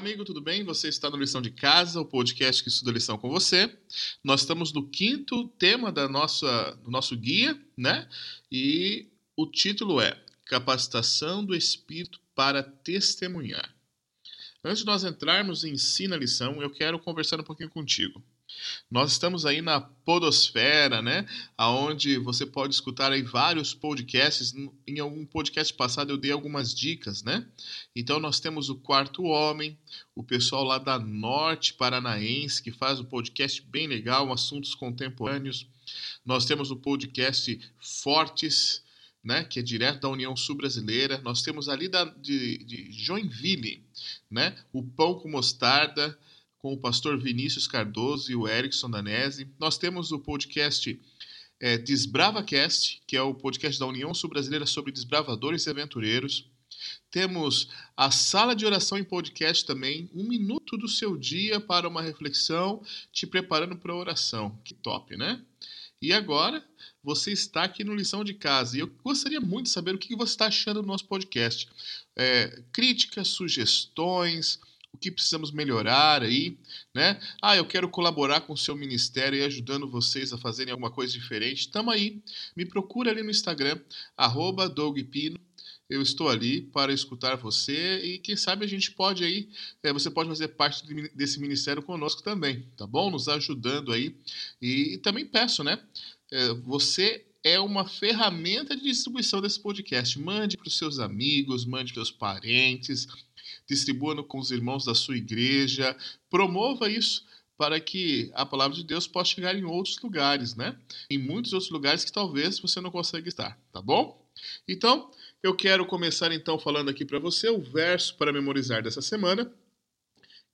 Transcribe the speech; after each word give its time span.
Amigo, 0.00 0.24
tudo 0.24 0.40
bem? 0.40 0.64
Você 0.64 0.88
está 0.88 1.10
no 1.10 1.18
Lição 1.18 1.42
de 1.42 1.50
Casa, 1.50 2.00
o 2.00 2.06
podcast 2.06 2.62
que 2.62 2.70
estuda 2.70 2.90
a 2.90 2.94
lição 2.94 3.18
com 3.18 3.28
você. 3.28 3.70
Nós 4.24 4.40
estamos 4.40 4.72
no 4.72 4.88
quinto 4.88 5.46
tema 5.58 5.92
da 5.92 6.08
nossa, 6.08 6.72
do 6.82 6.90
nosso 6.90 7.14
guia, 7.14 7.54
né? 7.76 8.08
E 8.50 9.10
o 9.36 9.46
título 9.46 10.00
é 10.00 10.18
Capacitação 10.46 11.44
do 11.44 11.54
Espírito 11.54 12.18
para 12.34 12.62
Testemunhar. 12.62 13.76
Antes 14.64 14.78
de 14.78 14.86
nós 14.86 15.04
entrarmos 15.04 15.64
em 15.64 15.76
si 15.76 16.08
na 16.08 16.16
lição, 16.16 16.62
eu 16.62 16.70
quero 16.70 16.98
conversar 16.98 17.38
um 17.38 17.44
pouquinho 17.44 17.68
contigo. 17.68 18.24
Nós 18.90 19.12
estamos 19.12 19.46
aí 19.46 19.62
na 19.62 19.80
podosfera, 19.80 21.00
né? 21.00 21.26
Aonde 21.56 22.18
você 22.18 22.44
pode 22.44 22.74
escutar 22.74 23.12
aí 23.12 23.22
vários 23.22 23.72
podcasts. 23.74 24.54
Em 24.86 24.98
algum 24.98 25.24
podcast 25.24 25.72
passado 25.74 26.10
eu 26.10 26.16
dei 26.16 26.32
algumas 26.32 26.74
dicas, 26.74 27.22
né? 27.22 27.46
Então 27.94 28.18
nós 28.18 28.40
temos 28.40 28.68
o 28.68 28.76
Quarto 28.76 29.22
Homem, 29.22 29.78
o 30.14 30.22
pessoal 30.22 30.64
lá 30.64 30.78
da 30.78 30.98
Norte 30.98 31.74
Paranaense 31.74 32.62
que 32.62 32.72
faz 32.72 33.00
um 33.00 33.04
podcast 33.04 33.62
bem 33.62 33.86
legal, 33.86 34.32
assuntos 34.32 34.74
contemporâneos. 34.74 35.66
Nós 36.24 36.44
temos 36.44 36.70
o 36.70 36.76
podcast 36.76 37.60
Fortes, 37.78 38.82
né, 39.22 39.44
que 39.44 39.58
é 39.58 39.62
direto 39.62 40.00
da 40.00 40.08
União 40.08 40.34
Sul-Brasileira. 40.36 41.18
Nós 41.18 41.42
temos 41.42 41.68
ali 41.68 41.88
da, 41.88 42.04
de, 42.04 42.58
de 42.64 42.92
Joinville, 42.92 43.84
né, 44.30 44.56
o 44.72 44.82
Pão 44.82 45.14
com 45.14 45.28
Mostarda, 45.28 46.18
com 46.60 46.74
o 46.74 46.78
pastor 46.78 47.18
Vinícius 47.18 47.66
Cardoso 47.66 48.30
e 48.30 48.36
o 48.36 48.46
Erickson 48.46 48.90
Danese. 48.90 49.48
Nós 49.58 49.78
temos 49.78 50.12
o 50.12 50.18
podcast 50.18 51.00
é, 51.58 51.78
DesbravaCast, 51.78 53.02
que 53.06 53.16
é 53.16 53.22
o 53.22 53.34
podcast 53.34 53.80
da 53.80 53.86
União 53.86 54.12
Sul-Brasileira 54.12 54.66
sobre 54.66 54.92
desbravadores 54.92 55.66
e 55.66 55.70
aventureiros. 55.70 56.46
Temos 57.10 57.68
a 57.96 58.10
sala 58.10 58.54
de 58.54 58.64
oração 58.64 58.98
em 58.98 59.04
podcast 59.04 59.64
também, 59.64 60.08
um 60.14 60.22
minuto 60.22 60.76
do 60.76 60.86
seu 60.86 61.16
dia 61.16 61.60
para 61.60 61.88
uma 61.88 62.02
reflexão, 62.02 62.82
te 63.10 63.26
preparando 63.26 63.76
para 63.76 63.92
a 63.92 63.96
oração. 63.96 64.58
Que 64.64 64.74
top, 64.74 65.16
né? 65.16 65.42
E 66.00 66.12
agora, 66.12 66.64
você 67.02 67.32
está 67.32 67.64
aqui 67.64 67.84
no 67.84 67.94
Lição 67.94 68.22
de 68.22 68.34
Casa 68.34 68.76
e 68.76 68.80
eu 68.80 68.86
gostaria 69.02 69.40
muito 69.40 69.66
de 69.66 69.72
saber 69.72 69.94
o 69.94 69.98
que 69.98 70.16
você 70.16 70.32
está 70.32 70.46
achando 70.46 70.80
do 70.80 70.86
nosso 70.86 71.06
podcast. 71.06 71.68
É, 72.16 72.62
críticas, 72.72 73.28
sugestões, 73.28 74.58
o 74.92 74.98
que 74.98 75.10
precisamos 75.10 75.50
melhorar 75.50 76.22
aí, 76.22 76.58
né? 76.94 77.20
Ah, 77.40 77.56
eu 77.56 77.64
quero 77.64 77.88
colaborar 77.88 78.40
com 78.42 78.52
o 78.52 78.58
seu 78.58 78.74
ministério 78.74 79.38
e 79.38 79.44
ajudando 79.44 79.88
vocês 79.88 80.32
a 80.32 80.38
fazerem 80.38 80.72
alguma 80.72 80.90
coisa 80.90 81.12
diferente. 81.12 81.70
Tamo 81.70 81.90
aí. 81.90 82.22
Me 82.56 82.66
procura 82.66 83.10
ali 83.10 83.22
no 83.22 83.30
Instagram, 83.30 83.78
arroba 84.16 84.68
DougPino. 84.68 85.38
Eu 85.88 86.02
estou 86.02 86.28
ali 86.28 86.62
para 86.62 86.92
escutar 86.92 87.36
você 87.36 87.98
e 88.04 88.18
quem 88.18 88.36
sabe 88.36 88.64
a 88.64 88.68
gente 88.68 88.92
pode 88.92 89.24
aí, 89.24 89.48
é, 89.82 89.92
você 89.92 90.08
pode 90.08 90.28
fazer 90.28 90.48
parte 90.48 90.84
desse 91.12 91.40
ministério 91.40 91.82
conosco 91.82 92.22
também, 92.22 92.64
tá 92.76 92.86
bom? 92.86 93.10
Nos 93.10 93.28
ajudando 93.28 93.92
aí. 93.92 94.14
E, 94.62 94.94
e 94.94 94.98
também 94.98 95.26
peço, 95.26 95.64
né? 95.64 95.82
É, 96.30 96.54
você 96.54 97.26
é 97.42 97.58
uma 97.58 97.86
ferramenta 97.86 98.76
de 98.76 98.82
distribuição 98.82 99.40
desse 99.40 99.58
podcast. 99.58 100.18
Mande 100.18 100.56
para 100.56 100.68
os 100.68 100.76
seus 100.76 100.98
amigos, 100.98 101.64
mande 101.64 101.92
para 101.92 102.02
os 102.02 102.10
parentes, 102.10 103.08
distribua 103.74 104.22
com 104.24 104.38
os 104.38 104.50
irmãos 104.50 104.84
da 104.84 104.94
sua 104.94 105.16
igreja, 105.16 105.96
promova 106.28 106.90
isso 106.90 107.24
para 107.56 107.78
que 107.78 108.30
a 108.34 108.46
palavra 108.46 108.76
de 108.76 108.82
Deus 108.82 109.06
possa 109.06 109.34
chegar 109.34 109.54
em 109.54 109.64
outros 109.64 109.98
lugares, 110.00 110.56
né? 110.56 110.76
Em 111.10 111.18
muitos 111.18 111.52
outros 111.52 111.70
lugares 111.70 112.04
que 112.04 112.10
talvez 112.10 112.58
você 112.58 112.80
não 112.80 112.90
consiga 112.90 113.28
estar, 113.28 113.58
tá 113.70 113.82
bom? 113.82 114.26
Então, 114.66 115.10
eu 115.42 115.54
quero 115.54 115.84
começar 115.84 116.32
então 116.32 116.58
falando 116.58 116.88
aqui 116.88 117.04
para 117.04 117.18
você 117.18 117.48
o 117.50 117.60
verso 117.60 118.16
para 118.16 118.32
memorizar 118.32 118.82
dessa 118.82 119.02
semana, 119.02 119.52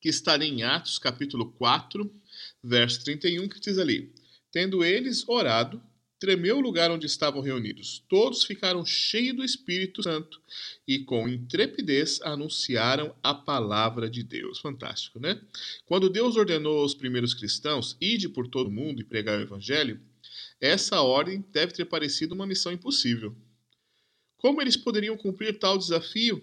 que 0.01 0.09
está 0.09 0.37
em 0.37 0.63
Atos, 0.63 0.99
capítulo 0.99 1.53
4, 1.53 2.13
verso 2.63 3.05
31, 3.05 3.49
que 3.49 3.61
diz 3.61 3.79
ali: 3.79 4.13
Tendo 4.51 4.85
eles 4.85 5.29
orado, 5.29 5.81
tremeu 6.19 6.59
o 6.59 6.61
lugar 6.61 6.91
onde 6.91 7.07
estavam 7.07 7.43
reunidos. 7.43 8.03
Todos 8.09 8.45
ficaram 8.45 8.85
cheios 8.85 9.37
do 9.37 9.45
Espírito 9.45 10.03
Santo 10.03 10.41
e 10.87 11.01
com 11.01 11.29
intrepidez 11.29 12.21
anunciaram 12.23 13.15
a 13.23 13.35
palavra 13.35 14.09
de 14.09 14.23
Deus. 14.23 14.59
Fantástico, 14.59 15.21
né? 15.21 15.41
Quando 15.85 16.09
Deus 16.09 16.37
ordenou 16.37 16.81
aos 16.81 16.95
primeiros 16.95 17.35
cristãos 17.35 17.97
ide 18.01 18.29
por 18.29 18.49
todo 18.49 18.69
o 18.69 18.73
mundo 18.73 19.01
e 19.01 19.05
pregar 19.05 19.39
o 19.39 19.43
evangelho, 19.43 20.01
essa 20.61 21.01
ordem 21.03 21.45
deve 21.53 21.73
ter 21.73 21.85
parecido 21.85 22.35
uma 22.35 22.47
missão 22.47 22.73
impossível. 22.73 23.37
Como 24.39 24.61
eles 24.63 24.77
poderiam 24.77 25.17
cumprir 25.17 25.59
tal 25.59 25.77
desafio? 25.77 26.43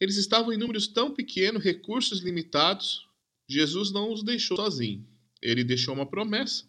Eles 0.00 0.16
estavam 0.16 0.52
em 0.52 0.58
números 0.58 0.86
tão 0.86 1.14
pequenos, 1.14 1.62
recursos 1.62 2.20
limitados. 2.20 3.06
Jesus 3.48 3.90
não 3.90 4.12
os 4.12 4.22
deixou 4.22 4.56
sozinhos. 4.56 5.04
Ele 5.40 5.64
deixou 5.64 5.94
uma 5.94 6.06
promessa 6.06 6.64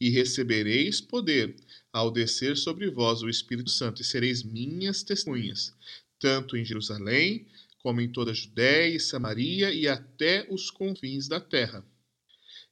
e 0.00 0.10
recebereis 0.10 1.00
poder 1.00 1.56
ao 1.92 2.10
descer 2.10 2.56
sobre 2.56 2.90
vós 2.90 3.22
o 3.22 3.28
Espírito 3.28 3.70
Santo, 3.70 4.02
e 4.02 4.04
sereis 4.04 4.42
minhas 4.42 5.02
testemunhas, 5.02 5.74
tanto 6.18 6.56
em 6.56 6.64
Jerusalém, 6.64 7.46
como 7.82 8.00
em 8.00 8.10
toda 8.10 8.30
a 8.30 8.34
Judéia 8.34 8.94
e 8.94 9.00
Samaria 9.00 9.72
e 9.72 9.88
até 9.88 10.46
os 10.50 10.70
confins 10.70 11.28
da 11.28 11.40
terra. 11.40 11.84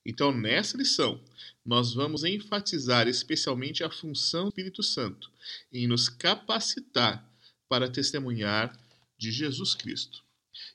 Então, 0.04 0.31
nessa 0.31 0.76
lição, 0.76 1.20
nós 1.65 1.92
vamos 1.92 2.22
enfatizar 2.22 3.09
especialmente 3.09 3.82
a 3.82 3.91
função 3.91 4.44
do 4.44 4.48
Espírito 4.50 4.82
Santo 4.82 5.31
em 5.72 5.86
nos 5.86 6.09
capacitar 6.09 7.28
para 7.69 7.91
testemunhar 7.91 8.78
de 9.19 9.32
Jesus 9.32 9.75
Cristo. 9.75 10.22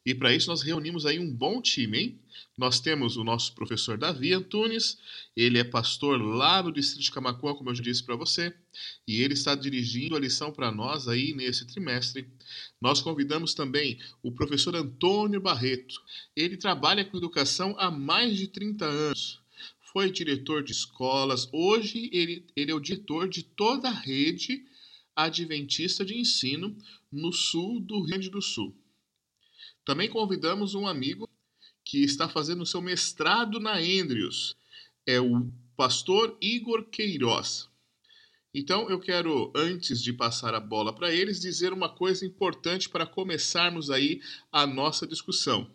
E 0.05 0.13
para 0.13 0.33
isso 0.33 0.49
nós 0.49 0.61
reunimos 0.61 1.05
aí 1.05 1.17
um 1.19 1.33
bom 1.33 1.61
time, 1.61 1.97
hein? 1.97 2.20
Nós 2.57 2.79
temos 2.79 3.17
o 3.17 3.23
nosso 3.23 3.53
professor 3.55 3.97
Davi 3.97 4.33
Antunes, 4.33 4.97
ele 5.35 5.57
é 5.57 5.63
pastor 5.63 6.21
lá 6.21 6.61
no 6.61 6.71
distrito 6.71 7.03
de 7.03 7.11
Camacuã, 7.11 7.55
como 7.55 7.69
eu 7.69 7.75
já 7.75 7.81
disse 7.81 8.03
para 8.03 8.15
você, 8.15 8.53
e 9.07 9.21
ele 9.21 9.33
está 9.33 9.55
dirigindo 9.55 10.15
a 10.15 10.19
lição 10.19 10.51
para 10.51 10.71
nós 10.71 11.07
aí 11.07 11.33
nesse 11.33 11.65
trimestre. 11.65 12.27
Nós 12.81 13.01
convidamos 13.01 13.53
também 13.53 13.99
o 14.21 14.31
professor 14.31 14.75
Antônio 14.75 15.41
Barreto. 15.41 15.95
Ele 16.35 16.57
trabalha 16.57 17.05
com 17.05 17.17
educação 17.17 17.75
há 17.79 17.89
mais 17.89 18.37
de 18.37 18.47
30 18.47 18.85
anos. 18.85 19.39
Foi 19.91 20.11
diretor 20.11 20.63
de 20.63 20.71
escolas, 20.71 21.49
hoje 21.51 22.09
ele, 22.13 22.45
ele 22.55 22.71
é 22.71 22.75
o 22.75 22.79
diretor 22.79 23.27
de 23.27 23.43
toda 23.43 23.89
a 23.89 23.93
rede 23.93 24.65
adventista 25.15 26.05
de 26.05 26.17
ensino 26.17 26.77
no 27.11 27.33
sul 27.33 27.79
do 27.79 27.97
Rio 27.99 28.07
Grande 28.07 28.29
do 28.29 28.41
Sul. 28.41 28.75
Também 29.83 30.09
convidamos 30.09 30.75
um 30.75 30.87
amigo 30.87 31.27
que 31.91 32.05
está 32.05 32.29
fazendo 32.29 32.61
o 32.61 32.65
seu 32.65 32.81
mestrado 32.81 33.59
na 33.59 33.73
Andrews. 33.73 34.55
É 35.05 35.19
o 35.19 35.51
pastor 35.75 36.37
Igor 36.39 36.85
Queiroz. 36.85 37.67
Então 38.55 38.89
eu 38.89 38.97
quero, 38.97 39.51
antes 39.53 40.01
de 40.01 40.13
passar 40.13 40.55
a 40.55 40.59
bola 40.61 40.95
para 40.95 41.11
eles, 41.11 41.41
dizer 41.41 41.73
uma 41.73 41.93
coisa 41.93 42.25
importante 42.25 42.87
para 42.87 43.05
começarmos 43.05 43.91
aí 43.91 44.21
a 44.49 44.65
nossa 44.65 45.05
discussão. 45.05 45.69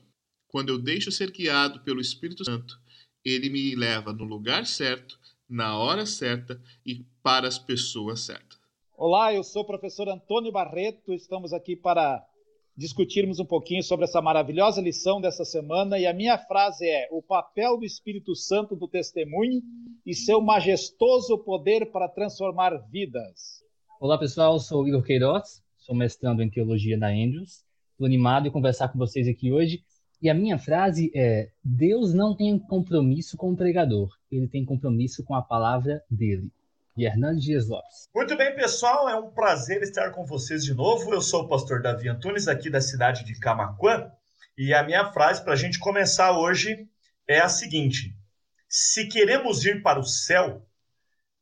Quando 0.48 0.70
eu 0.70 0.78
deixo 0.78 1.12
ser 1.12 1.30
guiado 1.30 1.80
pelo 1.80 2.00
Espírito 2.00 2.46
Santo, 2.46 2.80
ele 3.22 3.50
me 3.50 3.74
leva 3.74 4.10
no 4.10 4.24
lugar 4.24 4.64
certo, 4.64 5.18
na 5.46 5.76
hora 5.76 6.06
certa 6.06 6.58
e 6.84 7.04
para 7.22 7.46
as 7.46 7.58
pessoas 7.58 8.20
certas. 8.20 8.58
Olá, 8.96 9.34
eu 9.34 9.44
sou 9.44 9.64
o 9.64 9.66
professor 9.66 10.08
Antônio 10.08 10.50
Barreto, 10.50 11.12
estamos 11.12 11.52
aqui 11.52 11.76
para 11.76 12.26
discutirmos 12.76 13.40
um 13.40 13.44
pouquinho 13.44 13.82
sobre 13.82 14.04
essa 14.04 14.20
maravilhosa 14.20 14.82
lição 14.82 15.20
dessa 15.20 15.44
semana. 15.44 15.98
E 15.98 16.06
a 16.06 16.12
minha 16.12 16.36
frase 16.36 16.86
é: 16.86 17.08
o 17.10 17.22
papel 17.22 17.78
do 17.78 17.84
Espírito 17.84 18.34
Santo 18.34 18.76
do 18.76 18.86
testemunho 18.86 19.62
e 20.04 20.14
seu 20.14 20.40
majestoso 20.40 21.38
poder 21.38 21.90
para 21.90 22.08
transformar 22.08 22.76
vidas. 22.90 23.64
Olá, 23.98 24.18
pessoal. 24.18 24.58
Sou 24.58 24.86
Igor 24.86 25.02
Queiroz, 25.02 25.62
sou 25.78 25.94
mestrando 25.94 26.42
em 26.42 26.50
teologia 26.50 26.96
na 26.96 27.08
Andrews. 27.08 27.64
Estou 27.92 28.06
animado 28.06 28.46
em 28.46 28.50
conversar 28.50 28.88
com 28.88 28.98
vocês 28.98 29.26
aqui 29.26 29.50
hoje. 29.50 29.82
E 30.20 30.28
a 30.28 30.34
minha 30.34 30.58
frase 30.58 31.10
é: 31.14 31.50
Deus 31.64 32.12
não 32.12 32.36
tem 32.36 32.58
compromisso 32.58 33.36
com 33.36 33.52
o 33.52 33.56
pregador, 33.56 34.10
ele 34.30 34.48
tem 34.48 34.64
compromisso 34.64 35.24
com 35.24 35.34
a 35.34 35.42
palavra 35.42 36.02
dele 36.10 36.50
e 36.96 37.04
Hernandes 37.04 37.44
Dias 37.44 37.68
Lopes. 37.68 38.08
Muito 38.14 38.36
bem, 38.36 38.54
pessoal, 38.54 39.08
é 39.08 39.16
um 39.16 39.30
prazer 39.30 39.82
estar 39.82 40.10
com 40.12 40.24
vocês 40.24 40.64
de 40.64 40.72
novo. 40.72 41.12
Eu 41.12 41.20
sou 41.20 41.42
o 41.42 41.48
pastor 41.48 41.82
Davi 41.82 42.08
Antunes, 42.08 42.48
aqui 42.48 42.70
da 42.70 42.80
cidade 42.80 43.24
de 43.24 43.38
Camacuã, 43.38 44.10
e 44.56 44.72
a 44.72 44.82
minha 44.82 45.12
frase 45.12 45.44
para 45.44 45.52
a 45.52 45.56
gente 45.56 45.78
começar 45.78 46.38
hoje 46.38 46.88
é 47.28 47.40
a 47.40 47.48
seguinte: 47.48 48.16
se 48.68 49.06
queremos 49.06 49.64
ir 49.64 49.82
para 49.82 50.00
o 50.00 50.04
céu, 50.04 50.66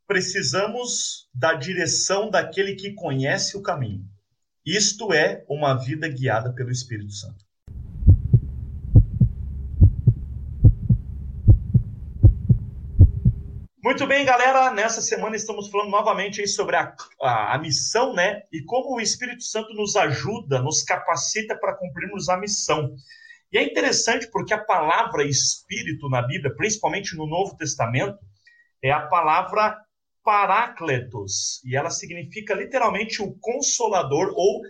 precisamos 0.06 1.28
da 1.32 1.54
direção 1.54 2.28
daquele 2.28 2.74
que 2.74 2.92
conhece 2.92 3.56
o 3.56 3.62
caminho. 3.62 4.04
Isto 4.66 5.12
é 5.12 5.44
uma 5.48 5.74
vida 5.74 6.08
guiada 6.08 6.52
pelo 6.52 6.70
Espírito 6.70 7.12
Santo. 7.12 7.43
Muito 13.84 14.06
bem, 14.06 14.24
galera. 14.24 14.70
Nessa 14.70 15.02
semana 15.02 15.36
estamos 15.36 15.68
falando 15.68 15.90
novamente 15.90 16.48
sobre 16.48 16.74
a, 16.74 16.96
a, 17.20 17.54
a, 17.54 17.58
missão, 17.58 18.14
né? 18.14 18.40
E 18.50 18.62
como 18.62 18.96
o 18.96 19.00
Espírito 19.00 19.42
Santo 19.42 19.74
nos 19.74 19.94
ajuda, 19.94 20.62
nos 20.62 20.82
capacita 20.82 21.54
para 21.54 21.74
cumprirmos 21.74 22.30
a 22.30 22.38
missão. 22.38 22.96
E 23.52 23.58
é 23.58 23.62
interessante 23.62 24.26
porque 24.32 24.54
a 24.54 24.64
palavra 24.64 25.22
espírito 25.22 26.08
na 26.08 26.22
Bíblia, 26.22 26.56
principalmente 26.56 27.14
no 27.14 27.26
Novo 27.26 27.58
Testamento, 27.58 28.18
é 28.82 28.90
a 28.90 29.00
palavra 29.06 29.78
parácletos, 30.24 31.62
e 31.62 31.76
ela 31.76 31.90
significa 31.90 32.54
literalmente 32.54 33.20
o 33.20 33.34
consolador 33.38 34.32
ou 34.34 34.62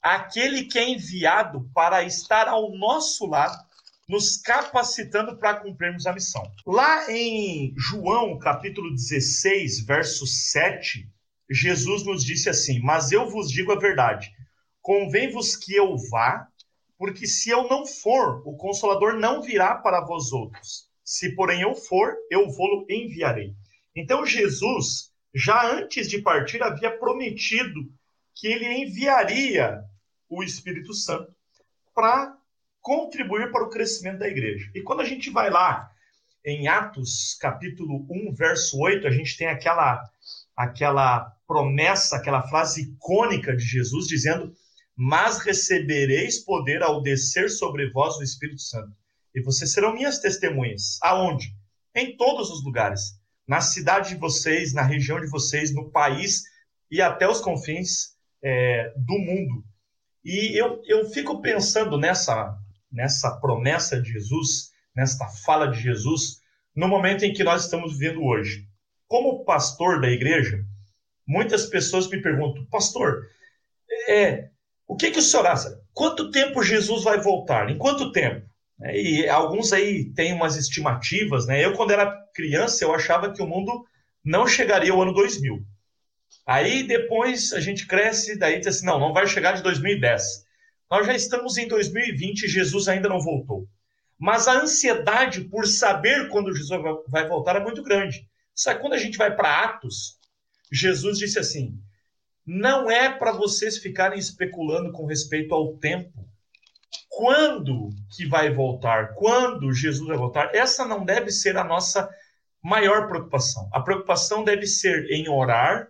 aquele 0.00 0.64
que 0.64 0.78
é 0.78 0.88
enviado 0.88 1.68
para 1.74 2.04
estar 2.04 2.48
ao 2.48 2.74
nosso 2.74 3.26
lado, 3.26 3.65
nos 4.08 4.36
capacitando 4.36 5.36
para 5.36 5.60
cumprirmos 5.60 6.06
a 6.06 6.12
missão. 6.12 6.42
Lá 6.66 7.10
em 7.10 7.74
João, 7.76 8.38
capítulo 8.38 8.90
16, 8.90 9.84
verso 9.84 10.26
7, 10.26 11.08
Jesus 11.50 12.04
nos 12.04 12.24
disse 12.24 12.48
assim: 12.48 12.80
Mas 12.80 13.12
eu 13.12 13.28
vos 13.28 13.50
digo 13.50 13.72
a 13.72 13.78
verdade, 13.78 14.30
convém-vos 14.80 15.56
que 15.56 15.74
eu 15.74 15.96
vá, 16.10 16.46
porque 16.98 17.26
se 17.26 17.50
eu 17.50 17.68
não 17.68 17.84
for, 17.84 18.42
o 18.46 18.56
Consolador 18.56 19.14
não 19.14 19.42
virá 19.42 19.74
para 19.74 20.04
vós 20.04 20.32
outros. 20.32 20.88
Se, 21.04 21.34
porém, 21.34 21.62
eu 21.62 21.74
for, 21.74 22.16
eu 22.30 22.50
vou-lo 22.50 22.86
enviarei. 22.88 23.54
Então, 23.94 24.26
Jesus, 24.26 25.12
já 25.34 25.70
antes 25.72 26.08
de 26.08 26.20
partir, 26.20 26.62
havia 26.62 26.96
prometido 26.98 27.80
que 28.34 28.48
ele 28.48 28.66
enviaria 28.82 29.82
o 30.28 30.42
Espírito 30.42 30.92
Santo 30.92 31.34
para 31.94 32.35
contribuir 32.86 33.50
para 33.50 33.64
o 33.64 33.68
crescimento 33.68 34.20
da 34.20 34.28
igreja. 34.28 34.70
E 34.72 34.80
quando 34.80 35.00
a 35.00 35.04
gente 35.04 35.28
vai 35.28 35.50
lá 35.50 35.90
em 36.44 36.68
Atos, 36.68 37.36
capítulo 37.40 38.06
1, 38.08 38.32
verso 38.32 38.78
8, 38.78 39.08
a 39.08 39.10
gente 39.10 39.36
tem 39.36 39.48
aquela 39.48 40.08
aquela 40.56 41.32
promessa, 41.48 42.16
aquela 42.16 42.42
frase 42.42 42.82
icônica 42.82 43.56
de 43.56 43.64
Jesus 43.64 44.06
dizendo: 44.06 44.54
"Mas 44.94 45.38
recebereis 45.38 46.38
poder 46.44 46.80
ao 46.80 47.02
descer 47.02 47.50
sobre 47.50 47.90
vós 47.90 48.18
o 48.18 48.22
Espírito 48.22 48.62
Santo, 48.62 48.96
e 49.34 49.42
vocês 49.42 49.72
serão 49.72 49.92
minhas 49.92 50.20
testemunhas". 50.20 51.00
Aonde? 51.02 51.52
Em 51.92 52.16
todos 52.16 52.50
os 52.52 52.64
lugares, 52.64 53.18
na 53.48 53.60
cidade 53.60 54.10
de 54.10 54.14
vocês, 54.14 54.72
na 54.72 54.82
região 54.82 55.20
de 55.20 55.26
vocês, 55.26 55.74
no 55.74 55.90
país 55.90 56.44
e 56.88 57.02
até 57.02 57.28
os 57.28 57.40
confins 57.40 58.14
é, 58.44 58.92
do 58.96 59.18
mundo. 59.18 59.64
E 60.24 60.56
eu, 60.56 60.80
eu 60.86 61.10
fico 61.10 61.40
pensando 61.42 61.98
nessa, 61.98 62.56
nessa 62.90 63.30
promessa 63.40 64.00
de 64.00 64.12
Jesus, 64.12 64.70
nesta 64.94 65.26
fala 65.28 65.66
de 65.66 65.80
Jesus, 65.80 66.40
no 66.74 66.88
momento 66.88 67.24
em 67.24 67.32
que 67.32 67.44
nós 67.44 67.64
estamos 67.64 67.98
vivendo 67.98 68.24
hoje. 68.24 68.66
Como 69.08 69.44
pastor 69.44 70.00
da 70.00 70.10
igreja, 70.10 70.64
muitas 71.26 71.66
pessoas 71.66 72.08
me 72.08 72.20
perguntam, 72.20 72.66
pastor, 72.66 73.26
é, 74.08 74.48
o 74.86 74.96
que, 74.96 75.10
que 75.10 75.18
o 75.18 75.22
senhor 75.22 75.46
acha? 75.46 75.80
Quanto 75.92 76.30
tempo 76.30 76.62
Jesus 76.62 77.04
vai 77.04 77.20
voltar? 77.20 77.70
Em 77.70 77.78
quanto 77.78 78.12
tempo? 78.12 78.46
É, 78.82 79.00
e 79.00 79.28
alguns 79.28 79.72
aí 79.72 80.12
têm 80.12 80.32
umas 80.32 80.56
estimativas, 80.56 81.46
né? 81.46 81.64
Eu, 81.64 81.72
quando 81.72 81.92
era 81.92 82.14
criança, 82.34 82.84
eu 82.84 82.94
achava 82.94 83.32
que 83.32 83.42
o 83.42 83.46
mundo 83.46 83.84
não 84.24 84.46
chegaria 84.46 84.92
ao 84.92 85.00
ano 85.00 85.14
2000. 85.14 85.64
Aí 86.46 86.82
depois 86.82 87.52
a 87.52 87.60
gente 87.60 87.86
cresce, 87.86 88.38
daí 88.38 88.58
diz 88.58 88.68
assim, 88.68 88.86
não, 88.86 89.00
não 89.00 89.12
vai 89.12 89.26
chegar 89.26 89.52
de 89.52 89.62
2010. 89.62 90.45
Nós 90.90 91.06
já 91.06 91.14
estamos 91.14 91.56
em 91.56 91.68
2020 91.68 92.42
e 92.42 92.48
Jesus 92.48 92.88
ainda 92.88 93.08
não 93.08 93.20
voltou. 93.20 93.68
Mas 94.18 94.48
a 94.48 94.60
ansiedade 94.60 95.42
por 95.44 95.66
saber 95.66 96.28
quando 96.30 96.54
Jesus 96.54 96.80
vai 97.08 97.28
voltar 97.28 97.56
é 97.56 97.60
muito 97.60 97.82
grande. 97.82 98.26
Só 98.54 98.72
que 98.72 98.80
quando 98.80 98.94
a 98.94 98.98
gente 98.98 99.18
vai 99.18 99.34
para 99.34 99.64
Atos, 99.64 100.18
Jesus 100.72 101.18
disse 101.18 101.38
assim: 101.38 101.78
não 102.46 102.88
é 102.88 103.10
para 103.10 103.32
vocês 103.32 103.78
ficarem 103.78 104.18
especulando 104.18 104.92
com 104.92 105.04
respeito 105.04 105.52
ao 105.52 105.76
tempo. 105.78 106.24
Quando 107.08 107.90
que 108.14 108.24
vai 108.24 108.54
voltar? 108.54 109.14
Quando 109.14 109.72
Jesus 109.72 110.06
vai 110.06 110.16
voltar? 110.16 110.54
Essa 110.54 110.86
não 110.86 111.04
deve 111.04 111.32
ser 111.32 111.56
a 111.56 111.64
nossa 111.64 112.08
maior 112.62 113.08
preocupação. 113.08 113.68
A 113.72 113.80
preocupação 113.80 114.44
deve 114.44 114.66
ser 114.66 115.10
em 115.10 115.28
orar 115.28 115.88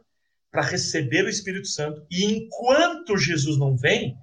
para 0.51 0.63
receber 0.63 1.25
o 1.25 1.29
Espírito 1.29 1.67
Santo. 1.67 2.07
E 2.11 2.25
enquanto 2.25 3.19
Jesus 3.19 3.59
não 3.59 3.77
vem, 3.77 4.17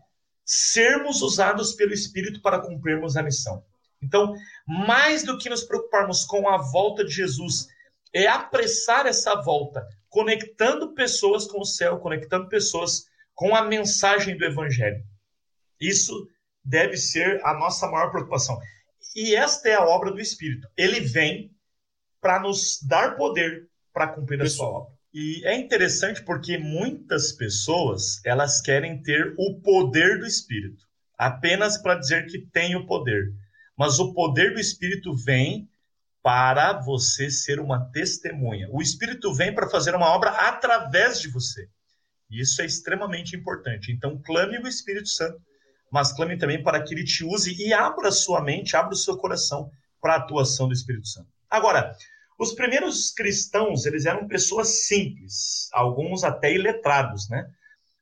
sermos 0.45 1.21
usados 1.21 1.73
pelo 1.73 1.93
Espírito 1.93 2.41
para 2.41 2.59
cumprirmos 2.59 3.15
a 3.15 3.23
missão. 3.23 3.63
Então, 4.01 4.35
mais 4.67 5.23
do 5.23 5.37
que 5.37 5.49
nos 5.49 5.63
preocuparmos 5.63 6.25
com 6.25 6.47
a 6.49 6.57
volta 6.57 7.05
de 7.05 7.11
Jesus, 7.11 7.67
é 8.13 8.27
apressar 8.27 9.05
essa 9.05 9.41
volta, 9.41 9.87
conectando 10.09 10.93
pessoas 10.93 11.47
com 11.47 11.61
o 11.61 11.65
céu, 11.65 11.99
conectando 11.99 12.49
pessoas 12.49 13.07
com 13.33 13.55
a 13.55 13.63
mensagem 13.63 14.37
do 14.37 14.45
Evangelho. 14.45 15.03
Isso 15.79 16.27
deve 16.63 16.97
ser 16.97 17.43
a 17.45 17.53
nossa 17.53 17.89
maior 17.89 18.11
preocupação. 18.11 18.59
E 19.15 19.35
esta 19.35 19.69
é 19.69 19.75
a 19.75 19.85
obra 19.85 20.11
do 20.11 20.19
Espírito. 20.19 20.67
Ele 20.77 20.99
vem 20.99 21.51
para 22.21 22.39
nos 22.39 22.81
dar 22.81 23.15
poder 23.15 23.69
para 23.91 24.07
cumprir 24.07 24.41
a 24.41 24.49
sua 24.49 24.67
obra. 24.67 24.92
E 25.13 25.45
é 25.45 25.55
interessante 25.55 26.23
porque 26.23 26.57
muitas 26.57 27.31
pessoas 27.31 28.19
elas 28.25 28.59
querem 28.59 29.01
ter 29.01 29.35
o 29.37 29.59
poder 29.61 30.19
do 30.19 30.25
Espírito, 30.25 30.85
apenas 31.15 31.77
para 31.77 31.99
dizer 31.99 32.25
que 32.25 32.39
tem 32.39 32.75
o 32.75 32.87
poder. 32.87 33.31
Mas 33.77 33.99
o 33.99 34.11
poder 34.13 34.53
do 34.53 34.59
Espírito 34.59 35.15
vem 35.15 35.69
para 36.23 36.73
você 36.73 37.29
ser 37.29 37.59
uma 37.59 37.85
testemunha. 37.91 38.67
O 38.71 38.81
Espírito 38.81 39.33
vem 39.33 39.53
para 39.53 39.69
fazer 39.69 39.93
uma 39.93 40.07
obra 40.07 40.31
através 40.31 41.21
de 41.21 41.27
você. 41.27 41.67
E 42.29 42.41
isso 42.41 42.61
é 42.61 42.65
extremamente 42.65 43.35
importante. 43.35 43.91
Então, 43.91 44.19
clame 44.25 44.57
o 44.57 44.67
Espírito 44.67 45.09
Santo, 45.09 45.39
mas 45.91 46.11
clame 46.11 46.37
também 46.37 46.63
para 46.63 46.81
que 46.81 46.93
ele 46.93 47.03
te 47.03 47.23
use 47.23 47.53
e 47.53 47.71
abra 47.71 48.11
sua 48.11 48.41
mente, 48.41 48.75
abra 48.75 48.93
o 48.93 48.97
seu 48.97 49.15
coração 49.17 49.69
para 50.01 50.13
a 50.13 50.17
atuação 50.17 50.67
do 50.67 50.73
Espírito 50.73 51.07
Santo. 51.07 51.27
Agora, 51.47 51.95
os 52.39 52.53
primeiros 52.53 53.11
cristãos, 53.11 53.85
eles 53.85 54.05
eram 54.05 54.27
pessoas 54.27 54.85
simples, 54.85 55.69
alguns 55.71 56.23
até 56.23 56.53
iletrados, 56.53 57.29
né? 57.29 57.45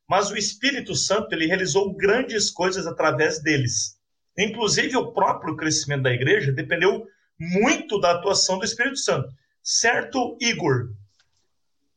Mas 0.08 0.30
o 0.30 0.36
Espírito 0.36 0.94
Santo, 0.94 1.32
ele 1.32 1.46
realizou 1.46 1.94
grandes 1.94 2.50
coisas 2.50 2.86
através 2.86 3.42
deles. 3.42 3.96
Inclusive, 4.38 4.96
o 4.96 5.12
próprio 5.12 5.56
crescimento 5.56 6.02
da 6.02 6.12
igreja 6.12 6.52
dependeu 6.52 7.06
muito 7.38 7.98
da 8.00 8.12
atuação 8.12 8.58
do 8.58 8.64
Espírito 8.64 8.98
Santo. 8.98 9.28
Certo, 9.62 10.36
Igor? 10.40 10.92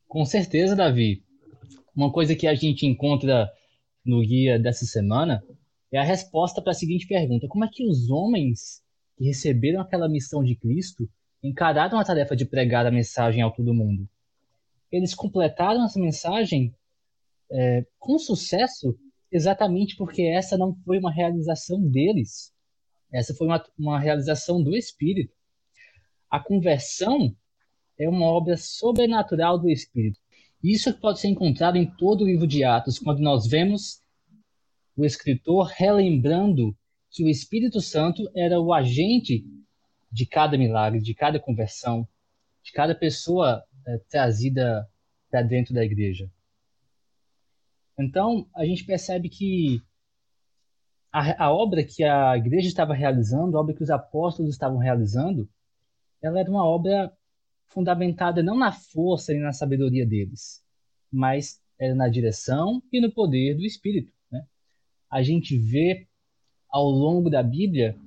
Com 0.08 0.26
certeza, 0.26 0.76
Davi. 0.76 1.24
Uma 1.96 2.12
coisa 2.12 2.36
que 2.36 2.48
a 2.48 2.56
gente 2.56 2.86
encontra 2.86 3.50
no 4.06 4.22
guia 4.22 4.60
dessa 4.60 4.86
semana 4.86 5.44
é 5.92 5.98
a 5.98 6.04
resposta 6.04 6.62
para 6.62 6.72
a 6.72 6.76
seguinte 6.76 7.08
pergunta: 7.08 7.48
Como 7.48 7.66
é 7.66 7.70
que 7.72 7.86
os 7.86 8.10
homens 8.10 8.82
que 9.18 9.26
receberam 9.26 9.82
aquela 9.82 10.10
missão 10.10 10.44
de 10.44 10.56
Cristo 10.56 11.10
encararam 11.48 12.00
a 12.00 12.04
tarefa 12.04 12.36
de 12.36 12.46
pregar 12.46 12.86
a 12.86 12.92
mensagem 12.92 13.42
ao 13.42 13.52
todo 13.52 13.74
mundo. 13.74 14.08
Eles 14.92 15.14
completaram 15.14 15.86
essa 15.86 16.00
mensagem 16.00 16.74
é, 17.52 17.86
com 18.00 18.18
sucesso 18.18 18.98
exatamente 19.32 19.96
porque 19.96 20.24
essa 20.24 20.58
não 20.58 20.74
foi 20.86 20.98
uma 20.98 21.12
realização 21.12 21.82
deles. 21.82 22.54
Essa 23.12 23.34
foi 23.34 23.48
uma, 23.48 23.64
uma 23.78 24.00
realização 24.00 24.62
do 24.64 24.76
Espírito. 24.76 25.34
A 26.30 26.40
conversão 26.40 27.36
é 28.00 28.10
uma 28.10 28.26
obra 28.26 28.58
sobrenatural 28.58 29.60
do 29.60 29.70
Espírito. 29.70 30.20
Isso 30.64 30.94
pode 31.00 31.20
ser 31.20 31.28
encontrado 31.28 31.78
em 31.78 31.86
todo 31.86 32.24
o 32.24 32.28
livro 32.28 32.48
de 32.48 32.64
Atos, 32.64 32.98
quando 32.98 33.20
nós 33.20 33.46
vemos 33.46 34.02
o 34.98 35.06
escritor 35.06 35.68
relembrando 35.68 36.76
que 37.12 37.24
o 37.24 37.30
Espírito 37.30 37.80
Santo 37.80 38.30
era 38.36 38.60
o 38.60 38.74
agente 38.74 39.46
de 40.16 40.26
cada 40.26 40.58
milagre, 40.58 41.02
de 41.02 41.14
cada 41.14 41.38
conversão, 41.38 42.08
de 42.64 42.72
cada 42.72 42.96
pessoa 42.96 43.62
é, 43.86 43.98
trazida 44.10 44.90
para 45.30 45.42
dentro 45.42 45.74
da 45.74 45.84
igreja. 45.84 46.32
Então, 48.00 48.48
a 48.56 48.66
gente 48.66 48.86
percebe 48.86 49.28
que 49.28 49.84
a, 51.12 51.48
a, 51.48 51.52
obra 51.52 51.84
que 51.84 52.02
a 52.02 52.38
igreja 52.38 52.70
estava 52.70 52.94
realizando, 52.94 53.58
a 53.58 53.60
obra 53.60 53.76
que 53.76 53.84
os 53.84 53.90
apóstolos 53.90 54.52
estavam 54.52 54.78
realizando, 54.78 55.50
ela 56.22 56.40
era 56.40 56.50
uma 56.50 56.66
obra 56.66 57.12
fundamentada 57.66 58.42
não 58.42 58.58
na 58.58 58.72
força 58.72 59.34
e 59.34 59.40
na 59.40 59.52
sabedoria 59.52 60.06
deles, 60.06 60.64
mas 61.12 61.62
era 61.78 61.94
na 61.94 62.08
direção 62.08 62.82
e 62.90 63.02
no 63.02 63.12
poder 63.12 63.56
do 63.56 63.66
Espírito. 63.66 64.14
Né? 64.32 64.46
A 65.12 65.22
gente 65.22 65.58
vê 65.58 66.08
ao 66.70 66.86
longo 66.90 67.30
da 67.30 67.44
Bíblia 67.44 67.98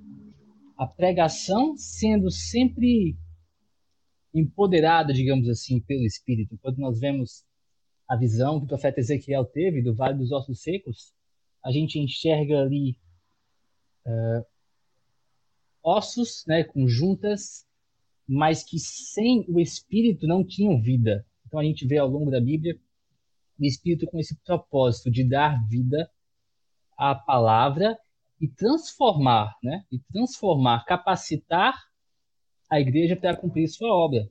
a 0.79 0.87
pregação 0.87 1.77
sendo 1.77 2.31
sempre 2.31 3.19
empoderada, 4.33 5.13
digamos 5.13 5.49
assim, 5.49 5.81
pelo 5.81 6.05
Espírito. 6.05 6.57
Quando 6.63 6.79
nós 6.79 7.01
vemos 7.01 7.45
a 8.07 8.17
visão 8.17 8.61
que 8.61 8.67
o 8.67 8.69
profeta 8.69 9.01
Ezequiel 9.01 9.45
teve 9.45 9.83
do 9.83 9.93
Vale 9.93 10.17
dos 10.17 10.31
Ossos 10.31 10.63
Secos, 10.63 11.13
a 11.65 11.73
gente 11.73 11.99
enxerga 11.99 12.61
ali 12.61 12.97
uh, 14.07 14.47
ossos, 15.83 16.45
né, 16.47 16.63
com 16.63 16.87
juntas, 16.87 17.67
mas 18.27 18.63
que 18.63 18.79
sem 18.79 19.45
o 19.49 19.59
Espírito 19.59 20.29
não 20.29 20.45
tinham 20.45 20.81
vida. 20.81 21.27
Então 21.45 21.59
a 21.59 21.65
gente 21.65 21.85
vê 21.89 21.99
ao 21.99 22.09
longo 22.09 22.31
da 22.31 22.41
Bíblia 22.41 22.79
o 23.59 23.65
Espírito 23.65 24.07
com 24.07 24.19
esse 24.21 24.37
propósito 24.45 25.11
de 25.11 25.25
dar 25.25 25.67
vida 25.67 26.09
à 26.97 27.17
palavra 27.17 27.99
e 28.41 28.49
transformar, 28.49 29.57
né? 29.63 29.85
E 29.91 29.99
transformar, 29.99 30.85
capacitar 30.85 31.75
a 32.71 32.81
igreja 32.81 33.17
para 33.17 33.37
cumprir 33.37 33.69
sua 33.69 33.95
obra. 33.95 34.29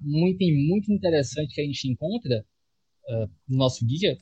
Muito 0.00 0.44
muito 0.68 0.92
interessante 0.92 1.54
que 1.54 1.60
a 1.60 1.64
gente 1.64 1.88
encontra 1.88 2.44
uh, 3.08 3.30
no 3.48 3.58
nosso 3.58 3.84
guia 3.86 4.18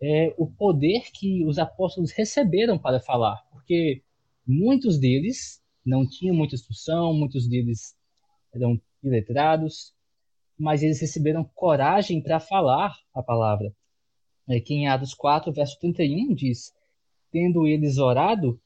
é 0.00 0.34
o 0.38 0.46
poder 0.46 1.10
que 1.12 1.44
os 1.44 1.58
apóstolos 1.58 2.12
receberam 2.12 2.78
para 2.78 3.00
falar, 3.00 3.36
porque 3.50 4.02
muitos 4.46 4.98
deles 4.98 5.60
não 5.84 6.06
tinham 6.06 6.36
muita 6.36 6.54
instrução, 6.54 7.12
muitos 7.12 7.48
deles 7.48 7.96
eram 8.54 8.80
iletrados, 9.02 9.92
mas 10.58 10.82
eles 10.82 11.00
receberam 11.00 11.44
coragem 11.54 12.22
para 12.22 12.38
falar 12.38 12.96
a 13.14 13.22
palavra. 13.22 13.74
É, 14.48 14.60
que 14.60 14.72
em 14.74 14.88
Atos 14.88 15.14
4, 15.14 15.52
verso 15.52 15.78
31 15.78 16.34
diz: 16.34 16.72
Tendo 17.30 17.66
eles 17.66 17.98
orado, 17.98 18.60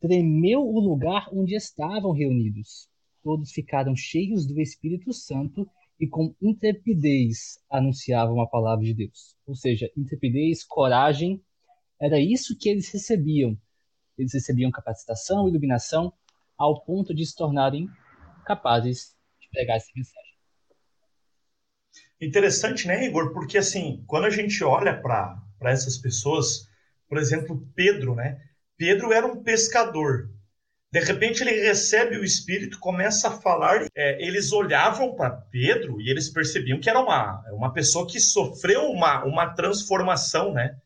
tremeu 0.00 0.60
o 0.60 0.80
lugar 0.80 1.28
onde 1.32 1.54
estavam 1.54 2.12
reunidos. 2.12 2.88
Todos 3.22 3.52
ficaram 3.52 3.94
cheios 3.94 4.46
do 4.46 4.60
Espírito 4.60 5.12
Santo 5.12 5.68
e 5.98 6.06
com 6.06 6.34
intrepidez 6.40 7.58
anunciavam 7.70 8.40
a 8.40 8.46
palavra 8.46 8.84
de 8.84 8.94
Deus. 8.94 9.36
Ou 9.46 9.54
seja, 9.54 9.90
intrepidez, 9.96 10.64
coragem, 10.64 11.42
era 12.00 12.18
isso 12.18 12.56
que 12.58 12.70
eles 12.70 12.90
recebiam. 12.90 13.56
Eles 14.16 14.32
recebiam 14.32 14.70
capacitação, 14.70 15.48
iluminação, 15.48 16.12
ao 16.56 16.82
ponto 16.82 17.14
de 17.14 17.24
se 17.26 17.36
tornarem 17.36 17.88
capazes 18.46 19.14
de 19.40 19.48
pregar 19.50 19.76
essa 19.76 19.90
mensagem. 19.94 20.30
Interessante, 22.20 22.86
né, 22.86 23.06
Igor? 23.06 23.32
Porque 23.32 23.58
assim, 23.58 24.02
quando 24.06 24.24
a 24.24 24.30
gente 24.30 24.62
olha 24.62 25.00
para 25.00 25.42
essas 25.62 25.98
pessoas, 25.98 26.69
por 27.10 27.18
exemplo, 27.18 27.68
Pedro, 27.74 28.14
né? 28.14 28.40
Pedro 28.78 29.12
era 29.12 29.26
um 29.26 29.42
pescador. 29.42 30.30
De 30.92 31.00
repente 31.00 31.42
ele 31.42 31.50
recebe 31.50 32.16
o 32.16 32.24
Espírito, 32.24 32.78
começa 32.78 33.28
a 33.28 33.40
falar. 33.40 33.88
É, 33.96 34.24
eles 34.24 34.52
olhavam 34.52 35.16
para 35.16 35.30
Pedro 35.30 36.00
e 36.00 36.08
eles 36.08 36.28
percebiam 36.28 36.78
que 36.78 36.88
era 36.88 37.00
uma, 37.00 37.42
uma 37.52 37.72
pessoa 37.72 38.06
que 38.06 38.20
sofreu 38.20 38.84
uma, 38.92 39.24
uma 39.24 39.52
transformação, 39.54 40.52
né? 40.52 40.76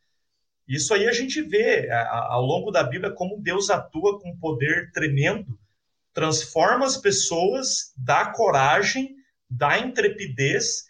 Isso 0.67 0.95
aí 0.95 1.07
a 1.07 1.13
gente 1.13 1.43
vê 1.43 1.91
a, 1.91 2.33
ao 2.33 2.43
longo 2.43 2.71
da 2.71 2.83
Bíblia 2.83 3.13
como 3.13 3.41
Deus 3.41 3.69
atua 3.69 4.19
com 4.19 4.31
um 4.31 4.39
poder 4.39 4.91
tremendo, 4.93 5.59
transforma 6.15 6.87
as 6.87 6.97
pessoas, 6.97 7.93
dá 7.99 8.33
coragem, 8.33 9.15
dá 9.49 9.79
intrepidez 9.79 10.87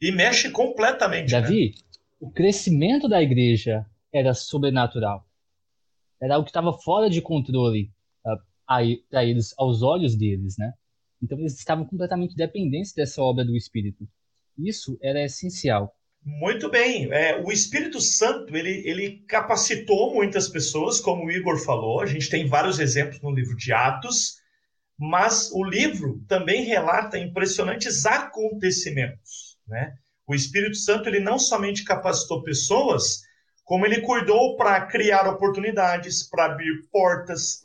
e 0.00 0.12
mexe 0.12 0.48
completamente. 0.48 1.32
Né? 1.32 1.40
Davi, 1.40 1.66
né? 1.66 1.82
o 2.20 2.30
crescimento 2.30 3.08
da 3.08 3.20
igreja 3.20 3.84
era 4.12 4.34
sobrenatural. 4.34 5.26
Era 6.20 6.34
algo 6.34 6.44
que 6.44 6.50
estava 6.50 6.72
fora 6.72 7.08
de 7.08 7.22
controle 7.22 7.92
uh, 8.24 8.38
para 9.08 9.24
eles, 9.24 9.54
aos 9.56 9.82
olhos 9.82 10.16
deles, 10.16 10.56
né? 10.58 10.72
Então 11.22 11.38
eles 11.38 11.58
estavam 11.58 11.84
completamente 11.84 12.34
dependentes 12.34 12.92
dessa 12.92 13.22
obra 13.22 13.44
do 13.44 13.56
Espírito. 13.56 14.08
Isso 14.58 14.98
era 15.02 15.22
essencial. 15.22 15.94
Muito 16.22 16.70
bem. 16.70 17.10
É, 17.12 17.40
o 17.42 17.50
Espírito 17.50 18.00
Santo 18.00 18.54
ele, 18.54 18.82
ele 18.86 19.24
capacitou 19.26 20.14
muitas 20.14 20.48
pessoas, 20.48 21.00
como 21.00 21.24
o 21.24 21.30
Igor 21.30 21.58
falou. 21.58 22.00
A 22.00 22.06
gente 22.06 22.28
tem 22.28 22.46
vários 22.46 22.78
exemplos 22.78 23.20
no 23.22 23.30
livro 23.30 23.56
de 23.56 23.72
Atos, 23.72 24.36
mas 24.98 25.50
o 25.52 25.64
livro 25.64 26.22
também 26.28 26.64
relata 26.64 27.18
impressionantes 27.18 28.04
acontecimentos. 28.04 29.58
Né? 29.66 29.94
O 30.26 30.34
Espírito 30.34 30.76
Santo 30.76 31.08
ele 31.08 31.20
não 31.20 31.38
somente 31.38 31.84
capacitou 31.84 32.42
pessoas, 32.42 33.22
como 33.70 33.86
ele 33.86 34.00
cuidou 34.00 34.56
para 34.56 34.84
criar 34.86 35.28
oportunidades, 35.28 36.28
para 36.28 36.46
abrir 36.46 36.88
portas, 36.90 37.64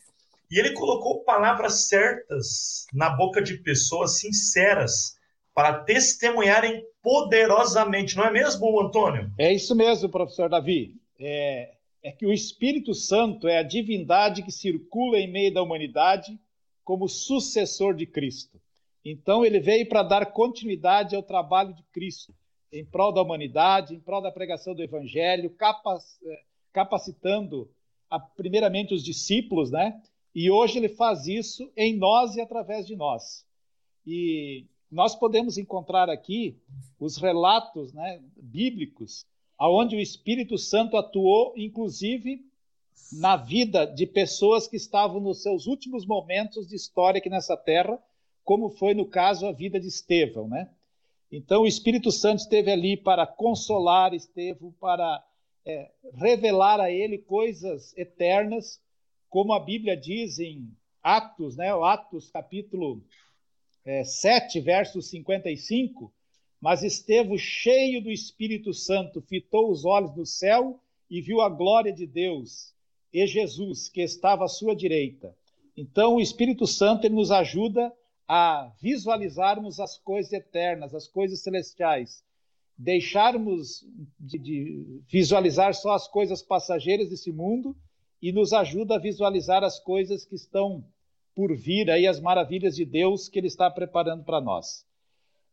e 0.51 0.59
ele 0.59 0.73
colocou 0.73 1.23
palavras 1.23 1.87
certas 1.87 2.85
na 2.93 3.09
boca 3.09 3.41
de 3.41 3.57
pessoas 3.57 4.19
sinceras 4.19 5.17
para 5.51 5.79
testemunharem 5.79 6.85
poderosamente, 7.01 8.15
não 8.15 8.23
é 8.23 8.29
mesmo, 8.29 8.79
Antônio? 8.79 9.31
É 9.35 9.51
isso 9.51 9.75
mesmo, 9.75 10.07
professor 10.07 10.47
Davi. 10.47 10.93
É, 11.19 11.73
é 12.03 12.11
que 12.11 12.27
o 12.27 12.31
Espírito 12.31 12.93
Santo 12.93 13.47
é 13.47 13.57
a 13.57 13.63
divindade 13.63 14.43
que 14.43 14.51
circula 14.51 15.17
em 15.17 15.31
meio 15.31 15.51
da 15.51 15.63
humanidade 15.63 16.39
como 16.83 17.09
sucessor 17.09 17.95
de 17.95 18.05
Cristo. 18.05 18.61
Então, 19.03 19.43
ele 19.43 19.59
veio 19.59 19.89
para 19.89 20.03
dar 20.03 20.27
continuidade 20.27 21.15
ao 21.15 21.23
trabalho 21.23 21.73
de 21.73 21.81
Cristo, 21.91 22.31
em 22.75 22.85
prol 22.85 23.11
da 23.11 23.21
humanidade, 23.21 23.95
em 23.95 23.99
prol 23.99 24.21
da 24.21 24.31
pregação 24.31 24.75
do 24.75 24.83
Evangelho, 24.83 25.53
é, 26.25 26.41
capacitando, 26.73 27.69
primeiramente, 28.35 28.93
os 28.93 29.03
discípulos, 29.03 29.71
né? 29.71 30.01
E 30.33 30.51
hoje 30.51 30.77
ele 30.77 30.89
faz 30.89 31.27
isso 31.27 31.71
em 31.75 31.95
nós 31.97 32.35
e 32.35 32.41
através 32.41 32.85
de 32.85 32.95
nós. 32.95 33.45
E 34.05 34.65
nós 34.91 35.15
podemos 35.15 35.57
encontrar 35.57 36.09
aqui 36.09 36.57
os 36.99 37.17
relatos 37.17 37.93
né, 37.93 38.21
bíblicos, 38.35 39.25
aonde 39.57 39.95
o 39.95 39.99
Espírito 39.99 40.57
Santo 40.57 40.97
atuou, 40.97 41.53
inclusive 41.55 42.41
na 43.13 43.37
vida 43.37 43.85
de 43.85 44.05
pessoas 44.05 44.67
que 44.67 44.75
estavam 44.75 45.19
nos 45.21 45.41
seus 45.41 45.67
últimos 45.67 46.05
momentos 46.05 46.67
de 46.67 46.75
história 46.75 47.19
aqui 47.19 47.29
nessa 47.29 47.55
terra 47.55 48.01
como 48.45 48.69
foi 48.69 48.93
no 48.93 49.07
caso 49.07 49.47
a 49.47 49.51
vida 49.51 49.79
de 49.79 49.87
Estevão, 49.87 50.47
né? 50.47 50.69
Então 51.31 51.63
o 51.63 51.67
Espírito 51.67 52.11
Santo 52.11 52.39
esteve 52.39 52.71
ali 52.71 52.95
para 52.95 53.25
consolar 53.25 54.13
Estevão, 54.13 54.71
para 54.79 55.23
é, 55.65 55.91
revelar 56.13 56.79
a 56.79 56.91
ele 56.91 57.17
coisas 57.17 57.95
eternas, 57.97 58.81
como 59.29 59.53
a 59.53 59.59
Bíblia 59.59 59.97
diz 59.97 60.39
em 60.39 60.71
Atos, 61.01 61.57
né? 61.57 61.71
Atos 61.71 62.29
capítulo 62.29 63.03
é, 63.83 64.03
7, 64.03 64.59
verso 64.61 65.01
55, 65.01 66.11
mas 66.61 66.83
Estevão, 66.83 67.37
cheio 67.37 68.01
do 68.01 68.11
Espírito 68.11 68.73
Santo, 68.73 69.21
fitou 69.21 69.69
os 69.69 69.85
olhos 69.85 70.15
no 70.15 70.25
céu 70.25 70.79
e 71.09 71.21
viu 71.21 71.41
a 71.41 71.49
glória 71.49 71.91
de 71.91 72.07
Deus 72.07 72.73
e 73.13 73.25
Jesus, 73.25 73.87
que 73.87 74.01
estava 74.01 74.43
à 74.43 74.47
sua 74.47 74.75
direita. 74.75 75.33
Então, 75.77 76.15
o 76.15 76.21
Espírito 76.21 76.67
Santo 76.67 77.05
ele 77.05 77.15
nos 77.15 77.31
ajuda 77.31 77.93
a 78.27 78.71
visualizarmos 78.81 79.79
as 79.79 79.97
coisas 79.97 80.33
eternas, 80.33 80.93
as 80.93 81.07
coisas 81.07 81.41
celestiais, 81.41 82.23
deixarmos 82.77 83.85
de, 84.19 84.37
de, 84.37 85.01
visualizar 85.07 85.73
só 85.73 85.93
as 85.93 86.07
coisas 86.07 86.41
passageiras 86.41 87.09
desse 87.09 87.31
mundo 87.31 87.75
e 88.21 88.31
nos 88.31 88.51
ajuda 88.53 88.95
a 88.95 88.99
visualizar 88.99 89.63
as 89.63 89.79
coisas 89.79 90.25
que 90.25 90.35
estão 90.35 90.83
por 91.35 91.55
vir 91.55 91.91
aí, 91.91 92.07
as 92.07 92.19
maravilhas 92.19 92.75
de 92.75 92.85
Deus 92.85 93.29
que 93.29 93.39
Ele 93.39 93.47
está 93.47 93.69
preparando 93.69 94.23
para 94.23 94.41
nós. 94.41 94.85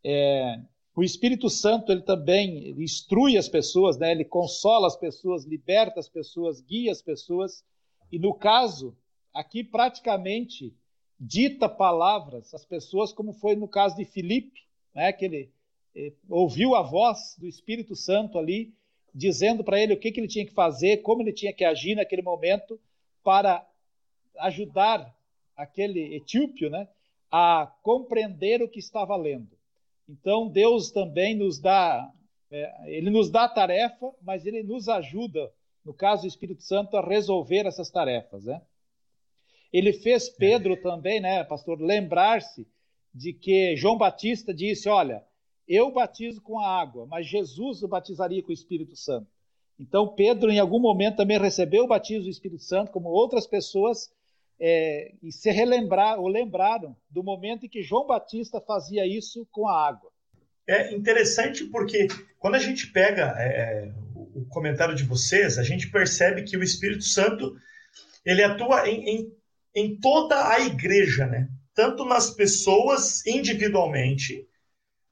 É, 0.04 0.60
o 0.94 1.02
Espírito 1.02 1.48
Santo 1.48 1.90
ele 1.90 2.02
também 2.02 2.64
ele 2.64 2.84
instrui 2.84 3.38
as 3.38 3.48
pessoas, 3.48 3.96
né? 3.96 4.12
Ele 4.12 4.24
consola 4.24 4.86
as 4.86 4.96
pessoas, 4.96 5.44
liberta 5.44 5.98
as 5.98 6.08
pessoas, 6.08 6.60
guia 6.60 6.92
as 6.92 7.00
pessoas. 7.00 7.64
E 8.10 8.18
no 8.18 8.34
caso 8.34 8.96
aqui 9.32 9.64
praticamente 9.64 10.74
dita 11.24 11.68
palavras 11.68 12.52
às 12.52 12.64
pessoas, 12.64 13.12
como 13.12 13.32
foi 13.32 13.54
no 13.54 13.68
caso 13.68 13.94
de 13.94 14.04
Filipe, 14.04 14.60
né, 14.92 15.12
que 15.12 15.24
ele 15.24 15.52
eh, 15.94 16.12
ouviu 16.28 16.74
a 16.74 16.82
voz 16.82 17.36
do 17.38 17.46
Espírito 17.46 17.94
Santo 17.94 18.40
ali, 18.40 18.74
dizendo 19.14 19.62
para 19.62 19.80
ele 19.80 19.92
o 19.92 20.00
que, 20.00 20.10
que 20.10 20.18
ele 20.18 20.26
tinha 20.26 20.44
que 20.44 20.52
fazer, 20.52 20.96
como 20.98 21.22
ele 21.22 21.32
tinha 21.32 21.52
que 21.52 21.64
agir 21.64 21.94
naquele 21.94 22.22
momento 22.22 22.80
para 23.22 23.64
ajudar 24.40 25.14
aquele 25.56 26.16
etíopio 26.16 26.68
né, 26.68 26.88
a 27.30 27.72
compreender 27.82 28.60
o 28.60 28.68
que 28.68 28.80
estava 28.80 29.14
lendo. 29.14 29.56
Então, 30.08 30.48
Deus 30.48 30.90
também 30.90 31.36
nos 31.36 31.60
dá, 31.60 32.10
é, 32.50 32.96
ele 32.96 33.10
nos 33.10 33.30
dá 33.30 33.44
a 33.44 33.48
tarefa, 33.48 34.12
mas 34.22 34.44
ele 34.44 34.64
nos 34.64 34.88
ajuda, 34.88 35.52
no 35.84 35.94
caso 35.94 36.22
do 36.22 36.28
Espírito 36.28 36.64
Santo, 36.64 36.96
a 36.96 37.00
resolver 37.00 37.64
essas 37.64 37.90
tarefas. 37.90 38.44
Né? 38.44 38.60
Ele 39.72 39.92
fez 39.92 40.28
é. 40.28 40.32
Pedro 40.38 40.76
também, 40.76 41.20
né, 41.20 41.42
pastor, 41.44 41.80
lembrar-se 41.80 42.66
de 43.14 43.32
que 43.32 43.76
João 43.76 43.96
Batista 43.96 44.52
disse: 44.52 44.88
Olha, 44.88 45.22
eu 45.66 45.90
batizo 45.90 46.40
com 46.40 46.58
a 46.58 46.80
água, 46.80 47.06
mas 47.06 47.26
Jesus 47.26 47.82
o 47.82 47.88
batizaria 47.88 48.42
com 48.42 48.50
o 48.50 48.54
Espírito 48.54 48.96
Santo. 48.96 49.28
Então, 49.78 50.08
Pedro, 50.08 50.50
em 50.50 50.58
algum 50.58 50.78
momento, 50.78 51.16
também 51.16 51.38
recebeu 51.38 51.84
o 51.84 51.88
batismo 51.88 52.24
do 52.24 52.30
Espírito 52.30 52.62
Santo, 52.62 52.92
como 52.92 53.08
outras 53.08 53.46
pessoas, 53.46 54.12
é, 54.60 55.12
e 55.22 55.32
se 55.32 55.50
relembrar 55.50 56.20
ou 56.20 56.28
lembraram 56.28 56.96
do 57.10 57.22
momento 57.22 57.66
em 57.66 57.68
que 57.68 57.82
João 57.82 58.06
Batista 58.06 58.60
fazia 58.60 59.06
isso 59.06 59.46
com 59.50 59.66
a 59.66 59.88
água. 59.88 60.10
É 60.66 60.94
interessante 60.94 61.64
porque 61.64 62.06
quando 62.38 62.54
a 62.54 62.58
gente 62.58 62.86
pega 62.92 63.34
é, 63.38 63.88
é 63.88 63.92
o 64.34 64.44
comentário 64.46 64.94
de 64.94 65.02
vocês, 65.02 65.58
a 65.58 65.62
gente 65.62 65.90
percebe 65.90 66.44
que 66.44 66.56
o 66.56 66.62
Espírito 66.62 67.02
Santo 67.02 67.56
ele 68.24 68.42
atua 68.42 68.88
em, 68.88 69.08
em 69.08 69.32
em 69.74 69.98
toda 69.98 70.48
a 70.48 70.60
igreja, 70.60 71.26
né? 71.26 71.48
Tanto 71.74 72.04
nas 72.04 72.30
pessoas 72.30 73.24
individualmente, 73.26 74.46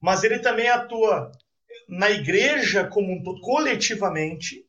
mas 0.00 0.22
ele 0.24 0.38
também 0.38 0.68
atua 0.68 1.32
na 1.88 2.10
igreja 2.10 2.84
como 2.86 3.12
um 3.12 3.22
todo, 3.22 3.40
coletivamente, 3.40 4.64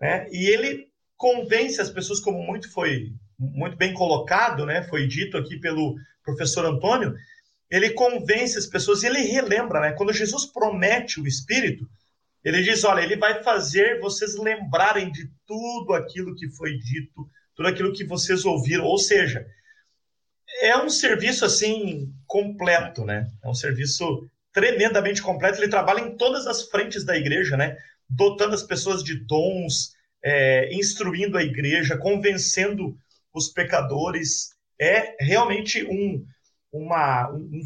né? 0.00 0.28
E 0.30 0.46
ele 0.46 0.88
convence 1.16 1.80
as 1.80 1.90
pessoas, 1.90 2.20
como 2.20 2.42
muito 2.42 2.70
foi 2.72 3.12
muito 3.38 3.76
bem 3.76 3.92
colocado, 3.92 4.64
né? 4.64 4.82
Foi 4.84 5.06
dito 5.06 5.36
aqui 5.36 5.58
pelo 5.58 5.96
professor 6.22 6.64
Antônio. 6.64 7.14
Ele 7.70 7.90
convence 7.90 8.56
as 8.56 8.66
pessoas 8.66 9.02
e 9.02 9.06
ele 9.06 9.20
relembra, 9.20 9.80
né? 9.80 9.92
Quando 9.92 10.12
Jesus 10.12 10.46
promete 10.46 11.20
o 11.20 11.26
Espírito, 11.26 11.88
ele 12.44 12.62
diz: 12.62 12.84
olha, 12.84 13.00
ele 13.00 13.16
vai 13.16 13.42
fazer 13.42 14.00
vocês 14.00 14.36
lembrarem 14.36 15.10
de 15.10 15.28
tudo 15.46 15.94
aquilo 15.94 16.36
que 16.36 16.48
foi 16.50 16.76
dito, 16.78 17.28
tudo 17.54 17.68
aquilo 17.68 17.92
que 17.92 18.04
vocês 18.04 18.44
ouviram. 18.44 18.84
Ou 18.84 18.98
seja, 18.98 19.46
é 20.60 20.76
um 20.76 20.88
serviço 20.88 21.44
assim 21.44 22.12
completo, 22.26 23.04
né? 23.04 23.28
É 23.42 23.48
um 23.48 23.54
serviço 23.54 24.28
tremendamente 24.52 25.22
completo. 25.22 25.58
Ele 25.58 25.68
trabalha 25.68 26.00
em 26.00 26.16
todas 26.16 26.46
as 26.46 26.68
frentes 26.68 27.04
da 27.04 27.16
igreja, 27.16 27.56
né? 27.56 27.76
Dotando 28.08 28.54
as 28.54 28.62
pessoas 28.62 29.02
de 29.02 29.14
dons, 29.26 29.94
é, 30.22 30.72
instruindo 30.74 31.36
a 31.36 31.42
igreja, 31.42 31.96
convencendo 31.96 32.96
os 33.32 33.48
pecadores. 33.48 34.54
É 34.78 35.16
realmente 35.20 35.84
um, 35.84 36.24
uma, 36.72 37.30
um, 37.30 37.62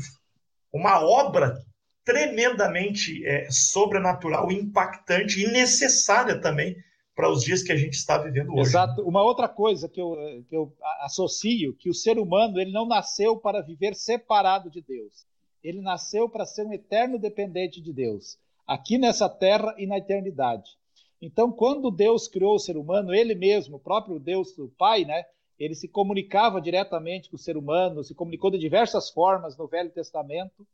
uma 0.73 1.01
obra 1.01 1.63
tremendamente 2.05 3.25
é, 3.27 3.47
sobrenatural, 3.51 4.51
impactante 4.51 5.43
e 5.43 5.51
necessária 5.51 6.41
também 6.41 6.77
para 7.19 7.33
os 7.33 7.43
dias 7.43 7.65
que 7.65 7.73
a 7.73 7.77
gente 7.77 7.95
está 7.95 8.17
vivendo 8.17 8.53
hoje. 8.53 8.61
Exato. 8.61 9.03
Uma 9.03 9.25
outra 9.25 9.49
coisa 9.49 9.89
que 9.89 10.01
eu, 10.01 10.15
que 10.49 10.55
eu 10.55 10.73
associo, 11.01 11.75
que 11.75 11.91
o 11.91 11.95
ser 11.95 12.17
humano 12.17 12.61
ele 12.61 12.71
não 12.71 12.87
nasceu 12.87 13.37
para 13.37 13.61
viver 13.61 13.97
separado 13.97 14.71
de 14.71 14.81
Deus. 14.81 15.27
Ele 15.61 15.81
nasceu 15.81 16.29
para 16.29 16.47
ser 16.47 16.65
um 16.65 16.73
eterno 16.73 17.19
dependente 17.19 17.81
de 17.81 17.93
Deus, 17.93 18.39
aqui 18.65 18.99
nessa 18.99 19.29
terra 19.29 19.75
e 19.77 19.85
na 19.85 19.99
eternidade. 19.99 20.79
Então, 21.21 21.51
quando 21.51 21.91
Deus 21.91 22.29
criou 22.29 22.55
o 22.55 22.61
ser 22.61 22.77
humano, 22.77 23.13
ele 23.13 23.35
mesmo, 23.35 23.79
o 23.79 23.81
próprio 23.81 24.21
Deus, 24.21 24.57
o 24.57 24.69
Pai, 24.79 25.05
né, 25.05 25.25
ele 25.59 25.75
se 25.75 25.89
comunicava 25.89 26.61
diretamente 26.61 27.29
com 27.29 27.35
o 27.35 27.41
ser 27.41 27.57
humano, 27.57 28.05
se 28.05 28.15
comunicou 28.15 28.49
de 28.49 28.59
diversas 28.59 29.11
formas 29.11 29.57
no 29.57 29.67
Velho 29.67 29.91
Testamento. 29.91 30.65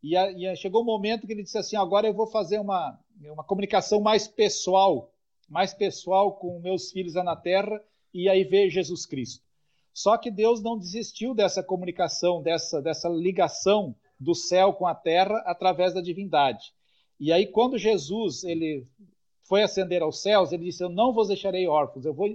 E, 0.00 0.16
a, 0.16 0.30
e 0.30 0.54
chegou 0.54 0.82
um 0.82 0.86
momento 0.86 1.26
que 1.26 1.32
ele 1.32 1.42
disse 1.42 1.58
assim: 1.58 1.74
agora 1.74 2.06
eu 2.06 2.14
vou 2.14 2.28
fazer 2.28 2.60
uma, 2.60 2.96
uma 3.20 3.42
comunicação 3.42 4.00
mais 4.00 4.28
pessoal 4.28 5.10
mais 5.48 5.72
pessoal 5.72 6.32
com 6.36 6.60
meus 6.60 6.90
filhos 6.90 7.14
na 7.14 7.34
terra 7.34 7.82
e 8.12 8.28
aí 8.28 8.44
ver 8.44 8.68
Jesus 8.70 9.06
Cristo. 9.06 9.42
Só 9.92 10.16
que 10.16 10.30
Deus 10.30 10.62
não 10.62 10.78
desistiu 10.78 11.34
dessa 11.34 11.62
comunicação, 11.62 12.42
dessa, 12.42 12.80
dessa 12.80 13.08
ligação 13.08 13.96
do 14.20 14.34
céu 14.34 14.72
com 14.72 14.86
a 14.86 14.94
terra 14.94 15.42
através 15.46 15.94
da 15.94 16.00
divindade. 16.00 16.72
E 17.18 17.32
aí, 17.32 17.46
quando 17.46 17.78
Jesus 17.78 18.44
ele 18.44 18.86
foi 19.42 19.62
ascender 19.62 20.02
aos 20.02 20.22
céus, 20.22 20.52
ele 20.52 20.66
disse: 20.66 20.84
Eu 20.84 20.88
não 20.88 21.12
vos 21.12 21.28
deixarei 21.28 21.66
órfãos, 21.66 22.04
eu 22.04 22.14
vou, 22.14 22.28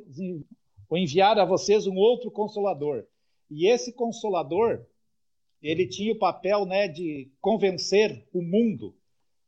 vou 0.89 0.98
enviar 0.98 1.39
a 1.39 1.46
vocês 1.46 1.88
um 1.88 1.96
outro 1.96 2.32
consolador. 2.32 3.05
E 3.50 3.67
esse 3.67 3.93
consolador, 3.93 4.86
ele 5.62 5.88
tinha 5.88 6.12
o 6.12 6.20
papel 6.20 6.65
né, 6.65 6.88
de 6.88 7.32
convencer 7.39 8.27
o 8.34 8.41
mundo 8.41 8.96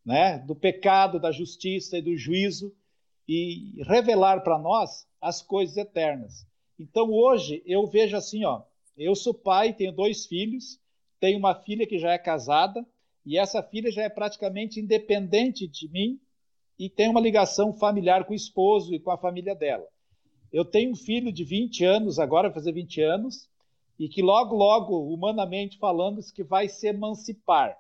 né, 0.06 0.40
do 0.40 0.56
pecado, 0.56 1.20
da 1.20 1.32
justiça 1.32 1.98
e 1.98 2.02
do 2.02 2.16
juízo 2.16 2.74
e 3.28 3.82
revelar 3.84 4.42
para 4.42 4.58
nós 4.58 5.08
as 5.22 5.42
coisas 5.42 5.78
eternas. 5.78 6.46
Então 6.80 7.12
hoje 7.12 7.64
eu 7.66 7.88
vejo 7.88 8.16
assim, 8.16 8.46
ó, 8.46 8.62
eu 8.98 9.16
sou 9.16 9.34
pai, 9.34 9.74
tenho 9.74 9.92
dois 9.92 10.26
filhos, 10.26 10.80
tenho 11.20 11.40
uma 11.40 11.56
filha 11.56 11.88
que 11.88 11.98
já 11.98 12.12
é 12.12 12.18
casada 12.18 12.86
e 13.26 13.38
essa 13.38 13.64
filha 13.64 13.92
já 13.92 14.04
é 14.04 14.10
praticamente 14.10 14.80
independente 14.80 15.68
de 15.68 15.90
mim 15.90 16.20
e 16.78 16.90
tem 16.90 17.10
uma 17.10 17.22
ligação 17.22 17.74
familiar 17.74 18.26
com 18.26 18.34
o 18.34 18.36
esposo 18.36 18.94
e 18.94 19.00
com 19.00 19.12
a 19.12 19.18
família 19.18 19.56
dela. 19.56 19.88
Eu 20.52 20.64
tenho 20.64 20.92
um 20.92 20.96
filho 20.96 21.32
de 21.32 21.44
20 21.44 21.84
anos, 21.84 22.20
agora 22.20 22.50
vai 22.50 22.56
fazer 22.56 22.72
20 22.72 23.02
anos, 23.02 23.50
e 23.98 24.08
que 24.08 24.22
logo, 24.22 24.56
logo, 24.56 25.14
humanamente 25.14 25.78
falando, 25.78 26.22
que 26.34 26.44
vai 26.44 26.68
se 26.68 26.88
emancipar. 26.88 27.78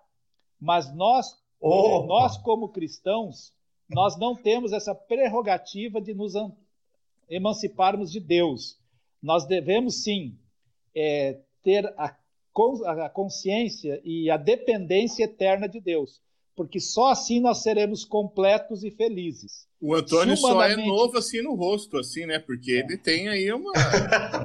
Mas 0.60 0.94
nós, 0.94 1.42
nós 1.62 2.38
como 2.38 2.70
cristãos, 2.70 3.54
nós 3.90 4.18
não 4.18 4.36
temos 4.36 4.74
essa 4.74 4.96
prerrogativa 4.96 6.02
de 6.02 6.14
nos 6.14 6.34
emanciparmos 7.30 8.12
de 8.12 8.20
Deus. 8.20 8.80
Nós 9.22 9.46
devemos 9.46 10.04
sim 10.04 10.38
é, 10.96 11.40
ter 11.64 11.86
a, 11.98 12.16
a 12.86 13.10
consciência 13.10 14.02
e 14.04 14.30
a 14.30 14.38
dependência 14.38 15.24
eterna 15.24 15.68
de 15.68 15.80
Deus, 15.80 16.22
porque 16.56 16.80
só 16.80 17.10
assim 17.10 17.40
nós 17.40 17.64
seremos 17.64 18.06
completos 18.06 18.84
e 18.84 18.92
felizes. 18.92 19.66
O 19.82 19.94
Antônio 19.94 20.36
só 20.38 20.64
é 20.64 20.76
novo 20.76 21.18
assim 21.18 21.42
no 21.42 21.54
rosto, 21.54 21.98
assim, 21.98 22.26
né? 22.26 22.40
Porque 22.40 22.72
é. 22.72 22.80
ele 22.80 22.98
tem 22.98 23.28
aí 23.28 23.52
uma, 23.52 23.72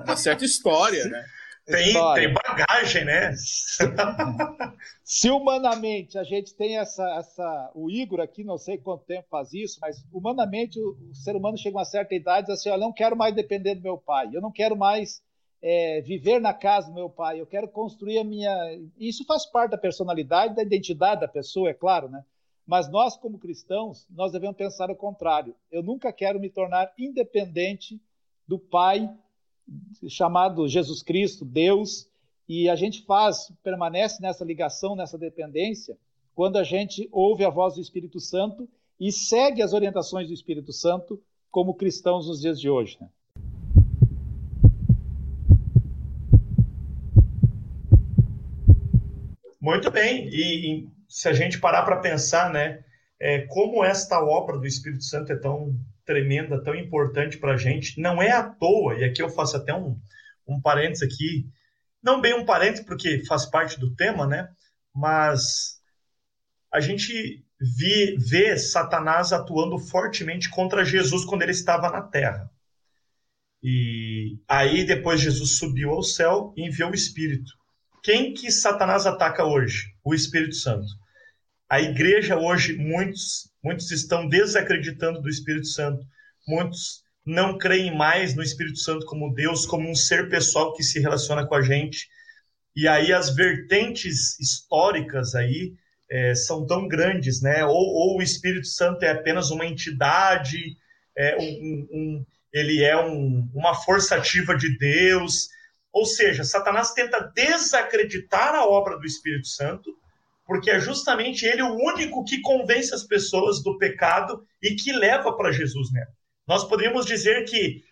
uma 0.04 0.16
certa 0.16 0.44
história, 0.44 1.04
né? 1.04 1.24
Tem, 1.66 1.92
tem 2.14 2.32
bagagem, 2.32 3.04
né? 3.04 3.32
Se 5.04 5.30
humanamente 5.30 6.18
a 6.18 6.24
gente 6.24 6.54
tem 6.54 6.78
essa, 6.78 7.08
essa. 7.16 7.70
O 7.74 7.90
Igor 7.90 8.20
aqui, 8.20 8.42
não 8.42 8.58
sei 8.58 8.78
quanto 8.78 9.04
tempo 9.04 9.28
faz 9.30 9.52
isso, 9.52 9.78
mas 9.80 10.04
humanamente 10.12 10.80
o, 10.80 10.96
o 11.10 11.14
ser 11.14 11.36
humano 11.36 11.58
chega 11.58 11.76
a 11.76 11.80
uma 11.80 11.84
certa 11.84 12.14
idade 12.14 12.44
e 12.44 12.46
diz 12.46 12.60
assim: 12.60 12.70
Eu 12.70 12.78
não 12.78 12.92
quero 12.92 13.16
mais 13.16 13.34
depender 13.34 13.74
do 13.74 13.82
meu 13.82 13.98
pai, 13.98 14.30
eu 14.32 14.40
não 14.40 14.50
quero 14.50 14.76
mais 14.76 15.22
é, 15.62 16.00
viver 16.00 16.40
na 16.40 16.54
casa 16.54 16.88
do 16.88 16.94
meu 16.94 17.10
pai, 17.10 17.40
eu 17.40 17.46
quero 17.46 17.68
construir 17.68 18.18
a 18.18 18.24
minha. 18.24 18.52
Isso 18.98 19.24
faz 19.24 19.46
parte 19.46 19.72
da 19.72 19.78
personalidade, 19.78 20.54
da 20.54 20.62
identidade 20.62 21.20
da 21.20 21.28
pessoa, 21.28 21.70
é 21.70 21.74
claro, 21.74 22.08
né? 22.08 22.24
Mas 22.66 22.88
nós, 22.88 23.16
como 23.16 23.38
cristãos, 23.38 24.06
nós 24.10 24.32
devemos 24.32 24.56
pensar 24.56 24.90
o 24.90 24.96
contrário. 24.96 25.54
Eu 25.70 25.82
nunca 25.82 26.12
quero 26.12 26.38
me 26.38 26.48
tornar 26.48 26.92
independente 26.96 28.00
do 28.46 28.58
pai 28.58 29.10
chamado 30.08 30.68
Jesus 30.68 31.02
Cristo, 31.02 31.44
Deus, 31.44 32.08
e 32.48 32.68
a 32.68 32.74
gente 32.74 33.04
faz, 33.04 33.52
permanece 33.62 34.20
nessa 34.20 34.44
ligação, 34.44 34.96
nessa 34.96 35.16
dependência, 35.16 35.96
quando 36.34 36.56
a 36.56 36.64
gente 36.64 37.08
ouve 37.12 37.44
a 37.44 37.50
voz 37.50 37.74
do 37.74 37.80
Espírito 37.80 38.18
Santo 38.18 38.68
e 38.98 39.12
segue 39.12 39.62
as 39.62 39.72
orientações 39.72 40.26
do 40.26 40.34
Espírito 40.34 40.72
Santo 40.72 41.22
como 41.50 41.74
cristãos 41.74 42.26
nos 42.26 42.40
dias 42.40 42.60
de 42.60 42.68
hoje. 42.68 42.98
Né? 43.00 43.08
Muito 49.60 49.90
bem, 49.90 50.28
e, 50.28 50.40
e 50.82 50.88
se 51.08 51.28
a 51.28 51.32
gente 51.32 51.60
parar 51.60 51.82
para 51.82 51.98
pensar, 51.98 52.50
né, 52.52 52.82
é, 53.20 53.40
como 53.42 53.84
esta 53.84 54.18
obra 54.24 54.58
do 54.58 54.66
Espírito 54.66 55.04
Santo 55.04 55.32
é 55.32 55.36
tão 55.36 55.78
tremenda, 56.04 56.62
tão 56.62 56.74
importante 56.74 57.38
para 57.38 57.54
a 57.54 57.56
gente. 57.56 58.00
Não 58.00 58.22
é 58.22 58.30
à 58.30 58.42
toa, 58.42 58.94
e 58.94 59.04
aqui 59.04 59.22
eu 59.22 59.30
faço 59.30 59.56
até 59.56 59.74
um, 59.74 59.98
um 60.46 60.60
parênteses 60.60 61.02
aqui, 61.02 61.46
não 62.02 62.20
bem 62.20 62.34
um 62.34 62.44
parênteses, 62.44 62.84
porque 62.84 63.24
faz 63.26 63.46
parte 63.46 63.78
do 63.78 63.94
tema, 63.94 64.26
né? 64.26 64.48
Mas 64.94 65.80
a 66.72 66.80
gente 66.80 67.44
vê, 67.60 68.16
vê 68.18 68.56
Satanás 68.56 69.32
atuando 69.32 69.78
fortemente 69.78 70.48
contra 70.48 70.84
Jesus 70.84 71.24
quando 71.24 71.42
ele 71.42 71.52
estava 71.52 71.90
na 71.90 72.02
terra. 72.02 72.50
E 73.62 74.38
aí 74.48 74.84
depois 74.84 75.20
Jesus 75.20 75.58
subiu 75.58 75.90
ao 75.90 76.02
céu 76.02 76.54
e 76.56 76.66
enviou 76.66 76.90
o 76.90 76.94
Espírito. 76.94 77.52
Quem 78.02 78.32
que 78.32 78.50
Satanás 78.50 79.06
ataca 79.06 79.44
hoje? 79.44 79.94
O 80.02 80.14
Espírito 80.14 80.54
Santo. 80.54 80.88
A 81.68 81.80
igreja 81.80 82.38
hoje, 82.38 82.76
muitos 82.76 83.49
muitos 83.62 83.90
estão 83.90 84.28
desacreditando 84.28 85.20
do 85.20 85.28
Espírito 85.28 85.66
Santo, 85.66 86.04
muitos 86.46 87.02
não 87.24 87.58
creem 87.58 87.96
mais 87.96 88.34
no 88.34 88.42
Espírito 88.42 88.78
Santo 88.78 89.06
como 89.06 89.34
Deus, 89.34 89.66
como 89.66 89.88
um 89.88 89.94
ser 89.94 90.28
pessoal 90.28 90.72
que 90.74 90.82
se 90.82 90.98
relaciona 91.00 91.46
com 91.46 91.54
a 91.54 91.62
gente. 91.62 92.08
E 92.74 92.88
aí 92.88 93.12
as 93.12 93.34
vertentes 93.34 94.38
históricas 94.40 95.34
aí 95.34 95.74
é, 96.10 96.34
são 96.34 96.66
tão 96.66 96.88
grandes, 96.88 97.40
né? 97.40 97.64
Ou, 97.64 97.74
ou, 97.74 98.18
o 98.18 98.22
Espírito 98.22 98.66
Santo 98.66 99.04
é 99.04 99.10
apenas 99.10 99.50
uma 99.50 99.66
entidade, 99.66 100.76
é 101.16 101.36
um, 101.36 101.88
um, 101.92 102.26
ele 102.52 102.82
é 102.82 102.96
um, 102.96 103.48
uma 103.54 103.74
força 103.74 104.16
ativa 104.16 104.56
de 104.56 104.76
Deus. 104.78 105.48
Ou 105.92 106.06
seja, 106.06 106.44
Satanás 106.44 106.92
tenta 106.92 107.20
desacreditar 107.34 108.54
a 108.54 108.66
obra 108.66 108.98
do 108.98 109.06
Espírito 109.06 109.46
Santo 109.46 109.94
porque 110.50 110.68
é 110.68 110.80
justamente 110.80 111.46
ele 111.46 111.62
o 111.62 111.76
único 111.76 112.24
que 112.24 112.40
convence 112.40 112.92
as 112.92 113.04
pessoas 113.04 113.62
do 113.62 113.78
pecado 113.78 114.44
e 114.60 114.74
que 114.74 114.92
leva 114.92 115.32
para 115.36 115.52
Jesus, 115.52 115.92
né? 115.92 116.04
Nós 116.44 116.64
poderíamos 116.64 117.06
dizer 117.06 117.44
que 117.44 117.84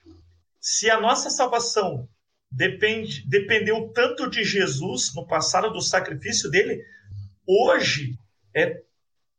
se 0.61 0.91
a 0.91 1.01
nossa 1.01 1.31
salvação 1.31 2.09
depende, 2.51 3.25
dependeu 3.29 3.93
tanto 3.93 4.29
de 4.29 4.43
Jesus 4.43 5.15
no 5.15 5.25
passado 5.25 5.71
do 5.71 5.81
sacrifício 5.81 6.51
dele, 6.51 6.85
hoje 7.47 8.19
é 8.53 8.83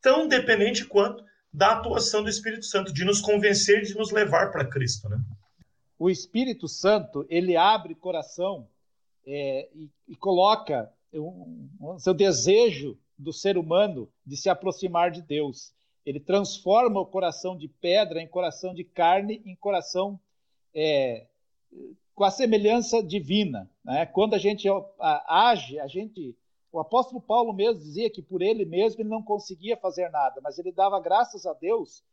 tão 0.02 0.26
dependente 0.26 0.86
quanto 0.86 1.22
da 1.54 1.74
atuação 1.74 2.24
do 2.24 2.30
Espírito 2.30 2.64
Santo 2.64 2.94
de 2.94 3.04
nos 3.04 3.20
convencer, 3.20 3.82
de 3.82 3.96
nos 3.96 4.12
levar 4.12 4.50
para 4.50 4.64
Cristo, 4.64 5.10
né? 5.10 5.20
O 5.98 6.10
Espírito 6.10 6.70
Santo 6.70 7.28
ele 7.30 7.58
abre 7.58 7.96
coração 7.96 8.66
é, 9.28 9.68
e, 9.76 9.90
e, 10.08 10.16
coloca 10.16 10.90
o 11.12 12.00
seu 12.00 12.14
desejo 12.14 12.98
do 13.20 13.34
ser 13.34 13.58
humano 13.58 14.10
de 14.26 14.38
se 14.38 14.50
aproximar 14.50 15.12
de 15.12 15.22
Deus. 15.22 15.74
Ele 16.06 16.20
transforma 16.20 17.02
o 17.02 17.06
coração 17.06 17.56
de 17.56 17.68
pedra 17.68 18.22
em 18.22 18.28
coração 18.28 18.74
de 18.74 18.84
carne, 18.84 19.42
em 19.46 19.56
coração 19.56 20.20
é, 20.74 21.28
com 22.16 22.24
a 22.24 22.32
semelhança 22.32 23.04
divina. 23.04 23.70
Né? 23.84 24.06
Quando 24.06 24.34
a 24.34 24.38
gente 24.38 24.68
age, 25.28 25.80
a 25.80 25.88
gente. 25.88 26.36
O 26.72 26.80
apóstolo 26.80 27.20
Paulo 27.20 27.52
mesmo 27.52 27.82
dizia 27.82 28.12
que 28.12 28.22
por 28.22 28.44
ele 28.44 28.64
mesmo 28.64 29.02
ele 29.02 29.10
não 29.10 29.24
conseguia 29.24 29.76
fazer 29.76 30.08
nada, 30.10 30.40
mas 30.40 30.60
ele 30.60 30.72
dava 30.72 31.00
graças 31.00 31.48
a 31.48 31.54
Deus 31.54 32.04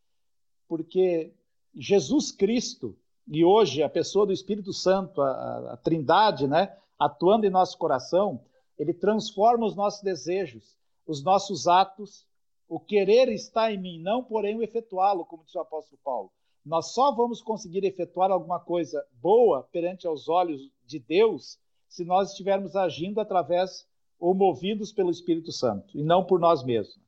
porque 0.66 1.32
Jesus 1.74 2.32
Cristo 2.32 2.96
e 3.28 3.44
hoje 3.44 3.82
a 3.82 3.88
pessoa 3.88 4.24
do 4.24 4.32
Espírito 4.32 4.72
Santo, 4.72 5.20
a, 5.20 5.72
a 5.72 5.76
Trindade, 5.76 6.46
né, 6.46 6.74
atuando 6.98 7.44
em 7.44 7.50
nosso 7.50 7.76
coração, 7.76 8.40
ele 8.78 8.94
transforma 8.94 9.66
os 9.66 9.74
nossos 9.74 10.02
desejos, 10.02 10.76
os 11.06 11.22
nossos 11.22 11.66
atos. 11.66 12.26
O 12.68 12.80
querer 12.80 13.28
está 13.28 13.72
em 13.72 13.78
mim, 13.78 14.02
não 14.02 14.24
porém 14.24 14.56
o 14.56 14.62
efetuá-lo, 14.62 15.24
como 15.24 15.44
disse 15.44 15.56
o 15.56 15.60
apóstolo 15.60 16.00
Paulo. 16.02 16.32
Nós 16.64 16.92
só 16.92 17.14
vamos 17.14 17.40
conseguir 17.40 17.84
efetuar 17.84 18.30
alguma 18.32 18.58
coisa 18.58 19.06
boa 19.22 19.62
perante 19.70 20.06
aos 20.06 20.28
olhos 20.28 20.68
de 20.84 20.98
Deus 20.98 21.60
se 21.88 22.04
nós 22.04 22.30
estivermos 22.30 22.74
agindo 22.74 23.20
através 23.20 23.86
ou 24.18 24.34
movidos 24.34 24.92
pelo 24.92 25.10
Espírito 25.10 25.52
Santo 25.52 25.96
e 25.96 26.02
não 26.02 26.24
por 26.24 26.40
nós 26.40 26.64
mesmos. 26.64 26.98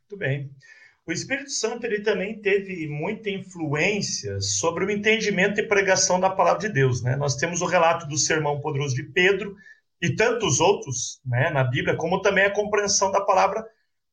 Muito 0.00 0.16
bem. 0.16 0.50
O 1.06 1.12
Espírito 1.12 1.50
Santo 1.50 1.84
ele 1.84 2.00
também 2.00 2.40
teve 2.40 2.86
muita 2.86 3.28
influência 3.28 4.40
sobre 4.40 4.84
o 4.84 4.90
entendimento 4.90 5.60
e 5.60 5.66
pregação 5.66 6.20
da 6.20 6.30
palavra 6.30 6.60
de 6.60 6.68
Deus. 6.68 7.02
Né? 7.02 7.16
Nós 7.16 7.36
temos 7.36 7.60
o 7.60 7.66
relato 7.66 8.06
do 8.06 8.16
sermão 8.16 8.60
poderoso 8.60 8.94
de 8.94 9.02
Pedro 9.02 9.56
e 10.02 10.16
tantos 10.16 10.58
outros 10.58 11.20
né, 11.24 11.48
na 11.50 11.62
Bíblia, 11.62 11.96
como 11.96 12.20
também 12.20 12.44
a 12.44 12.52
compreensão 12.52 13.12
da 13.12 13.20
palavra 13.20 13.64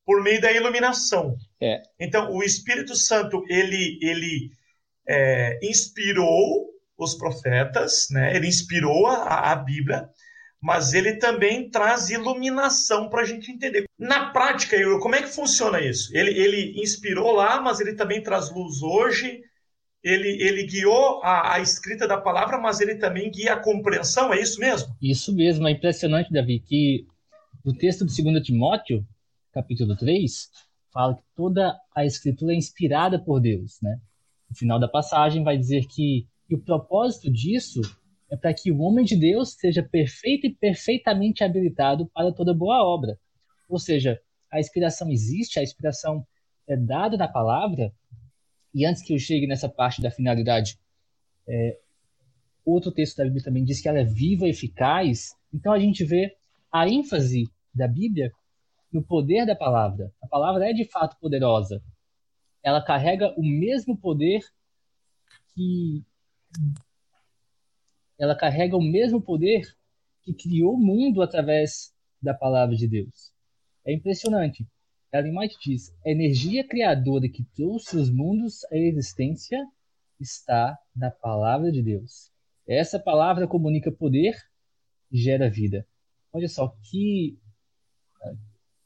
por 0.06 0.22
meio 0.22 0.40
da 0.40 0.52
iluminação. 0.52 1.36
É. 1.60 1.82
Então, 2.00 2.32
o 2.32 2.44
Espírito 2.44 2.96
Santo 2.96 3.44
ele, 3.50 3.98
ele 4.02 4.52
é, 5.08 5.60
inspirou 5.64 6.70
os 6.98 7.16
profetas, 7.16 8.08
né? 8.12 8.36
ele 8.36 8.48
inspirou 8.48 9.08
a, 9.08 9.52
a 9.52 9.56
Bíblia, 9.56 10.08
mas 10.62 10.94
ele 10.94 11.16
também 11.16 11.70
traz 11.70 12.10
iluminação 12.10 13.10
para 13.10 13.22
a 13.22 13.26
gente 13.26 13.52
entender. 13.52 13.86
Na 13.98 14.32
prática, 14.32 14.76
Igor, 14.76 15.00
como 15.00 15.16
é 15.16 15.22
que 15.22 15.30
funciona 15.30 15.80
isso? 15.80 16.16
Ele, 16.16 16.32
ele 16.32 16.82
inspirou 16.82 17.32
lá, 17.32 17.62
mas 17.62 17.80
ele 17.80 17.96
também 17.96 18.22
traz 18.22 18.52
luz 18.52 18.82
hoje. 18.82 19.42
Ele, 20.04 20.42
ele 20.42 20.66
guiou 20.66 21.22
a, 21.24 21.56
a, 21.56 21.60
escrita 21.60 22.08
da 22.08 22.18
palavra, 22.18 22.58
mas 22.58 22.80
ele 22.80 22.96
também 22.96 23.30
guia 23.30 23.54
a 23.54 23.60
compreensão, 23.60 24.34
é 24.34 24.42
isso 24.42 24.60
mesmo? 24.60 24.96
Isso 25.02 25.36
mesmo, 25.36 25.68
é 25.68 25.72
impressionante, 25.72 26.32
Davi, 26.32 26.60
que 26.60 27.06
o 27.66 27.74
texto 27.74 28.06
de 28.06 28.24
2 28.24 28.42
Timóteo, 28.42 29.06
capítulo 29.52 29.98
3, 29.98 30.50
fala 30.94 31.16
que 31.16 31.24
toda 31.36 31.78
a 31.94 32.06
escritura 32.06 32.54
é 32.54 32.56
inspirada 32.56 33.20
por 33.20 33.42
Deus, 33.42 33.80
né? 33.82 34.00
No 34.50 34.56
final 34.56 34.80
da 34.80 34.88
passagem 34.88 35.44
vai 35.44 35.58
dizer 35.58 35.86
que, 35.86 36.28
que 36.48 36.56
o 36.56 36.62
propósito 36.62 37.32
disso 37.32 37.82
é 38.32 38.38
para 38.38 38.54
que 38.54 38.72
o 38.72 38.80
homem 38.80 39.04
de 39.04 39.16
Deus 39.16 39.54
seja 39.54 39.84
perfeito 39.84 40.48
e 40.48 40.54
perfeitamente 40.54 41.44
habilitado 41.44 42.10
para 42.14 42.32
toda 42.32 42.54
boa 42.54 42.84
obra. 42.84 43.20
Ou 43.68 43.80
seja, 43.80 44.20
a 44.52 44.60
inspiração 44.60 45.10
existe, 45.10 45.60
a 45.60 45.64
inspiração 45.64 46.26
é 46.68 46.76
dada 46.76 47.18
na 47.18 47.28
palavra, 47.28 47.92
e 48.74 48.86
antes 48.86 49.02
que 49.02 49.14
eu 49.14 49.20
chegue 49.20 49.48
nessa 49.48 49.68
parte 49.68 50.02
da 50.02 50.12
finalidade, 50.12 50.80
é, 51.48 51.80
outro 52.66 52.92
texto 52.92 53.18
da 53.18 53.24
Bíblia 53.24 53.44
também 53.44 53.64
diz 53.64 53.82
que 53.82 53.90
ela 53.90 54.00
é 54.00 54.04
viva 54.04 54.48
e 54.48 54.52
eficaz. 54.52 55.36
Então 55.54 55.74
a 55.74 55.80
gente 55.80 56.04
vê 56.04 56.36
a 56.72 56.88
ênfase 56.88 57.50
da 57.74 57.88
Bíblia 57.88 58.32
no 58.92 59.04
poder 59.04 59.46
da 59.46 59.56
palavra. 59.56 60.12
A 60.22 60.28
palavra 60.28 60.70
é 60.70 60.74
de 60.74 60.86
fato 60.86 61.18
poderosa. 61.20 61.82
Ela 62.62 62.84
carrega 62.84 63.34
o 63.38 63.44
mesmo 63.44 63.98
poder 63.98 64.42
que 65.54 66.04
ela 68.18 68.36
carrega 68.36 68.76
o 68.76 68.82
mesmo 68.82 69.22
poder 69.22 69.64
que 70.22 70.34
criou 70.34 70.74
o 70.74 70.80
mundo 70.80 71.22
através 71.22 71.94
da 72.22 72.34
palavra 72.34 72.76
de 72.76 72.88
Deus. 72.88 73.32
É 73.86 73.94
impressionante. 73.94 74.68
Ellen 75.12 75.38
White 75.38 75.58
diz: 75.64 75.96
a 76.06 76.10
energia 76.10 76.68
criadora 76.68 77.28
que 77.28 77.44
trouxe 77.56 77.98
os 77.98 78.10
mundos 78.10 78.64
à 78.72 78.78
existência 78.78 79.66
está 80.20 80.78
na 80.96 81.10
palavra 81.10 81.72
de 81.72 81.82
Deus. 81.82 82.32
Essa 82.68 83.00
palavra 83.00 83.48
comunica 83.48 83.92
poder 83.92 84.36
e 85.12 85.18
gera 85.18 85.50
vida. 85.50 85.88
Olha 86.32 86.48
só 86.48 86.76
que 86.84 87.38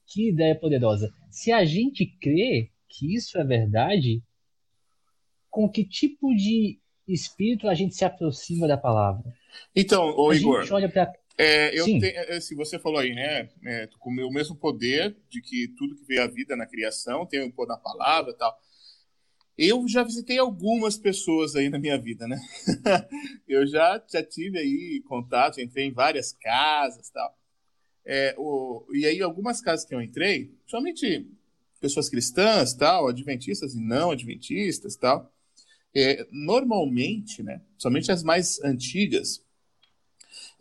que 0.07 0.29
ideia 0.29 0.55
poderosa. 0.55 1.11
Se 1.29 1.51
a 1.51 1.65
gente 1.65 2.05
crê 2.05 2.71
que 2.87 3.15
isso 3.15 3.37
é 3.39 3.43
verdade, 3.43 4.21
com 5.49 5.67
que 5.67 5.83
tipo 5.83 6.33
de 6.35 6.79
espírito 7.07 7.67
a 7.67 7.73
gente 7.73 7.95
se 7.95 8.05
aproxima 8.05 8.67
da 8.67 8.77
palavra? 8.77 9.23
Então, 9.75 10.15
ô 10.15 10.29
a 10.29 10.35
Igor. 10.35 10.61
Gente 10.61 10.73
olha 10.73 10.89
pra... 10.89 11.11
É, 11.37 11.77
eu 11.77 11.85
tenho, 11.85 12.05
é, 12.05 12.39
se 12.39 12.53
você 12.53 12.77
falou 12.77 12.99
aí, 12.99 13.13
né, 13.13 13.49
é, 13.65 13.89
com 13.99 14.09
o 14.11 14.31
mesmo 14.31 14.55
poder 14.55 15.15
de 15.29 15.41
que 15.41 15.67
tudo 15.77 15.95
que 15.95 16.05
veio 16.05 16.23
à 16.23 16.27
vida 16.27 16.55
na 16.55 16.67
criação 16.67 17.25
tem 17.25 17.41
o 17.41 17.51
poder 17.51 17.73
na 17.73 17.77
palavra 17.77 18.31
e 18.31 18.37
tal. 18.37 18.55
Eu 19.57 19.87
já 19.87 20.03
visitei 20.03 20.37
algumas 20.37 20.97
pessoas 20.97 21.55
aí 21.55 21.69
na 21.69 21.77
minha 21.77 21.97
vida, 21.97 22.27
né? 22.27 22.39
eu 23.47 23.67
já, 23.67 24.03
já 24.11 24.23
tive 24.23 24.57
aí 24.57 25.01
contato, 25.07 25.61
entrei 25.61 25.85
em 25.85 25.91
várias 25.91 26.33
casas 26.33 27.09
tal. 27.09 27.37
É, 28.05 28.35
o, 28.37 28.85
e 28.93 29.05
aí, 29.05 29.21
algumas 29.21 29.61
casas 29.61 29.85
que 29.85 29.95
eu 29.95 30.01
entrei, 30.01 30.53
somente 30.65 31.27
pessoas 31.79 32.09
cristãs, 32.09 32.73
tal, 32.73 33.07
adventistas 33.07 33.73
e 33.75 33.79
não 33.79 34.11
adventistas, 34.11 34.95
tal, 34.95 35.31
é, 35.95 36.25
normalmente, 36.31 37.43
né, 37.43 37.61
somente 37.77 38.11
as 38.11 38.23
mais 38.23 38.61
antigas, 38.63 39.43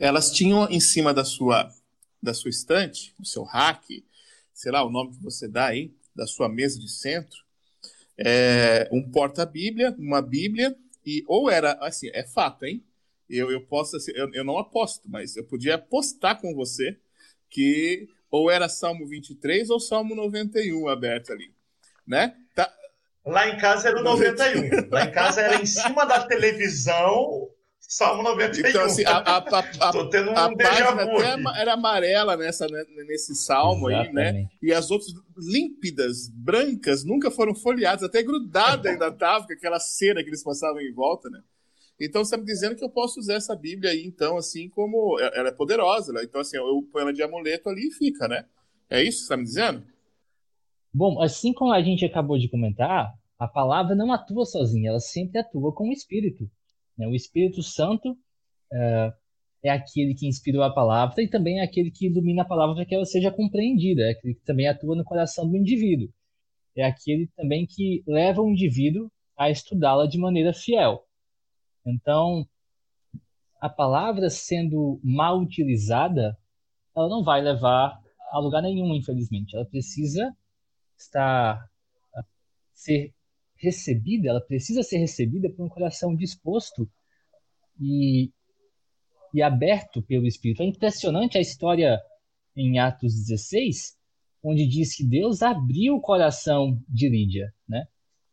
elas 0.03 0.33
tinham 0.33 0.69
em 0.69 0.81
cima 0.81 1.15
da 1.15 1.25
sua 1.25 1.73
da 2.21 2.35
sua 2.35 2.51
estante, 2.51 3.15
do 3.19 3.27
seu 3.27 3.43
rack, 3.43 4.05
sei 4.53 4.71
lá, 4.71 4.85
o 4.85 4.91
nome 4.91 5.13
que 5.13 5.23
você 5.23 5.49
dá 5.49 5.67
aí, 5.67 5.93
da 6.15 6.25
sua 6.25 6.49
mesa 6.49 6.79
de 6.79 6.89
centro, 6.89 7.39
é, 8.17 8.89
um 8.93 9.11
porta-bíblia, 9.11 9.95
uma 9.99 10.23
bíblia, 10.23 10.77
e 11.05 11.25
ou 11.27 11.51
era, 11.51 11.73
assim, 11.81 12.09
é 12.13 12.23
fato, 12.23 12.65
hein? 12.65 12.85
Eu, 13.29 13.51
eu 13.51 13.61
posso, 13.61 13.97
assim, 13.97 14.13
eu, 14.15 14.33
eu 14.33 14.45
não 14.45 14.57
aposto, 14.57 15.09
mas 15.11 15.37
eu 15.37 15.45
podia 15.45 15.75
apostar 15.75 16.41
com 16.41 16.55
você 16.55 16.97
que 17.51 18.09
ou 18.31 18.51
era 18.51 18.69
Salmo 18.69 19.07
23 19.07 19.69
ou 19.69 19.81
Salmo 19.81 20.15
91 20.15 20.89
aberto 20.89 21.33
ali, 21.33 21.53
né? 22.07 22.37
Tá... 22.55 22.73
Lá 23.25 23.49
em 23.49 23.59
casa 23.59 23.89
era 23.89 24.01
o 24.01 24.05
91. 24.05 24.91
Lá 24.91 25.05
em 25.05 25.11
casa 25.11 25.41
era 25.41 25.61
em 25.61 25.67
cima 25.67 26.05
da 26.05 26.25
televisão 26.25 27.51
Salmo 27.89 28.23
91. 28.23 28.69
Então, 28.69 28.85
assim, 28.85 29.05
a, 29.05 29.19
a, 29.19 29.37
a, 29.39 29.93
Tô 29.93 30.09
tendo 30.09 30.31
um 30.31 30.37
a 30.37 30.57
página 30.57 31.03
até 31.03 31.61
era 31.61 31.75
amarela 31.75 32.37
nessa, 32.37 32.67
né, 32.67 32.85
nesse 33.07 33.35
salmo 33.35 33.91
Exatamente. 33.91 34.19
aí, 34.19 34.33
né? 34.33 34.49
E 34.63 34.73
as 34.73 34.91
outras 34.91 35.13
límpidas, 35.37 36.29
brancas, 36.29 37.05
nunca 37.05 37.31
foram 37.31 37.55
folheadas, 37.55 38.03
até 38.03 38.23
grudada 38.23 38.89
ainda 38.89 39.11
tava 39.13 39.47
com 39.47 39.53
aquela 39.53 39.79
cera 39.79 40.23
que 40.23 40.31
eles 40.31 40.43
passavam 40.43 40.81
em 40.81 40.93
volta, 40.93 41.29
né? 41.29 41.43
Então 42.01 42.25
você 42.25 42.35
está 42.35 42.39
me 42.39 42.45
dizendo 42.45 42.77
que 42.77 42.85
eu 42.85 42.91
posso 42.91 43.21
usar 43.21 43.35
essa 43.35 43.55
Bíblia 43.55 43.91
aí, 43.91 44.05
então, 44.07 44.37
assim, 44.37 44.69
como 44.71 45.21
ela 45.21 45.49
é 45.49 45.53
poderosa, 45.53 46.13
né? 46.13 46.23
Então, 46.25 46.41
assim, 46.41 46.57
eu 46.57 46.83
ponho 46.91 47.03
ela 47.03 47.13
de 47.13 47.23
amuleto 47.23 47.69
ali 47.69 47.89
e 47.89 47.93
fica, 47.93 48.27
né? 48.27 48.47
É 48.89 49.03
isso 49.03 49.19
que 49.19 49.19
você 49.19 49.23
está 49.25 49.37
me 49.37 49.45
dizendo? 49.45 49.85
Bom, 50.93 51.23
assim 51.23 51.53
como 51.53 51.73
a 51.73 51.83
gente 51.83 52.05
acabou 52.05 52.39
de 52.39 52.49
comentar, 52.49 53.13
a 53.39 53.49
palavra 53.49 53.95
não 53.95 54.13
atua 54.13 54.45
sozinha, 54.45 54.91
ela 54.91 55.01
sempre 55.01 55.39
atua 55.39 55.73
com 55.73 55.89
o 55.89 55.93
Espírito. 55.93 56.51
Né? 57.03 57.09
O 57.09 57.15
Espírito 57.15 57.63
Santo 57.63 58.17
é, 58.73 59.13
é 59.65 59.71
aquele 59.71 60.15
que 60.15 60.27
inspirou 60.27 60.63
a 60.63 60.73
palavra 60.73 61.23
e 61.23 61.29
também 61.29 61.61
é 61.61 61.65
aquele 61.65 61.91
que 61.91 62.07
ilumina 62.07 62.43
a 62.43 62.47
palavra 62.47 62.77
para 62.77 62.87
que 62.87 62.95
ela 62.95 63.05
seja 63.05 63.31
compreendida, 63.31 64.03
é 64.03 64.11
aquele 64.11 64.35
que 64.35 64.45
também 64.45 64.69
atua 64.69 64.97
no 64.97 65.05
coração 65.05 65.49
do 65.49 65.57
indivíduo. 65.57 66.09
É 66.77 66.85
aquele 66.85 67.27
também 67.37 67.67
que 67.67 68.03
leva 68.07 68.41
o 68.41 68.49
indivíduo 68.49 69.11
a 69.37 69.51
estudá-la 69.51 70.07
de 70.07 70.19
maneira 70.19 70.55
fiel. 70.55 71.05
Então, 71.85 72.47
a 73.61 73.69
palavra 73.69 74.31
sendo 74.31 75.01
mal 75.03 75.39
utilizada, 75.39 76.39
ela 76.97 77.09
não 77.09 77.23
vai 77.23 77.43
levar 77.43 78.01
a 78.31 78.39
lugar 78.39 78.63
nenhum, 78.63 78.95
infelizmente. 78.95 79.55
Ela 79.55 79.67
precisa 79.67 80.35
estar 80.97 81.69
ser 82.73 83.13
recebida, 83.63 84.29
ela 84.29 84.41
precisa 84.41 84.83
ser 84.83 84.99
recebida 84.99 85.49
por 85.49 85.65
um 85.65 85.69
coração 85.69 86.15
disposto 86.17 86.91
e, 87.81 88.31
e 89.33 89.41
aberto 89.41 90.03
pelo 90.03 90.27
Espírito. 90.27 90.63
É 90.63 90.67
impressionante 90.67 91.39
a 91.39 91.41
história 91.41 92.01
em 92.57 92.81
Atos 92.81 93.15
16, 93.15 93.97
onde 94.43 94.67
diz 94.67 94.97
que 94.97 95.05
Deus 95.05 95.43
abriu 95.43 95.95
o 95.95 96.01
coração 96.01 96.83
de 96.89 97.09
Lídia, 97.09 97.55
né? 97.69 97.87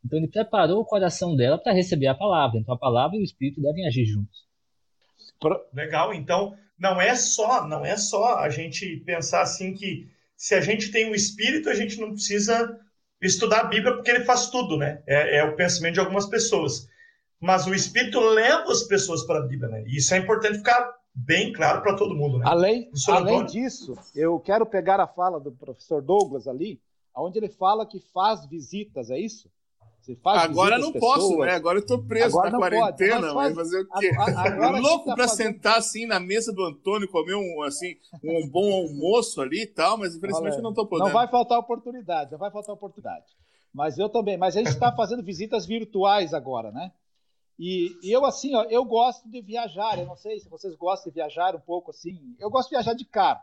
Então 0.03 0.17
ele 0.17 0.27
preparou 0.27 0.81
o 0.81 0.85
coração 0.85 1.35
dela 1.35 1.57
para 1.57 1.73
receber 1.73 2.07
a 2.07 2.15
palavra. 2.15 2.57
Então 2.57 2.73
a 2.73 2.79
palavra 2.79 3.17
e 3.17 3.19
o 3.19 3.23
espírito 3.23 3.61
devem 3.61 3.85
agir 3.85 4.05
juntos. 4.05 4.47
Legal. 5.73 6.13
Então 6.13 6.57
não 6.77 6.99
é 6.99 7.15
só, 7.15 7.67
não 7.67 7.85
é 7.85 7.95
só 7.97 8.39
a 8.39 8.49
gente 8.49 8.97
pensar 9.05 9.41
assim 9.41 9.73
que 9.73 10.09
se 10.35 10.55
a 10.55 10.61
gente 10.61 10.89
tem 10.89 11.11
o 11.11 11.15
espírito, 11.15 11.69
a 11.69 11.75
gente 11.75 11.99
não 11.99 12.11
precisa 12.13 12.79
estudar 13.21 13.61
a 13.61 13.63
Bíblia 13.65 13.93
porque 13.93 14.11
ele 14.11 14.25
faz 14.25 14.49
tudo, 14.49 14.77
né? 14.77 15.01
É, 15.07 15.37
é 15.37 15.43
o 15.43 15.55
pensamento 15.55 15.95
de 15.95 15.99
algumas 15.99 16.25
pessoas. 16.27 16.87
mas 17.41 17.65
o 17.67 17.73
Espírito 17.73 18.19
leva 18.19 18.69
as 18.71 18.83
pessoas 18.83 19.23
para 19.25 19.39
a 19.39 19.47
Bíblia, 19.47 19.69
né? 19.69 19.83
E 19.87 19.97
isso 19.97 20.13
é 20.13 20.17
importante 20.17 20.57
ficar 20.57 20.93
bem 21.13 21.53
claro 21.53 21.81
para 21.81 21.95
todo 21.95 22.15
mundo, 22.15 22.37
né? 22.37 22.45
Além, 22.47 22.89
além 23.07 23.45
disso, 23.45 23.97
eu 24.15 24.39
quero 24.39 24.65
pegar 24.65 24.99
a 24.99 25.07
fala 25.07 25.39
do 25.39 25.51
professor 25.51 26.01
Douglas 26.01 26.47
ali, 26.47 26.81
onde 27.15 27.39
ele 27.39 27.49
fala 27.49 27.85
que 27.85 27.99
faz 28.13 28.45
visitas, 28.45 29.09
é 29.09 29.17
isso? 29.17 29.49
Agora 30.25 30.77
não 30.77 30.91
posso, 30.93 31.37
né? 31.39 31.53
Agora 31.53 31.79
eu 31.79 31.85
tô 31.85 31.99
preso 32.03 32.37
agora 32.37 32.51
na 32.51 32.57
quarentena, 32.57 33.33
pode, 33.33 33.35
mas 33.35 33.55
fazer 33.55 33.81
o 33.81 33.87
quê? 33.99 34.11
Agora 34.17 34.77
louco 34.79 35.05
tá 35.05 35.15
para 35.15 35.27
fazendo... 35.27 35.53
sentar 35.53 35.77
assim 35.77 36.05
na 36.05 36.19
mesa 36.19 36.53
do 36.53 36.63
Antônio, 36.63 37.09
comer 37.09 37.35
um 37.35 37.61
assim 37.63 37.95
um 38.23 38.47
bom 38.47 38.71
almoço 38.73 39.41
ali 39.41 39.63
e 39.63 39.67
tal, 39.67 39.97
mas 39.97 40.15
infelizmente 40.15 40.53
Olha, 40.53 40.59
eu 40.59 40.63
não 40.63 40.73
tô 40.73 40.85
podendo. 40.85 41.07
Não 41.07 41.13
vai 41.13 41.27
faltar 41.27 41.59
oportunidade, 41.59 42.31
não 42.31 42.39
vai 42.39 42.51
faltar 42.51 42.75
oportunidade. 42.75 43.25
Mas 43.73 43.97
eu 43.97 44.09
também, 44.09 44.37
mas 44.37 44.55
a 44.55 44.59
gente 44.59 44.71
está 44.71 44.91
fazendo 44.91 45.23
visitas 45.23 45.65
virtuais 45.65 46.33
agora, 46.33 46.71
né? 46.71 46.91
E, 47.59 47.97
e, 48.01 48.11
eu 48.11 48.25
assim, 48.25 48.55
ó, 48.55 48.63
eu 48.63 48.85
gosto 48.85 49.29
de 49.29 49.41
viajar. 49.41 49.99
Eu 49.99 50.05
não 50.05 50.15
sei 50.15 50.39
se 50.39 50.47
vocês 50.47 50.73
gostam 50.75 51.11
de 51.11 51.15
viajar 51.15 51.53
um 51.55 51.59
pouco 51.59 51.91
assim. 51.91 52.17
Eu 52.39 52.49
gosto 52.49 52.69
de 52.69 52.75
viajar 52.75 52.93
de 52.93 53.03
carro. 53.03 53.41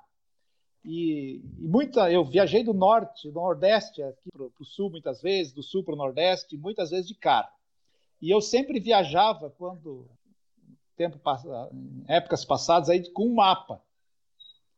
E, 0.87 1.43
e 1.59 1.67
muita, 1.67 2.13
eu 2.13 2.25
viajei 2.25 2.63
do 2.63 2.73
norte, 2.73 3.29
do 3.29 3.35
nordeste 3.35 4.01
aqui 4.05 4.31
para 4.33 4.45
o 4.45 4.65
sul 4.65 4.89
muitas 4.89 5.21
vezes, 5.21 5.53
do 5.53 5.63
sul 5.63 5.83
para 5.83 5.95
o 5.95 5.99
nordeste, 5.99 6.57
muitas 6.57 6.91
vezes 6.91 7.09
de 7.09 7.15
carro. 7.17 7.51
E 8.23 8.31
eu 8.31 8.41
sempre 8.41 8.79
viajava 8.79 9.51
quando 9.51 10.09
tempo 10.97 11.21
épocas 12.07 12.45
passadas 12.45 12.89
aí 12.89 13.11
com 13.11 13.27
um 13.27 13.35
mapa, 13.35 13.83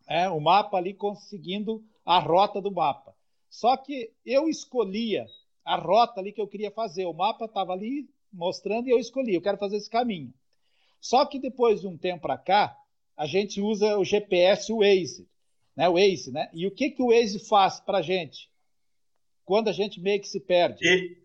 é, 0.09 0.31
o 0.31 0.41
mapa 0.41 0.79
ali 0.79 0.95
conseguindo 0.95 1.85
a 2.07 2.19
rota 2.19 2.59
do 2.59 2.73
mapa. 2.73 3.15
Só 3.51 3.77
que 3.77 4.11
eu 4.25 4.49
escolhia 4.49 5.27
a 5.63 5.77
rota 5.77 6.21
ali 6.21 6.33
que 6.33 6.41
eu 6.41 6.49
queria 6.49 6.71
fazer. 6.71 7.05
O 7.05 7.13
mapa 7.13 7.45
estava 7.45 7.75
ali 7.75 8.09
mostrando 8.33 8.89
e 8.89 8.91
eu 8.91 8.99
escolhi. 8.99 9.35
Eu 9.35 9.43
quero 9.43 9.59
fazer 9.59 9.77
esse 9.77 9.91
caminho. 9.91 10.33
Só 11.01 11.27
que 11.27 11.39
depois 11.39 11.83
de 11.83 11.87
um 11.87 11.99
tempo 11.99 12.23
para 12.23 12.39
cá, 12.39 12.77
a 13.15 13.27
gente 13.27 13.61
usa 13.61 13.99
o 13.99 14.05
GPS, 14.05 14.73
o 14.73 14.79
Waze 14.79 15.29
né? 15.79 15.89
O 15.89 15.93
Waze, 15.93 16.33
né? 16.33 16.51
E 16.53 16.67
o 16.67 16.73
que, 16.73 16.91
que 16.91 17.01
o 17.01 17.11
Waze 17.11 17.39
faz 17.39 17.79
para 17.79 17.99
a 17.99 18.03
gente? 18.03 18.51
Quando 19.45 19.69
a 19.69 19.73
gente 19.73 20.01
meio 20.01 20.21
que 20.21 20.27
se 20.27 20.41
perde. 20.41 20.85
E, 20.85 21.17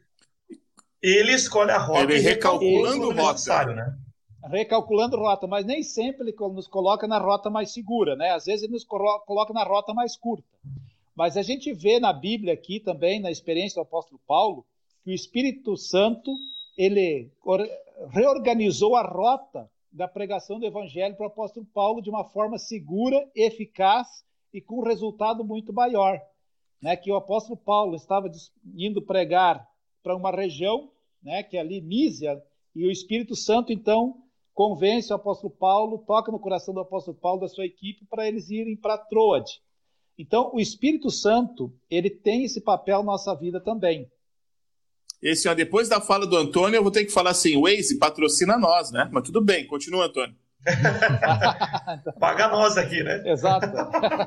ele 1.02 1.34
escolhe 1.34 1.72
a 1.72 1.80
rota 1.80 2.04
ele 2.04 2.20
recalculando 2.20 3.12
rota. 3.12 3.66
Né? 3.66 3.98
Recalculando 4.46 5.18
rota, 5.18 5.48
mas 5.48 5.66
nem 5.66 5.82
sempre 5.82 6.30
ele 6.30 6.36
nos 6.54 6.68
coloca 6.68 7.08
na 7.08 7.18
rota 7.18 7.50
mais 7.50 7.74
segura, 7.74 8.16
né? 8.16 8.30
Às 8.30 8.46
vezes 8.46 8.64
ele 8.64 8.74
nos 8.74 8.84
coloca 8.84 9.52
na 9.54 9.64
rota 9.64 9.92
mais 9.92 10.16
curta. 10.16 10.48
Mas 11.16 11.36
a 11.36 11.42
gente 11.42 11.74
vê 11.74 12.00
na 12.00 12.14
Bíblia 12.14 12.54
aqui 12.54 12.80
também, 12.80 13.20
na 13.20 13.32
experiência 13.32 13.82
do 13.82 13.82
apóstolo 13.82 14.22
Paulo, 14.28 14.66
que 15.04 15.10
o 15.10 15.14
Espírito 15.14 15.76
Santo 15.76 16.32
ele 16.78 17.32
reorganizou 18.12 18.96
a 18.96 19.02
rota 19.02 19.68
da 19.92 20.08
pregação 20.08 20.60
do 20.60 20.66
evangelho 20.66 21.16
para 21.16 21.26
o 21.26 21.28
apóstolo 21.28 21.66
Paulo 21.74 22.02
de 22.02 22.10
uma 22.10 22.24
forma 22.24 22.60
segura, 22.60 23.28
eficaz 23.36 24.24
e 24.54 24.62
com 24.62 24.80
um 24.80 24.84
resultado 24.84 25.44
muito 25.44 25.74
maior. 25.74 26.22
Né, 26.82 26.98
que 26.98 27.10
o 27.10 27.16
apóstolo 27.16 27.56
Paulo 27.56 27.96
estava 27.96 28.30
indo 28.76 29.02
pregar 29.02 29.66
para 30.04 30.18
uma 30.18 30.32
região, 30.32 30.92
né, 31.24 31.42
que 31.42 31.56
é 31.56 31.62
ali 31.62 31.80
Mísia, 31.80 32.44
e 32.76 32.86
o 32.86 32.92
Espírito 32.92 33.38
Santo 33.38 33.72
então 33.72 34.18
convence 34.54 35.12
o 35.12 35.16
apóstolo 35.16 35.52
Paulo, 35.52 36.04
toca 36.06 36.32
no 36.32 36.40
coração 36.40 36.74
do 36.74 36.82
apóstolo 36.82 37.18
Paulo 37.18 37.42
da 37.42 37.48
sua 37.48 37.66
equipe 37.66 38.06
para 38.06 38.28
eles 38.28 38.50
irem 38.50 38.76
para 38.76 38.98
Troade. 38.98 39.62
Então, 40.18 40.52
o 40.54 40.60
Espírito 40.60 41.10
Santo, 41.10 41.74
ele 41.90 42.10
tem 42.10 42.44
esse 42.44 42.62
papel 42.62 43.00
na 43.00 43.06
nossa 43.06 43.34
vida 43.34 43.60
também. 43.60 44.12
Esse, 45.22 45.48
ó, 45.48 45.54
depois 45.56 45.90
da 45.90 46.00
fala 46.00 46.28
do 46.28 46.38
Antônio, 46.38 46.78
eu 46.78 46.84
vou 46.84 46.92
ter 46.92 47.06
que 47.06 47.12
falar 47.12 47.32
assim, 47.32 47.60
Waze 47.60 47.98
patrocina 47.98 48.58
nós, 48.58 48.92
né? 48.92 49.10
Mas 49.12 49.24
tudo 49.24 49.42
bem, 49.42 49.66
continua, 49.66 50.06
Antônio. 50.06 50.36
Paga 52.20 52.48
nós 52.48 52.78
aqui, 52.78 53.04
né? 53.04 53.22
Exato. 53.30 53.68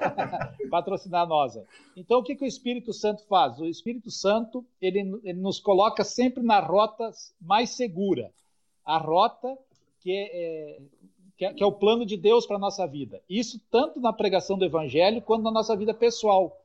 Patrocinar 0.70 1.26
nós. 1.26 1.58
Então, 1.96 2.18
o 2.18 2.22
que, 2.22 2.34
que 2.34 2.44
o 2.44 2.48
Espírito 2.48 2.92
Santo 2.92 3.24
faz? 3.26 3.58
O 3.58 3.66
Espírito 3.66 4.10
Santo 4.10 4.64
ele, 4.80 5.18
ele 5.24 5.40
nos 5.40 5.58
coloca 5.58 6.04
sempre 6.04 6.42
na 6.42 6.60
rota 6.60 7.10
mais 7.40 7.70
segura. 7.70 8.30
A 8.84 8.98
rota 8.98 9.56
que 10.00 10.12
é, 10.12 10.80
que 11.36 11.44
é, 11.44 11.54
que 11.54 11.62
é 11.62 11.66
o 11.66 11.72
plano 11.72 12.04
de 12.04 12.16
Deus 12.16 12.46
para 12.46 12.56
a 12.56 12.60
nossa 12.60 12.86
vida. 12.86 13.20
Isso 13.28 13.60
tanto 13.70 14.00
na 14.00 14.12
pregação 14.12 14.58
do 14.58 14.64
Evangelho 14.64 15.22
quanto 15.22 15.42
na 15.42 15.50
nossa 15.50 15.76
vida 15.76 15.94
pessoal. 15.94 16.60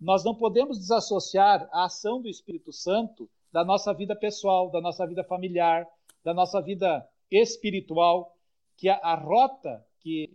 Nós 0.00 0.24
não 0.24 0.34
podemos 0.34 0.78
desassociar 0.78 1.68
a 1.72 1.84
ação 1.84 2.20
do 2.20 2.28
Espírito 2.28 2.72
Santo 2.72 3.28
da 3.52 3.64
nossa 3.64 3.92
vida 3.92 4.14
pessoal, 4.14 4.70
da 4.70 4.80
nossa 4.80 5.06
vida 5.06 5.24
familiar, 5.24 5.86
da 6.22 6.34
nossa 6.34 6.60
vida 6.60 7.06
espiritual 7.30 8.35
que 8.76 8.88
a, 8.88 8.96
a 8.96 9.14
rota 9.14 9.84
que, 10.00 10.30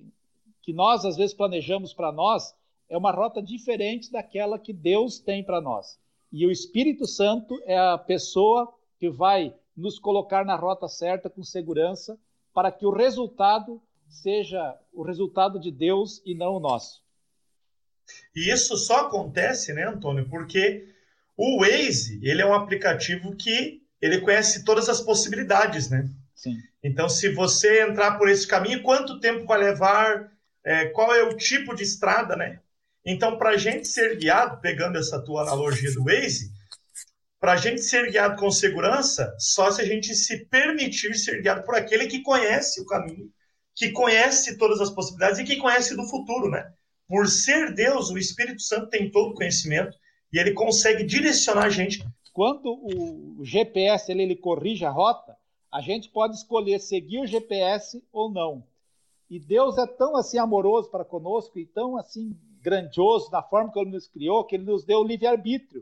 que 0.62 0.74
nós 0.74 1.06
às 1.06 1.18
vezes 1.18 1.34
planejamos 1.34 1.94
para 1.94 2.12
nós 2.12 2.54
é 2.90 2.98
uma 2.98 3.12
rota 3.12 3.42
diferente 3.42 4.12
daquela 4.12 4.60
que 4.60 4.74
Deus 4.74 5.20
tem 5.20 5.44
para 5.44 5.62
nós. 5.62 5.98
E 6.32 6.46
o 6.46 6.52
Espírito 6.52 7.08
Santo 7.08 7.62
é 7.66 7.78
a 7.78 7.98
pessoa 7.98 8.74
que 9.00 9.10
vai 9.10 9.54
nos 9.76 9.98
colocar 9.98 10.46
na 10.46 10.56
rota 10.56 10.88
certa 10.88 11.30
com 11.30 11.44
segurança 11.44 12.18
para 12.54 12.72
que 12.72 12.86
o 12.86 12.92
resultado 12.92 13.82
seja 14.08 14.78
o 14.94 15.04
resultado 15.04 15.60
de 15.60 15.72
Deus 15.72 16.22
e 16.26 16.36
não 16.36 16.56
o 16.56 16.60
nosso. 16.60 17.02
E 18.36 18.52
isso 18.52 18.76
só 18.76 19.08
acontece, 19.08 19.74
né, 19.74 19.88
Antônio, 19.88 20.28
porque 20.30 20.88
o 21.38 21.60
Waze, 21.60 22.20
ele 22.22 22.42
é 22.42 22.46
um 22.46 22.54
aplicativo 22.54 23.36
que 23.36 23.82
ele 24.02 24.20
conhece 24.20 24.66
todas 24.66 24.90
as 24.90 25.00
possibilidades, 25.02 25.90
né? 25.90 26.10
Sim. 26.42 26.58
Então, 26.84 27.08
se 27.08 27.32
você 27.32 27.84
entrar 27.84 28.18
por 28.18 28.28
esse 28.28 28.48
caminho, 28.48 28.82
quanto 28.82 29.20
tempo 29.20 29.46
vai 29.46 29.60
levar? 29.60 30.32
É, 30.66 30.86
qual 30.86 31.14
é 31.14 31.22
o 31.22 31.38
tipo 31.38 31.76
de 31.76 31.84
estrada, 31.84 32.36
né? 32.36 32.60
Então, 33.06 33.38
para 33.38 33.52
a 33.52 33.58
gente 33.58 33.88
ser 33.88 34.18
guiado, 34.18 34.60
pegando 34.60 34.98
essa 34.98 35.24
tua 35.24 35.44
analogia 35.44 35.94
do 35.94 36.04
Waze, 36.04 36.52
para 37.40 37.54
a 37.54 37.58
gente 37.58 37.82
ser 37.82 38.12
guiado 38.12 38.40
com 38.40 38.50
segurança, 38.50 39.36
só 39.38 39.70
se 39.70 39.82
a 39.82 39.86
gente 39.86 40.16
se 40.16 40.46
permitir 40.46 41.14
ser 41.14 41.44
guiado 41.44 41.64
por 41.64 41.76
aquele 41.76 42.08
que 42.08 42.24
conhece 42.24 42.82
o 42.82 42.88
caminho, 42.88 43.32
que 43.76 43.92
conhece 43.92 44.58
todas 44.58 44.82
as 44.82 44.90
possibilidades 44.90 45.38
e 45.38 45.44
que 45.44 45.58
conhece 45.58 45.96
do 45.96 46.08
futuro, 46.08 46.50
né? 46.50 46.74
Por 47.08 47.28
ser 47.28 47.72
Deus, 47.76 48.10
o 48.10 48.18
Espírito 48.18 48.64
Santo 48.64 48.90
tem 48.90 49.12
todo 49.12 49.32
o 49.32 49.36
conhecimento 49.36 49.96
e 50.34 50.40
ele 50.40 50.54
consegue 50.54 51.04
direcionar 51.04 51.66
a 51.66 51.70
gente. 51.70 52.04
Quando 52.34 52.66
o 52.66 53.46
GPS 53.46 54.12
ele, 54.12 54.24
ele 54.24 54.36
corrige 54.36 54.86
a 54.86 54.90
rota, 54.90 55.36
a 55.72 55.80
gente 55.80 56.10
pode 56.10 56.36
escolher 56.36 56.80
seguir 56.80 57.22
o 57.22 57.26
GPS 57.26 58.04
ou 58.12 58.30
não. 58.30 58.64
E 59.30 59.40
Deus 59.40 59.78
é 59.78 59.88
tão 59.88 60.18
assim 60.18 60.38
amoroso 60.38 60.90
para 60.90 61.06
conosco 61.06 61.58
e 61.58 61.66
tão 61.66 61.96
assim 61.96 62.36
grandioso 62.62 63.32
na 63.32 63.42
forma 63.42 63.72
que 63.72 63.80
ele 63.80 63.92
nos 63.92 64.08
criou, 64.08 64.44
que 64.44 64.56
ele 64.56 64.66
nos 64.66 64.84
deu 64.84 65.00
o 65.00 65.04
livre-arbítrio. 65.04 65.82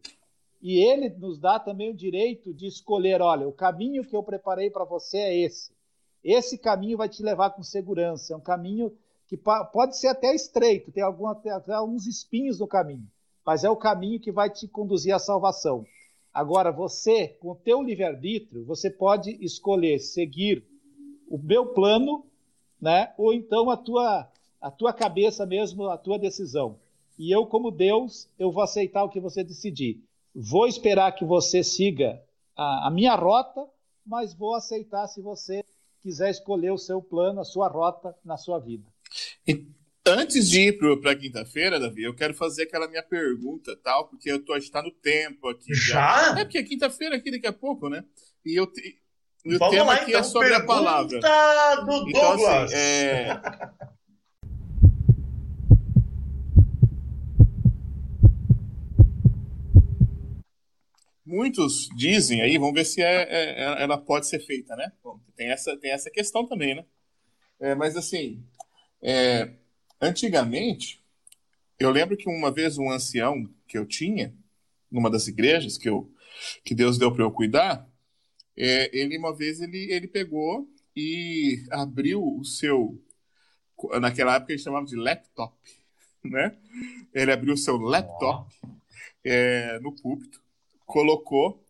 E 0.62 0.78
ele 0.78 1.10
nos 1.10 1.39
dá 1.39 1.58
também 1.58 1.89
o 1.89 1.95
direito 1.95 2.54
de 2.54 2.67
escolher, 2.67 3.21
olha, 3.21 3.47
o 3.47 3.52
caminho 3.52 4.06
que 4.06 4.15
eu 4.15 4.21
preparei 4.21 4.69
para 4.69 4.86
você 4.86 5.17
é 5.17 5.38
esse. 5.38 5.71
Esse 6.23 6.58
caminho 6.58 6.97
vai 6.97 7.10
te 7.10 7.23
levar 7.23 7.52
com 7.52 7.63
segurança, 7.63 8.34
é 8.34 8.38
um 8.38 8.41
caminho 8.41 8.95
que 9.25 9.38
pode 9.38 9.97
ser 9.97 10.08
até 10.08 10.36
estreito, 10.36 10.91
tem 10.91 11.02
algum, 11.02 11.28
até 11.28 11.71
alguns 11.71 12.06
espinhos 12.08 12.60
no 12.60 12.67
caminho, 12.67 13.08
mas 13.45 13.63
é 13.63 13.69
o 13.69 13.75
caminho 13.75 14.19
que 14.19 14.32
vai 14.32 14.49
te 14.49 14.67
conduzir 14.67 15.15
à 15.15 15.19
salvação. 15.19 15.86
Agora, 16.33 16.71
você, 16.71 17.29
com 17.39 17.51
o 17.51 17.55
teu 17.55 17.81
livre-arbítrio, 17.81 18.63
você 18.65 18.89
pode 18.89 19.31
escolher 19.43 19.99
seguir 19.99 20.63
o 21.27 21.37
meu 21.37 21.67
plano, 21.67 22.25
né? 22.79 23.13
ou 23.17 23.33
então 23.33 23.69
a 23.69 23.77
tua, 23.77 24.31
a 24.61 24.71
tua 24.71 24.93
cabeça 24.93 25.45
mesmo, 25.45 25.87
a 25.87 25.97
tua 25.97 26.17
decisão. 26.17 26.79
E 27.17 27.31
eu, 27.31 27.45
como 27.45 27.71
Deus, 27.71 28.29
eu 28.37 28.51
vou 28.51 28.63
aceitar 28.63 29.03
o 29.03 29.09
que 29.09 29.19
você 29.19 29.43
decidir. 29.43 30.01
Vou 30.33 30.67
esperar 30.67 31.11
que 31.13 31.25
você 31.25 31.63
siga 31.63 32.23
a, 32.55 32.87
a 32.87 32.91
minha 32.91 33.15
rota, 33.15 33.67
mas 34.05 34.33
vou 34.33 34.55
aceitar 34.55 35.07
se 35.07 35.21
você 35.21 35.63
quiser 36.01 36.29
escolher 36.29 36.71
o 36.71 36.77
seu 36.77 37.01
plano, 37.01 37.41
a 37.41 37.45
sua 37.45 37.67
rota 37.67 38.15
na 38.23 38.37
sua 38.37 38.59
vida. 38.59 38.85
Antes 40.05 40.49
de 40.49 40.69
ir 40.69 40.79
para 41.01 41.15
quinta-feira, 41.15 41.79
Davi, 41.79 42.03
eu 42.03 42.15
quero 42.15 42.33
fazer 42.33 42.63
aquela 42.63 42.88
minha 42.88 43.03
pergunta, 43.03 43.77
tal, 43.83 44.07
porque 44.07 44.31
eu 44.31 44.43
tô 44.43 44.55
está 44.55 44.81
no 44.81 44.91
tempo 44.91 45.47
aqui. 45.47 45.73
Já? 45.73 46.33
já. 46.33 46.39
É 46.39 46.45
porque 46.45 46.57
é 46.57 46.63
quinta-feira 46.63 47.15
aqui 47.15 47.29
daqui 47.29 47.47
a 47.47 47.53
pouco, 47.53 47.89
né? 47.89 48.03
E 48.45 48.59
eu 48.59 48.65
te... 48.65 48.97
o 49.45 49.57
Vamos 49.57 49.75
tema 49.75 49.85
lá, 49.88 49.93
aqui 49.95 50.05
é 50.05 50.17
então, 50.17 50.21
é 50.21 50.23
sobre 50.23 50.53
a 50.53 50.63
palavra. 50.63 51.19
Do 51.19 52.09
então, 52.09 52.47
assim, 52.47 52.75
é... 52.75 53.41
Muitos 61.29 61.88
dizem 61.95 62.41
aí, 62.41 62.57
vamos 62.57 62.73
ver 62.73 62.85
se 62.85 63.03
é, 63.03 63.21
é, 63.21 63.63
é, 63.63 63.83
ela 63.83 63.99
pode 63.99 64.27
ser 64.27 64.39
feita, 64.39 64.75
né? 64.75 64.91
Bom, 65.03 65.19
tem 65.35 65.51
essa, 65.51 65.77
tem 65.77 65.91
essa 65.91 66.09
questão 66.09 66.47
também, 66.47 66.73
né? 66.73 66.83
É, 67.59 67.75
mas 67.75 67.95
assim, 67.95 68.43
é, 68.99 69.53
Antigamente, 70.01 71.01
eu 71.79 71.91
lembro 71.91 72.17
que 72.17 72.29
uma 72.29 72.51
vez 72.51 72.77
um 72.77 72.89
ancião 72.91 73.49
que 73.67 73.77
eu 73.77 73.85
tinha, 73.85 74.33
numa 74.91 75.09
das 75.09 75.27
igrejas 75.27 75.77
que, 75.77 75.89
eu, 75.89 76.12
que 76.63 76.73
Deus 76.75 76.97
deu 76.97 77.12
para 77.13 77.23
eu 77.23 77.31
cuidar, 77.31 77.88
É, 78.57 78.89
ele 78.97 79.17
uma 79.17 79.33
vez 79.33 79.62
ele, 79.62 79.89
ele 79.89 80.07
pegou 80.07 80.67
e 80.95 81.63
abriu 81.71 82.21
o 82.21 82.43
seu 82.43 83.01
naquela 84.01 84.35
época 84.35 84.51
ele 84.51 84.62
chamava 84.62 84.85
de 84.85 84.95
laptop, 84.95 85.55
né? 86.23 86.57
Ele 87.13 87.31
abriu 87.31 87.53
o 87.53 87.57
seu 87.57 87.77
laptop 87.77 88.53
é, 89.23 89.79
no 89.79 89.93
púlpito, 89.93 90.41
colocou, 90.85 91.63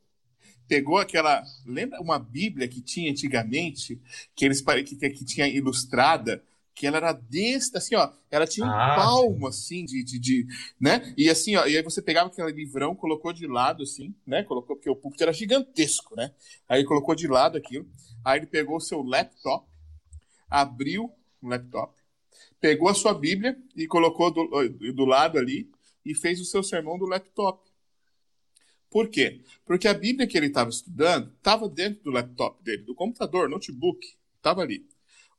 pegou 0.68 0.98
aquela, 0.98 1.44
lembra 1.66 2.02
uma 2.02 2.18
Bíblia 2.18 2.68
que 2.68 2.82
tinha 2.82 3.12
antigamente, 3.12 4.02
que 4.36 4.46
eles 4.46 4.62
que, 4.62 5.10
que 5.10 5.26
tinha 5.26 5.48
ilustrada, 5.48 6.44
que 6.80 6.88
ela 6.88 6.96
era 6.96 7.12
desse, 7.12 7.76
assim, 7.78 7.94
ó, 7.94 8.10
ela 8.32 8.48
tinha 8.48 8.66
um 8.66 8.70
ah, 8.70 8.96
palmo, 8.96 9.48
assim, 9.48 9.84
de, 9.84 10.02
de, 10.02 10.18
de, 10.18 10.48
né? 10.80 11.14
E 11.18 11.30
assim, 11.30 11.58
ó, 11.58 11.68
e 11.68 11.76
aí 11.76 11.84
você 11.84 12.02
pegava 12.02 12.30
aquele 12.30 12.54
livrão, 12.54 12.96
colocou 12.96 13.34
de 13.34 13.46
lado, 13.46 13.84
assim, 13.84 14.16
né? 14.26 14.44
Colocou, 14.44 14.78
porque 14.78 14.90
o 14.90 14.96
púlpito 14.96 15.24
era 15.24 15.34
gigantesco, 15.34 16.16
né? 16.16 16.34
Aí 16.70 16.86
colocou 16.86 17.14
de 17.16 17.28
lado 17.28 17.58
aquilo, 17.58 17.86
aí 18.24 18.40
ele 18.40 18.46
pegou 18.46 18.78
o 18.78 18.80
seu 18.80 19.04
laptop, 19.04 19.68
abriu 20.50 21.14
o 21.42 21.50
laptop, 21.50 21.94
pegou 22.62 22.88
a 22.88 22.94
sua 22.94 23.14
Bíblia 23.14 23.62
e 23.76 23.86
colocou 23.86 24.32
do, 24.32 24.48
do 24.94 25.04
lado 25.04 25.38
ali 25.38 25.70
e 26.06 26.16
fez 26.16 26.40
o 26.40 26.46
seu 26.46 26.64
sermão 26.64 26.98
do 26.98 27.06
laptop. 27.06 27.62
Por 28.90 29.10
quê? 29.10 29.42
Porque 29.66 29.86
a 29.86 29.94
Bíblia 29.94 30.26
que 30.26 30.38
ele 30.38 30.48
estava 30.48 30.70
estudando 30.70 31.30
estava 31.36 31.68
dentro 31.68 32.06
do 32.06 32.12
laptop 32.12 32.64
dele, 32.64 32.84
do 32.84 32.96
computador, 32.96 33.50
notebook, 33.50 34.00
estava 34.38 34.62
ali. 34.62 34.88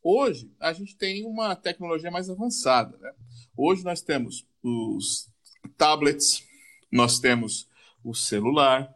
Hoje, 0.02 0.50
a 0.58 0.72
gente 0.72 0.96
tem 0.96 1.26
uma 1.26 1.54
tecnologia 1.54 2.10
mais 2.10 2.30
avançada. 2.30 2.96
Né? 2.98 3.12
Hoje, 3.56 3.84
nós 3.84 4.00
temos 4.00 4.46
os 4.62 5.28
tablets, 5.76 6.42
nós 6.90 7.18
temos 7.18 7.68
o 8.02 8.14
celular, 8.14 8.94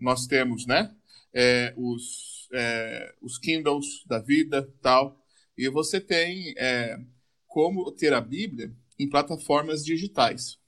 nós 0.00 0.26
temos 0.26 0.66
né, 0.66 0.94
é, 1.32 1.72
os, 1.76 2.48
é, 2.52 3.14
os 3.22 3.38
Kindles 3.38 4.04
da 4.06 4.18
vida 4.18 4.68
tal. 4.80 5.20
E 5.56 5.68
você 5.68 6.00
tem 6.00 6.54
é, 6.56 6.98
como 7.46 7.92
ter 7.92 8.12
a 8.12 8.20
Bíblia 8.20 8.74
em 8.98 9.08
plataformas 9.08 9.84
digitais. 9.84 10.58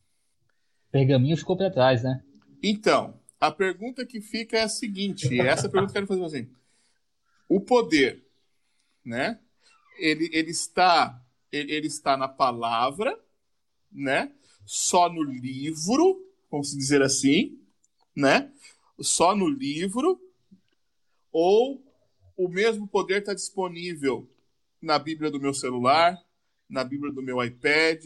Pergaminho 0.91 1.37
ficou 1.37 1.57
para 1.57 1.71
trás, 1.71 2.05
né? 2.05 2.23
Então, 2.63 3.21
a 3.41 3.51
pergunta 3.51 4.07
que 4.07 4.21
fica 4.21 4.57
é 4.57 4.63
a 4.63 4.69
seguinte, 4.69 5.35
e 5.35 5.41
essa 5.41 5.69
pergunta 5.69 5.93
que 5.93 5.99
eu 5.99 6.07
quero 6.07 6.21
fazer 6.21 6.25
assim. 6.25 6.51
O 7.49 7.61
poder, 7.61 8.25
né? 9.05 9.41
Ele, 9.97 10.29
ele 10.33 10.51
está 10.51 11.21
ele, 11.51 11.73
ele 11.73 11.87
está 11.87 12.17
na 12.17 12.29
palavra, 12.29 13.19
né? 13.91 14.33
Só 14.67 15.09
no 15.09 15.23
livro, 15.23 16.21
vamos 16.51 16.71
dizer 16.73 17.03
assim, 17.03 17.59
né? 18.15 18.51
Só 19.01 19.35
no 19.37 19.49
livro, 19.49 20.21
ou 21.33 21.83
o 22.37 22.49
mesmo 22.49 22.87
poder 22.89 23.21
está 23.21 23.35
disponível 23.35 24.29
na 24.81 24.99
Bíblia 24.99 25.31
do 25.31 25.41
meu 25.41 25.55
celular, 25.55 26.19
na 26.69 26.83
Bíblia 26.83 27.13
do 27.13 27.23
meu 27.23 27.43
iPad, 27.43 28.05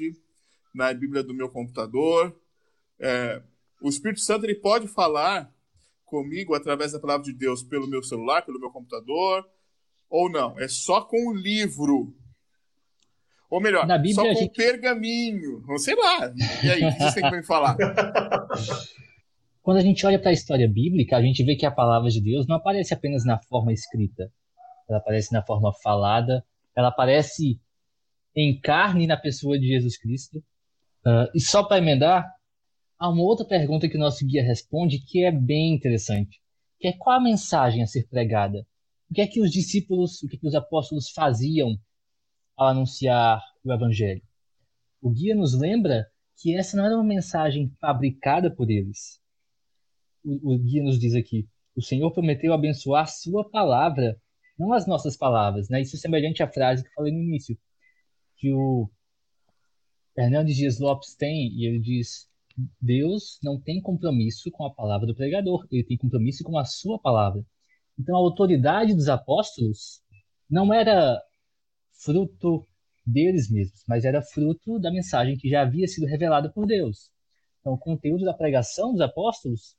na 0.74 0.92
Bíblia 0.92 1.22
do 1.22 1.34
meu 1.34 1.48
computador. 1.48 2.38
É, 2.98 3.42
o 3.80 3.88
Espírito 3.88 4.20
Santo 4.20 4.44
ele 4.44 4.54
pode 4.54 4.88
falar 4.88 5.52
comigo 6.04 6.54
através 6.54 6.92
da 6.92 7.00
palavra 7.00 7.24
de 7.24 7.32
Deus 7.32 7.62
pelo 7.62 7.86
meu 7.86 8.02
celular, 8.02 8.42
pelo 8.42 8.60
meu 8.60 8.70
computador, 8.70 9.48
ou 10.10 10.30
não? 10.30 10.58
É 10.58 10.68
só 10.68 11.00
com 11.02 11.28
o 11.28 11.34
livro. 11.34 12.14
Ou 13.50 13.60
melhor, 13.60 13.86
Bíblia, 13.86 14.14
só 14.14 14.22
com 14.22 14.34
gente... 14.34 14.50
o 14.50 14.52
pergaminho. 14.52 15.62
Não 15.66 15.78
sei 15.78 15.94
lá. 15.94 16.32
E 16.62 16.70
aí, 16.70 16.84
o 16.84 16.92
que 16.92 16.98
você 16.98 17.20
tem 17.20 17.30
que 17.30 17.36
me 17.36 17.42
falar? 17.42 17.76
Quando 19.62 19.78
a 19.78 19.82
gente 19.82 20.06
olha 20.06 20.18
para 20.18 20.30
a 20.30 20.34
história 20.34 20.68
bíblica, 20.68 21.16
a 21.16 21.22
gente 21.22 21.44
vê 21.44 21.54
que 21.54 21.66
a 21.66 21.70
palavra 21.70 22.08
de 22.08 22.22
Deus 22.22 22.46
não 22.46 22.56
aparece 22.56 22.94
apenas 22.94 23.24
na 23.24 23.38
forma 23.38 23.72
escrita. 23.72 24.30
Ela 24.88 24.98
aparece 24.98 25.32
na 25.32 25.42
forma 25.42 25.72
falada. 25.82 26.44
Ela 26.76 26.88
aparece 26.88 27.60
em 28.34 28.58
carne 28.60 29.06
na 29.06 29.16
pessoa 29.16 29.58
de 29.58 29.66
Jesus 29.66 29.98
Cristo. 29.98 30.38
Uh, 31.04 31.28
e 31.34 31.40
só 31.40 31.62
para 31.62 31.78
emendar, 31.78 32.26
há 32.98 33.08
uma 33.08 33.22
outra 33.22 33.46
pergunta 33.46 33.88
que 33.88 33.96
o 33.96 34.00
nosso 34.00 34.24
guia 34.26 34.42
responde 34.42 34.98
que 35.04 35.24
é 35.24 35.32
bem 35.32 35.74
interessante, 35.74 36.40
que 36.78 36.88
é 36.88 36.92
qual 36.92 37.16
a 37.16 37.22
mensagem 37.22 37.82
a 37.82 37.86
ser 37.86 38.06
pregada? 38.08 38.66
O 39.10 39.14
que 39.14 39.20
é 39.20 39.26
que 39.26 39.40
os 39.40 39.50
discípulos, 39.50 40.22
o 40.22 40.28
que, 40.28 40.36
é 40.36 40.38
que 40.38 40.46
os 40.46 40.54
apóstolos 40.54 41.10
faziam 41.10 41.78
ao 42.56 42.68
anunciar 42.68 43.42
o 43.64 43.72
evangelho? 43.72 44.22
O 45.00 45.10
guia 45.10 45.34
nos 45.34 45.58
lembra 45.58 46.06
que 46.36 46.54
essa 46.56 46.76
não 46.76 46.84
era 46.84 46.94
uma 46.94 47.04
mensagem 47.04 47.72
fabricada 47.80 48.54
por 48.54 48.70
eles. 48.70 49.20
O, 50.24 50.54
o 50.54 50.58
guia 50.58 50.82
nos 50.82 50.98
diz 50.98 51.14
aqui: 51.14 51.48
o 51.74 51.82
Senhor 51.82 52.10
prometeu 52.12 52.52
abençoar 52.52 53.08
sua 53.08 53.48
palavra, 53.48 54.20
não 54.58 54.72
as 54.72 54.86
nossas 54.86 55.16
palavras. 55.16 55.68
Né? 55.68 55.80
Isso 55.80 55.96
é 55.96 55.98
semelhante 55.98 56.42
à 56.42 56.48
frase 56.48 56.84
que 56.84 56.92
falei 56.92 57.12
no 57.12 57.22
início, 57.22 57.58
que 58.36 58.52
o 58.52 58.90
Hernandes 60.16 60.56
Dias 60.56 60.78
Lopes 60.78 61.14
tem, 61.14 61.48
e 61.54 61.66
ele 61.66 61.78
diz: 61.78 62.28
Deus 62.80 63.38
não 63.42 63.60
tem 63.60 63.80
compromisso 63.80 64.50
com 64.50 64.66
a 64.66 64.74
palavra 64.74 65.06
do 65.06 65.14
pregador, 65.14 65.66
ele 65.70 65.84
tem 65.84 65.96
compromisso 65.96 66.44
com 66.44 66.58
a 66.58 66.64
sua 66.64 66.98
palavra. 66.98 67.44
Então 67.98 68.14
a 68.14 68.18
autoridade 68.18 68.94
dos 68.94 69.08
apóstolos 69.08 70.00
não 70.48 70.72
era 70.72 71.20
fruto 71.92 72.66
deles 73.04 73.50
mesmos, 73.50 73.82
mas 73.88 74.04
era 74.04 74.22
fruto 74.22 74.78
da 74.78 74.90
mensagem 74.90 75.36
que 75.36 75.48
já 75.48 75.62
havia 75.62 75.86
sido 75.88 76.06
revelada 76.06 76.50
por 76.50 76.66
Deus. 76.66 77.10
Então 77.60 77.72
o 77.72 77.78
conteúdo 77.78 78.24
da 78.24 78.34
pregação 78.34 78.92
dos 78.92 79.00
apóstolos 79.00 79.76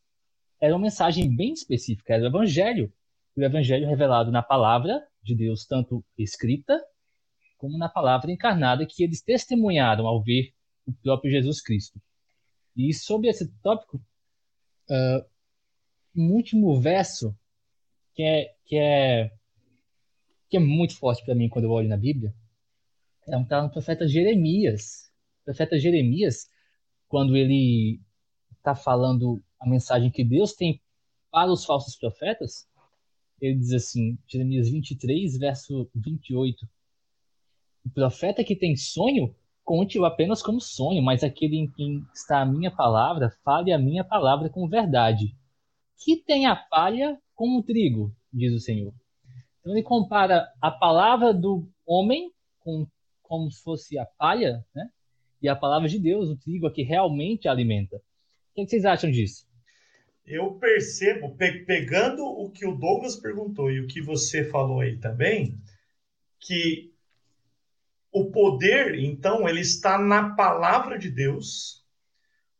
era 0.59 0.73
uma 0.73 0.81
mensagem 0.81 1.33
bem 1.33 1.53
específica, 1.53 2.13
era 2.13 2.23
o 2.23 2.27
evangelho, 2.27 2.91
o 3.35 3.41
evangelho 3.41 3.87
revelado 3.87 4.31
na 4.31 4.43
palavra 4.43 5.01
de 5.23 5.35
Deus, 5.35 5.65
tanto 5.65 6.03
escrita 6.17 6.79
como 7.57 7.77
na 7.77 7.87
palavra 7.89 8.31
encarnada 8.31 8.85
que 8.85 9.03
eles 9.03 9.21
testemunharam 9.21 10.07
ao 10.07 10.21
ver 10.21 10.53
o 10.85 10.93
próprio 10.93 11.31
Jesus 11.31 11.61
Cristo. 11.61 12.01
E 12.75 12.93
sobre 12.93 13.29
esse 13.29 13.51
tópico, 13.61 13.97
uh, 14.89 15.25
um 16.15 16.31
último 16.33 16.79
verso 16.79 17.35
que 18.19 18.23
é, 18.23 18.53
que 18.65 18.75
é, 18.75 19.31
que 20.49 20.57
é 20.57 20.59
muito 20.59 20.97
forte 20.97 21.23
para 21.23 21.33
mim 21.33 21.47
quando 21.47 21.63
eu 21.63 21.71
olho 21.71 21.87
na 21.87 21.95
Bíblia, 21.95 22.35
é 23.25 23.37
um 23.37 23.45
tá 23.45 23.63
no 23.63 23.69
profeta 23.69 24.05
Jeremias. 24.05 25.09
O 25.41 25.45
profeta 25.45 25.79
Jeremias, 25.79 26.49
quando 27.07 27.37
ele 27.37 28.01
está 28.57 28.75
falando 28.75 29.41
a 29.57 29.65
mensagem 29.65 30.11
que 30.11 30.21
Deus 30.21 30.51
tem 30.51 30.81
para 31.31 31.49
os 31.49 31.63
falsos 31.63 31.95
profetas, 31.95 32.67
ele 33.39 33.55
diz 33.55 33.71
assim, 33.71 34.19
Jeremias 34.27 34.69
23, 34.69 35.37
verso 35.37 35.89
28. 35.95 36.67
O 37.85 37.89
profeta 37.89 38.43
que 38.43 38.53
tem 38.53 38.75
sonho, 38.75 39.33
conte-o 39.63 40.03
apenas 40.03 40.43
como 40.43 40.59
sonho, 40.59 41.01
mas 41.01 41.23
aquele 41.23 41.55
em 41.55 41.71
quem 41.71 42.05
está 42.13 42.41
a 42.41 42.45
minha 42.45 42.69
palavra, 42.69 43.31
fale 43.45 43.71
a 43.71 43.79
minha 43.79 44.03
palavra 44.03 44.49
com 44.49 44.67
verdade. 44.67 45.33
Que 46.03 46.17
tem 46.17 46.47
a 46.47 46.55
palha 46.57 47.17
com 47.39 47.55
o 47.55 47.63
trigo, 47.63 48.13
diz 48.33 48.51
o 48.51 48.59
Senhor. 48.59 48.93
Então 49.61 49.71
ele 49.71 49.81
compara 49.81 50.51
a 50.61 50.69
palavra 50.69 51.33
do 51.33 51.65
homem 51.85 52.33
com 52.59 52.85
como 53.23 53.49
se 53.49 53.63
fosse 53.63 53.97
a 53.97 54.05
palha, 54.05 54.65
né? 54.75 54.89
E 55.41 55.47
a 55.47 55.55
palavra 55.55 55.87
de 55.87 55.97
Deus, 55.97 56.27
o 56.27 56.35
trigo, 56.35 56.67
a 56.67 56.73
que 56.73 56.83
realmente 56.83 57.47
alimenta. 57.47 57.95
O 57.95 58.01
que 58.55 58.67
vocês 58.67 58.83
acham 58.83 59.09
disso? 59.09 59.47
Eu 60.25 60.55
percebo, 60.55 61.33
pe 61.37 61.63
pegando 61.63 62.25
o 62.25 62.51
que 62.51 62.65
o 62.65 62.75
Douglas 62.75 63.15
perguntou 63.15 63.71
e 63.71 63.79
o 63.79 63.87
que 63.87 64.01
você 64.01 64.43
falou 64.43 64.81
aí 64.81 64.97
também, 64.97 65.57
que 66.41 66.93
o 68.11 68.29
poder, 68.31 68.95
então, 68.95 69.47
ele 69.47 69.61
está 69.61 69.97
na 69.97 70.35
palavra 70.35 70.99
de 70.99 71.09
Deus. 71.09 71.85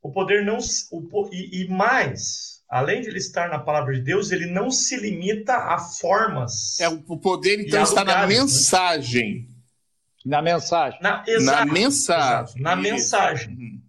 O 0.02 0.10
poder 0.10 0.46
não. 0.46 0.60
O, 0.90 1.30
e, 1.34 1.64
e 1.64 1.68
mais, 1.68 2.59
além 2.70 3.02
de 3.02 3.08
ele 3.08 3.18
estar 3.18 3.50
na 3.50 3.58
palavra 3.58 3.94
de 3.96 4.02
Deus, 4.02 4.32
ele 4.32 4.46
não 4.46 4.70
se 4.70 4.96
limita 4.96 5.56
a 5.56 5.80
formas. 5.80 6.80
É, 6.80 6.88
o 6.88 7.18
poder, 7.18 7.60
então, 7.60 7.82
está 7.82 8.02
lugares, 8.02 8.22
na 8.22 8.28
né? 8.28 8.28
mensagem. 8.28 9.34
Né? 9.36 9.46
Na 10.26 10.42
mensagem. 10.42 11.00
Na, 11.02 11.24
exato, 11.26 11.58
na 11.58 11.66
mensagem. 11.66 12.44
Exato, 12.44 12.62
na 12.62 12.74
Isso. 12.74 12.82
mensagem. 12.82 13.50
Uhum. 13.50 13.80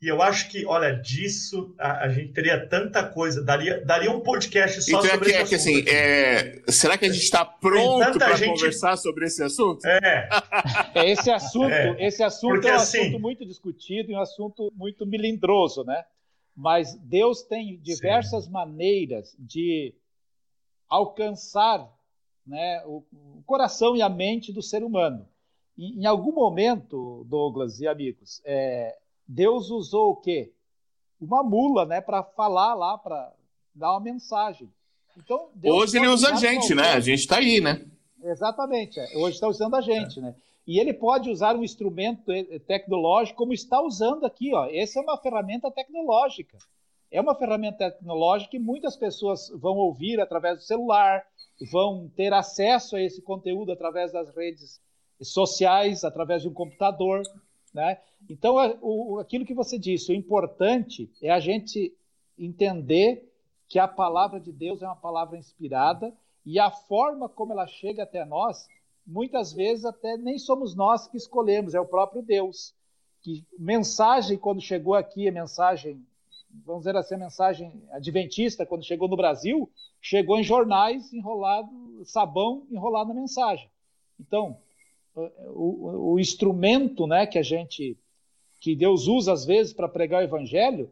E 0.00 0.08
eu 0.08 0.20
acho 0.20 0.50
que, 0.50 0.64
olha, 0.66 0.92
disso 0.92 1.74
a, 1.78 2.04
a, 2.04 2.08
gente 2.10 2.32
teria 2.32 2.68
tanta 2.68 3.02
coisa, 3.02 3.42
daria, 3.42 3.82
daria 3.84 4.10
um 4.10 4.20
podcast 4.20 4.82
só 4.82 4.98
então, 4.98 5.10
sobre 5.10 5.32
é 5.32 5.42
que, 5.42 5.54
esse 5.54 5.70
é 5.70 5.82
que, 5.82 5.86
assim, 5.86 5.90
é... 5.96 6.62
Será 6.70 6.98
que 6.98 7.06
a 7.06 7.08
gente 7.08 7.24
está 7.24 7.44
pronto 7.44 8.18
para 8.18 8.36
gente... 8.36 8.50
conversar 8.50 8.96
sobre 8.98 9.24
esse 9.24 9.42
assunto? 9.42 9.84
É. 9.86 10.28
é 10.94 11.10
esse 11.10 11.30
assunto, 11.30 11.72
é. 11.72 11.96
esse 12.06 12.22
assunto 12.22 12.52
Porque, 12.52 12.68
é 12.68 12.72
um 12.72 12.76
assim... 12.76 13.00
assunto 13.00 13.18
muito 13.18 13.46
discutido 13.46 14.12
e 14.12 14.14
um 14.14 14.20
assunto 14.20 14.70
muito 14.76 15.06
melindroso, 15.06 15.82
né? 15.82 16.04
Mas 16.56 16.94
Deus 16.94 17.42
tem 17.42 17.78
diversas 17.78 18.44
Sim. 18.44 18.50
maneiras 18.50 19.36
de 19.38 19.94
alcançar 20.88 21.86
né, 22.46 22.82
o, 22.86 23.04
o, 23.12 23.42
coração 23.44 23.96
e 23.96 24.00
a 24.00 24.08
mente 24.08 24.52
do 24.52 24.62
ser 24.62 24.82
humano. 24.82 25.28
E, 25.76 26.00
em 26.00 26.06
algum 26.06 26.32
momento, 26.32 27.24
Douglas 27.28 27.80
e 27.80 27.86
amigos, 27.86 28.40
é, 28.44 28.96
Deus 29.26 29.68
usou 29.68 30.12
o 30.12 30.16
quê? 30.16 30.52
Uma 31.20 31.42
mula 31.42 31.84
né, 31.84 32.00
para 32.00 32.22
falar 32.22 32.74
lá, 32.74 32.96
para 32.96 33.32
dar 33.74 33.92
uma 33.92 34.00
mensagem. 34.00 34.72
Então, 35.16 35.50
Hoje 35.62 35.96
ele 35.96 36.08
usa 36.08 36.32
a 36.32 36.36
gente, 36.36 36.74
né? 36.74 36.92
A 36.92 37.00
gente 37.00 37.20
está 37.20 37.38
aí, 37.38 37.60
né? 37.60 37.84
Exatamente. 38.22 38.98
É. 39.00 39.16
Hoje 39.16 39.34
está 39.34 39.48
usando 39.48 39.74
a 39.74 39.80
gente, 39.80 40.18
é. 40.18 40.22
né? 40.22 40.34
E 40.66 40.80
ele 40.80 40.92
pode 40.92 41.30
usar 41.30 41.54
um 41.54 41.62
instrumento 41.62 42.24
tecnológico 42.66 43.38
como 43.38 43.52
está 43.52 43.80
usando 43.80 44.26
aqui, 44.26 44.52
ó. 44.52 44.66
Essa 44.70 44.98
é 44.98 45.02
uma 45.02 45.16
ferramenta 45.16 45.70
tecnológica. 45.70 46.58
É 47.10 47.20
uma 47.20 47.36
ferramenta 47.36 47.90
tecnológica 47.90 48.50
que 48.50 48.58
muitas 48.58 48.96
pessoas 48.96 49.48
vão 49.54 49.76
ouvir 49.76 50.20
através 50.20 50.58
do 50.58 50.64
celular, 50.64 51.24
vão 51.70 52.10
ter 52.16 52.32
acesso 52.32 52.96
a 52.96 53.00
esse 53.00 53.22
conteúdo 53.22 53.70
através 53.70 54.12
das 54.12 54.34
redes 54.34 54.80
sociais, 55.22 56.04
através 56.04 56.42
de 56.42 56.48
um 56.48 56.52
computador, 56.52 57.22
né? 57.72 57.98
Então, 58.28 58.56
o, 58.82 59.18
aquilo 59.18 59.44
que 59.44 59.54
você 59.54 59.78
disse, 59.78 60.10
o 60.10 60.14
importante 60.14 61.10
é 61.22 61.30
a 61.30 61.38
gente 61.38 61.94
entender 62.38 63.32
que 63.68 63.78
a 63.78 63.86
palavra 63.86 64.40
de 64.40 64.52
Deus 64.52 64.82
é 64.82 64.86
uma 64.86 64.96
palavra 64.96 65.38
inspirada 65.38 66.12
e 66.44 66.58
a 66.58 66.70
forma 66.70 67.28
como 67.28 67.52
ela 67.52 67.66
chega 67.66 68.02
até 68.02 68.24
nós, 68.24 68.66
muitas 69.06 69.52
vezes 69.52 69.84
até 69.84 70.16
nem 70.16 70.38
somos 70.38 70.74
nós 70.74 71.06
que 71.06 71.16
escolhemos, 71.16 71.74
é 71.74 71.80
o 71.80 71.86
próprio 71.86 72.22
Deus. 72.22 72.74
Que 73.22 73.44
mensagem, 73.58 74.36
quando 74.36 74.60
chegou 74.60 74.94
aqui, 74.94 75.28
a 75.28 75.32
mensagem, 75.32 76.04
vamos 76.64 76.82
dizer 76.82 76.96
assim, 76.96 77.14
a 77.14 77.18
mensagem 77.18 77.82
adventista, 77.90 78.66
quando 78.66 78.84
chegou 78.84 79.08
no 79.08 79.16
Brasil, 79.16 79.70
chegou 80.00 80.38
em 80.38 80.44
jornais 80.44 81.12
enrolado, 81.12 81.70
sabão 82.04 82.66
enrolado 82.70 83.08
na 83.08 83.20
mensagem. 83.20 83.70
Então, 84.18 84.58
o, 85.14 86.12
o, 86.12 86.20
instrumento 86.20 87.06
né, 87.06 87.26
que 87.26 87.38
a 87.38 87.42
gente, 87.42 87.96
que 88.60 88.74
Deus 88.74 89.06
usa 89.06 89.32
às 89.32 89.44
vezes 89.44 89.72
para 89.72 89.88
pregar 89.88 90.20
o 90.20 90.24
evangelho, 90.24 90.90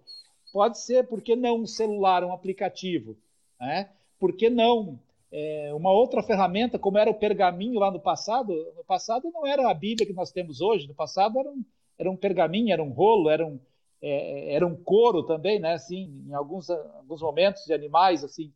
pode 0.52 0.78
ser, 0.78 1.06
por 1.06 1.20
que 1.20 1.34
não 1.36 1.58
um 1.58 1.66
celular, 1.66 2.24
um 2.24 2.32
aplicativo? 2.32 3.16
Né? 3.60 3.90
Por 4.18 4.32
que 4.32 4.48
não 4.48 4.98
é, 5.36 5.74
uma 5.74 5.90
outra 5.90 6.22
ferramenta, 6.22 6.78
como 6.78 6.96
era 6.96 7.10
o 7.10 7.18
pergaminho 7.18 7.80
lá 7.80 7.90
no 7.90 7.98
passado? 7.98 8.54
No 8.76 8.84
passado 8.84 9.32
não 9.32 9.44
era 9.44 9.68
a 9.68 9.74
Bíblia 9.74 10.06
que 10.06 10.12
nós 10.12 10.30
temos 10.30 10.60
hoje, 10.60 10.86
no 10.86 10.94
passado 10.94 11.40
era 11.40 11.50
um, 11.50 11.64
era 11.98 12.08
um 12.08 12.16
pergaminho, 12.16 12.72
era 12.72 12.80
um 12.80 12.90
rolo, 12.90 13.28
era 13.28 13.44
um, 13.44 13.58
é, 14.00 14.54
era 14.54 14.64
um 14.64 14.76
couro 14.76 15.24
também, 15.24 15.58
né? 15.58 15.72
Assim, 15.72 16.24
em 16.28 16.34
alguns, 16.34 16.70
alguns 16.70 17.20
momentos 17.20 17.64
de 17.64 17.74
animais, 17.74 18.22
assim. 18.22 18.52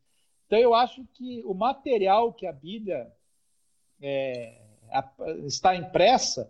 Então 0.46 0.56
eu 0.56 0.72
acho 0.72 1.04
que 1.14 1.42
o 1.44 1.52
material 1.52 2.32
que 2.32 2.46
a 2.46 2.52
Bíblia 2.52 3.12
é, 4.00 4.62
está 5.46 5.74
impressa, 5.74 6.48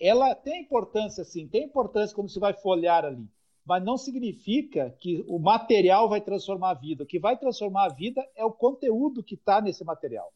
ela 0.00 0.34
tem 0.34 0.62
importância, 0.62 1.22
sim, 1.22 1.46
tem 1.46 1.64
importância 1.64 2.16
quando 2.16 2.30
você 2.30 2.40
vai 2.40 2.54
folhear 2.54 3.04
ali, 3.04 3.28
mas 3.70 3.84
não 3.84 3.96
significa 3.96 4.90
que 4.98 5.24
o 5.28 5.38
material 5.38 6.08
vai 6.08 6.20
transformar 6.20 6.70
a 6.70 6.74
vida. 6.74 7.04
O 7.04 7.06
que 7.06 7.20
vai 7.20 7.38
transformar 7.38 7.84
a 7.84 7.94
vida 7.94 8.20
é 8.34 8.44
o 8.44 8.50
conteúdo 8.50 9.22
que 9.22 9.36
está 9.36 9.60
nesse 9.60 9.84
material. 9.84 10.32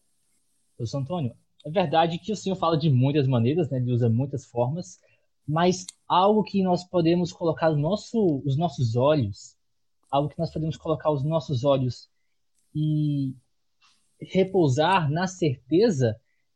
Professor 0.76 0.98
Antônio, 0.98 1.36
é 1.66 1.68
verdade 1.68 2.20
que 2.20 2.30
o 2.30 2.36
senhor 2.36 2.54
fala 2.54 2.78
de 2.78 2.88
muitas 2.88 3.26
maneiras, 3.26 3.68
né, 3.68 3.78
ele 3.78 3.90
usa 3.90 4.08
muitas 4.08 4.46
formas, 4.46 5.00
mas 5.44 5.84
algo 6.06 6.44
que 6.44 6.62
nós 6.62 6.84
podemos 6.84 7.32
colocar 7.32 7.72
nosso, 7.72 8.40
os 8.46 8.56
nossos 8.56 8.94
olhos, 8.94 9.56
algo 10.08 10.28
que 10.28 10.38
nós 10.38 10.52
podemos 10.52 10.76
colocar 10.76 11.10
os 11.10 11.24
nossos 11.24 11.64
olhos 11.64 12.08
e 12.72 13.34
repousar 14.20 15.10
na 15.10 15.26
certeza 15.26 16.14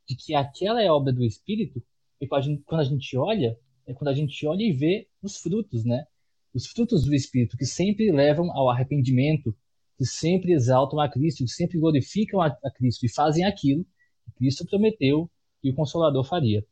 de 0.09 0.15
que 0.15 0.33
aquela 0.33 0.81
é 0.81 0.89
obra 0.89 1.13
do 1.13 1.25
Espírito, 1.25 1.83
e 2.21 2.29
quando 2.29 2.81
a 2.81 2.85
gente 2.85 3.17
olha, 3.17 3.59
é 3.85 3.93
quando 3.93 4.11
a 4.11 4.15
gente 4.15 4.47
olha 4.47 4.63
e 4.63 4.71
vê 4.71 5.09
os 5.21 5.39
frutos, 5.39 5.85
né? 5.85 6.07
Os 6.55 6.67
frutos 6.67 7.05
do 7.05 7.15
Espírito, 7.15 7.57
que 7.57 7.67
sempre 7.67 8.11
levam 8.11 8.51
ao 8.53 8.71
arrependimento, 8.71 9.55
que 9.97 10.05
sempre 10.05 10.53
exaltam 10.53 11.01
a 11.01 11.09
Cristo, 11.09 11.45
que 11.45 11.51
sempre 11.51 11.79
glorificam 11.79 12.41
a, 12.41 12.47
a 12.47 12.71
Cristo 12.71 13.05
e 13.05 13.13
fazem 13.13 13.45
aquilo 13.45 13.85
que 14.25 14.33
Cristo 14.33 14.67
prometeu 14.67 15.31
que 15.61 15.71
o 15.71 15.75
Consolador 15.75 16.25
faria. 16.25 16.65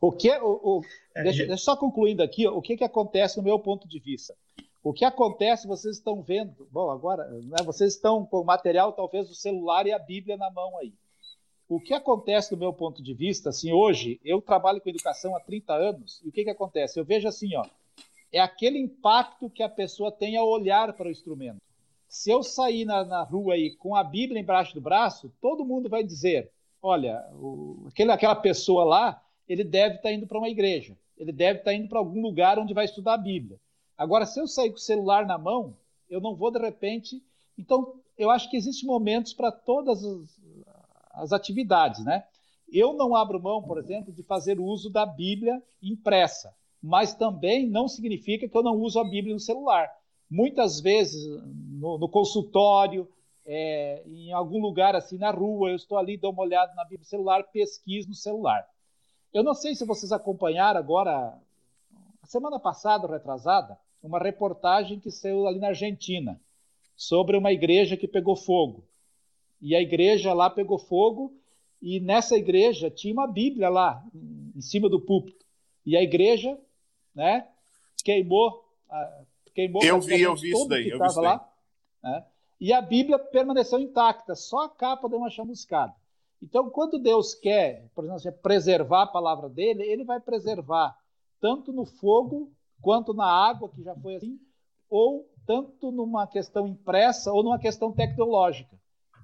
O 0.00 0.12
que, 0.12 0.30
o, 0.38 0.78
o, 0.78 0.80
é, 1.14 1.22
deixa, 1.22 1.46
deixa, 1.46 1.62
só 1.62 1.76
concluindo 1.76 2.22
aqui, 2.22 2.46
o 2.46 2.60
que, 2.60 2.76
que 2.76 2.84
acontece 2.84 3.36
no 3.36 3.42
meu 3.42 3.58
ponto 3.58 3.88
de 3.88 3.98
vista. 3.98 4.34
O 4.82 4.92
que 4.92 5.04
acontece, 5.04 5.66
vocês 5.66 5.96
estão 5.96 6.22
vendo, 6.22 6.68
bom, 6.70 6.90
agora, 6.90 7.28
né, 7.28 7.56
vocês 7.64 7.94
estão 7.94 8.24
com 8.24 8.40
o 8.40 8.44
material, 8.44 8.92
talvez, 8.92 9.28
do 9.28 9.34
celular 9.34 9.86
e 9.86 9.92
a 9.92 9.98
Bíblia 9.98 10.36
na 10.36 10.50
mão 10.50 10.78
aí. 10.78 10.94
O 11.68 11.80
que 11.80 11.92
acontece 11.92 12.50
do 12.50 12.56
meu 12.56 12.72
ponto 12.72 13.02
de 13.02 13.12
vista, 13.12 13.48
assim, 13.48 13.72
hoje, 13.72 14.20
eu 14.24 14.40
trabalho 14.40 14.80
com 14.80 14.88
educação 14.88 15.34
há 15.34 15.40
30 15.40 15.74
anos, 15.74 16.22
e 16.24 16.28
o 16.28 16.32
que, 16.32 16.44
que 16.44 16.50
acontece? 16.50 17.00
Eu 17.00 17.04
vejo 17.04 17.26
assim, 17.26 17.56
ó, 17.56 17.64
é 18.32 18.40
aquele 18.40 18.78
impacto 18.78 19.50
que 19.50 19.62
a 19.62 19.68
pessoa 19.68 20.10
tem 20.12 20.36
ao 20.36 20.48
olhar 20.48 20.92
para 20.92 21.08
o 21.08 21.10
instrumento. 21.10 21.60
Se 22.08 22.30
eu 22.30 22.42
sair 22.42 22.84
na, 22.84 23.04
na 23.04 23.22
rua 23.22 23.54
aí 23.54 23.74
com 23.76 23.94
a 23.94 24.02
Bíblia 24.02 24.40
embaixo 24.40 24.74
do 24.74 24.80
braço, 24.80 25.32
todo 25.40 25.64
mundo 25.64 25.88
vai 25.88 26.02
dizer, 26.02 26.50
olha, 26.80 27.24
o, 27.34 27.86
aquele, 27.88 28.12
aquela 28.12 28.34
pessoa 28.34 28.84
lá, 28.84 29.22
ele 29.48 29.64
deve 29.64 29.96
estar 29.96 30.08
tá 30.08 30.12
indo 30.12 30.26
para 30.26 30.38
uma 30.38 30.48
igreja, 30.48 30.96
ele 31.16 31.32
deve 31.32 31.60
estar 31.60 31.70
tá 31.70 31.74
indo 31.76 31.88
para 31.88 31.98
algum 31.98 32.20
lugar 32.22 32.58
onde 32.58 32.74
vai 32.74 32.84
estudar 32.84 33.14
a 33.14 33.18
Bíblia. 33.18 33.58
Agora, 33.96 34.26
se 34.26 34.38
eu 34.40 34.46
sair 34.46 34.70
com 34.70 34.76
o 34.76 34.80
celular 34.80 35.26
na 35.26 35.38
mão, 35.38 35.76
eu 36.08 36.20
não 36.20 36.34
vou 36.34 36.50
de 36.50 36.58
repente. 36.58 37.22
Então, 37.58 37.94
eu 38.16 38.30
acho 38.30 38.50
que 38.50 38.56
existem 38.56 38.86
momentos 38.86 39.32
para 39.32 39.50
todas 39.50 40.04
as, 40.04 40.40
as 41.12 41.32
atividades, 41.32 42.04
né? 42.04 42.24
Eu 42.70 42.92
não 42.92 43.14
abro 43.14 43.40
mão, 43.40 43.62
por 43.62 43.78
exemplo, 43.78 44.12
de 44.12 44.22
fazer 44.22 44.58
uso 44.60 44.90
da 44.90 45.06
Bíblia 45.06 45.62
impressa, 45.82 46.54
mas 46.82 47.14
também 47.14 47.68
não 47.68 47.88
significa 47.88 48.48
que 48.48 48.56
eu 48.56 48.62
não 48.62 48.76
uso 48.76 48.98
a 48.98 49.04
Bíblia 49.04 49.34
no 49.34 49.40
celular. 49.40 49.88
Muitas 50.30 50.80
vezes, 50.80 51.24
no, 51.44 51.98
no 51.98 52.08
consultório, 52.08 53.08
é, 53.44 54.02
em 54.06 54.32
algum 54.32 54.60
lugar 54.60 54.96
assim 54.96 55.18
na 55.18 55.30
rua, 55.30 55.70
eu 55.70 55.76
estou 55.76 55.96
ali, 55.98 56.16
dou 56.16 56.32
uma 56.32 56.42
olhada 56.42 56.74
na 56.74 56.82
Bíblia 56.82 57.00
no 57.00 57.06
celular, 57.06 57.42
pesquiso 57.44 58.08
no 58.08 58.14
celular. 58.14 58.66
Eu 59.32 59.44
não 59.44 59.54
sei 59.54 59.74
se 59.74 59.84
vocês 59.84 60.12
acompanharam 60.12 60.78
agora, 60.80 61.38
semana 62.24 62.58
passada, 62.58 63.06
retrasada, 63.06 63.78
uma 64.02 64.18
reportagem 64.18 64.98
que 64.98 65.10
saiu 65.10 65.46
ali 65.46 65.58
na 65.58 65.68
Argentina 65.68 66.40
sobre 66.96 67.36
uma 67.36 67.52
igreja 67.52 67.96
que 67.96 68.08
pegou 68.08 68.34
fogo. 68.34 68.84
E 69.60 69.74
a 69.74 69.80
igreja 69.80 70.32
lá 70.32 70.48
pegou 70.50 70.78
fogo, 70.78 71.32
e 71.80 72.00
nessa 72.00 72.36
igreja 72.36 72.90
tinha 72.90 73.12
uma 73.12 73.26
Bíblia 73.26 73.68
lá, 73.68 74.02
em 74.54 74.60
cima 74.60 74.88
do 74.88 75.00
púlpito. 75.00 75.44
E 75.84 75.96
a 75.96 76.02
igreja, 76.02 76.58
né, 77.16 77.48
queimou. 78.04 78.62
queimou 79.54 79.82
eu 79.82 80.00
vi, 80.00 80.20
eu 80.20 80.36
vi 80.36 80.50
isso 80.52 80.68
daí. 80.68 80.88
Eu 80.88 80.98
vi 81.00 81.06
isso 81.06 81.16
daí. 81.16 81.24
Lá, 81.24 81.48
né? 82.02 82.24
E 82.60 82.72
a 82.72 82.80
Bíblia 82.80 83.18
permaneceu 83.18 83.78
intacta, 83.78 84.34
só 84.34 84.64
a 84.64 84.68
capa 84.68 85.08
deu 85.08 85.18
uma 85.18 85.30
chamuscada. 85.30 85.94
Então, 86.42 86.70
quando 86.70 86.98
Deus 86.98 87.34
quer, 87.34 87.88
por 87.94 88.04
exemplo, 88.04 88.40
preservar 88.40 89.02
a 89.02 89.06
palavra 89.06 89.48
dele, 89.48 89.82
ele 89.82 90.04
vai 90.04 90.20
preservar 90.20 90.96
tanto 91.40 91.72
no 91.72 91.84
fogo 91.84 92.50
quanto 92.80 93.12
na 93.12 93.26
água, 93.26 93.68
que 93.68 93.82
já 93.82 93.94
foi 93.94 94.16
assim, 94.16 94.38
ou 94.88 95.28
tanto 95.46 95.90
numa 95.90 96.26
questão 96.26 96.66
impressa 96.66 97.32
ou 97.32 97.42
numa 97.42 97.58
questão 97.58 97.92
tecnológica. 97.92 98.76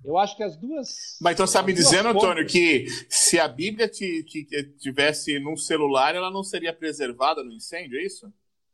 Eu 0.05 0.19
acho 0.19 0.37
que 0.37 0.43
as 0.43 0.57
duas. 0.57 1.17
Mas 1.21 1.35
então 1.35 1.47
você 1.47 1.53
está 1.53 1.63
me 1.63 1.73
dizendo, 1.73 2.09
Antônio, 2.09 2.47
que 2.47 2.87
se 3.09 3.39
a 3.39 3.47
Bíblia 3.47 3.89
te, 3.89 4.25
te, 4.25 4.65
tivesse 4.79 5.39
num 5.39 5.57
celular, 5.57 6.15
ela 6.15 6.31
não 6.31 6.43
seria 6.43 6.73
preservada 6.73 7.45
no 7.45 7.53
incêndio, 7.53 7.99
é 7.99 8.05
isso? 8.05 8.33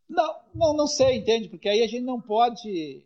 Não, 0.08 0.36
não, 0.54 0.74
não 0.74 0.86
sei, 0.86 1.16
entende? 1.16 1.48
Porque 1.48 1.68
aí 1.68 1.82
a 1.82 1.86
gente 1.86 2.04
não 2.04 2.20
pode 2.20 3.04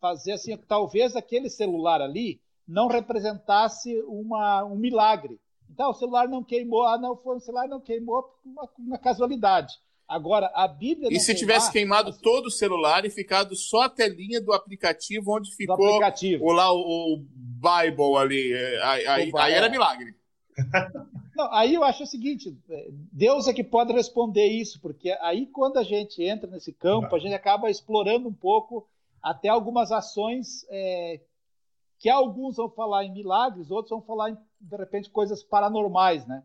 fazer 0.00 0.32
assim, 0.32 0.56
talvez 0.56 1.16
aquele 1.16 1.48
celular 1.48 2.02
ali 2.02 2.40
não 2.68 2.88
representasse 2.88 4.00
uma, 4.02 4.64
um 4.64 4.76
milagre. 4.76 5.40
Então, 5.68 5.90
o 5.90 5.94
celular 5.94 6.28
não 6.28 6.42
queimou, 6.42 6.86
ah, 6.86 6.98
não, 6.98 7.16
foi 7.16 7.36
o 7.36 7.40
celular 7.40 7.68
não 7.68 7.80
queimou 7.80 8.24
uma, 8.44 8.68
uma 8.78 8.98
casualidade. 8.98 9.74
Agora, 10.10 10.50
a 10.56 10.66
Bíblia. 10.66 11.08
E 11.08 11.20
se 11.20 11.32
tivesse 11.36 11.70
queimado 11.70 12.10
assim, 12.10 12.20
todo 12.20 12.46
o 12.46 12.50
celular 12.50 13.04
e 13.04 13.10
ficado 13.10 13.54
só 13.54 13.82
a 13.82 13.88
telinha 13.88 14.40
do 14.40 14.52
aplicativo 14.52 15.36
onde 15.36 15.54
ficou 15.54 15.86
aplicativo. 15.86 16.44
O, 16.44 16.50
lá, 16.50 16.72
o, 16.72 17.14
o 17.14 17.16
Bible 17.16 18.16
ali? 18.16 18.52
É, 18.52 18.82
aí, 18.82 19.06
aí, 19.06 19.32
aí 19.32 19.52
era 19.52 19.68
milagre. 19.68 20.12
Não, 21.36 21.54
aí 21.54 21.74
eu 21.74 21.84
acho 21.84 22.02
o 22.02 22.06
seguinte: 22.08 22.58
é, 22.68 22.88
Deus 22.90 23.46
é 23.46 23.52
que 23.52 23.62
pode 23.62 23.92
responder 23.92 24.46
isso, 24.46 24.80
porque 24.80 25.16
aí 25.20 25.46
quando 25.46 25.78
a 25.78 25.84
gente 25.84 26.20
entra 26.24 26.50
nesse 26.50 26.72
campo, 26.72 27.14
a 27.14 27.18
gente 27.20 27.34
acaba 27.34 27.70
explorando 27.70 28.28
um 28.28 28.34
pouco 28.34 28.88
até 29.22 29.48
algumas 29.48 29.92
ações 29.92 30.66
é, 30.70 31.20
que 32.00 32.08
alguns 32.08 32.56
vão 32.56 32.68
falar 32.68 33.04
em 33.04 33.12
milagres, 33.12 33.70
outros 33.70 33.90
vão 33.90 34.02
falar 34.02 34.30
em, 34.30 34.38
de 34.60 34.76
repente, 34.76 35.08
coisas 35.08 35.40
paranormais, 35.40 36.26
né? 36.26 36.42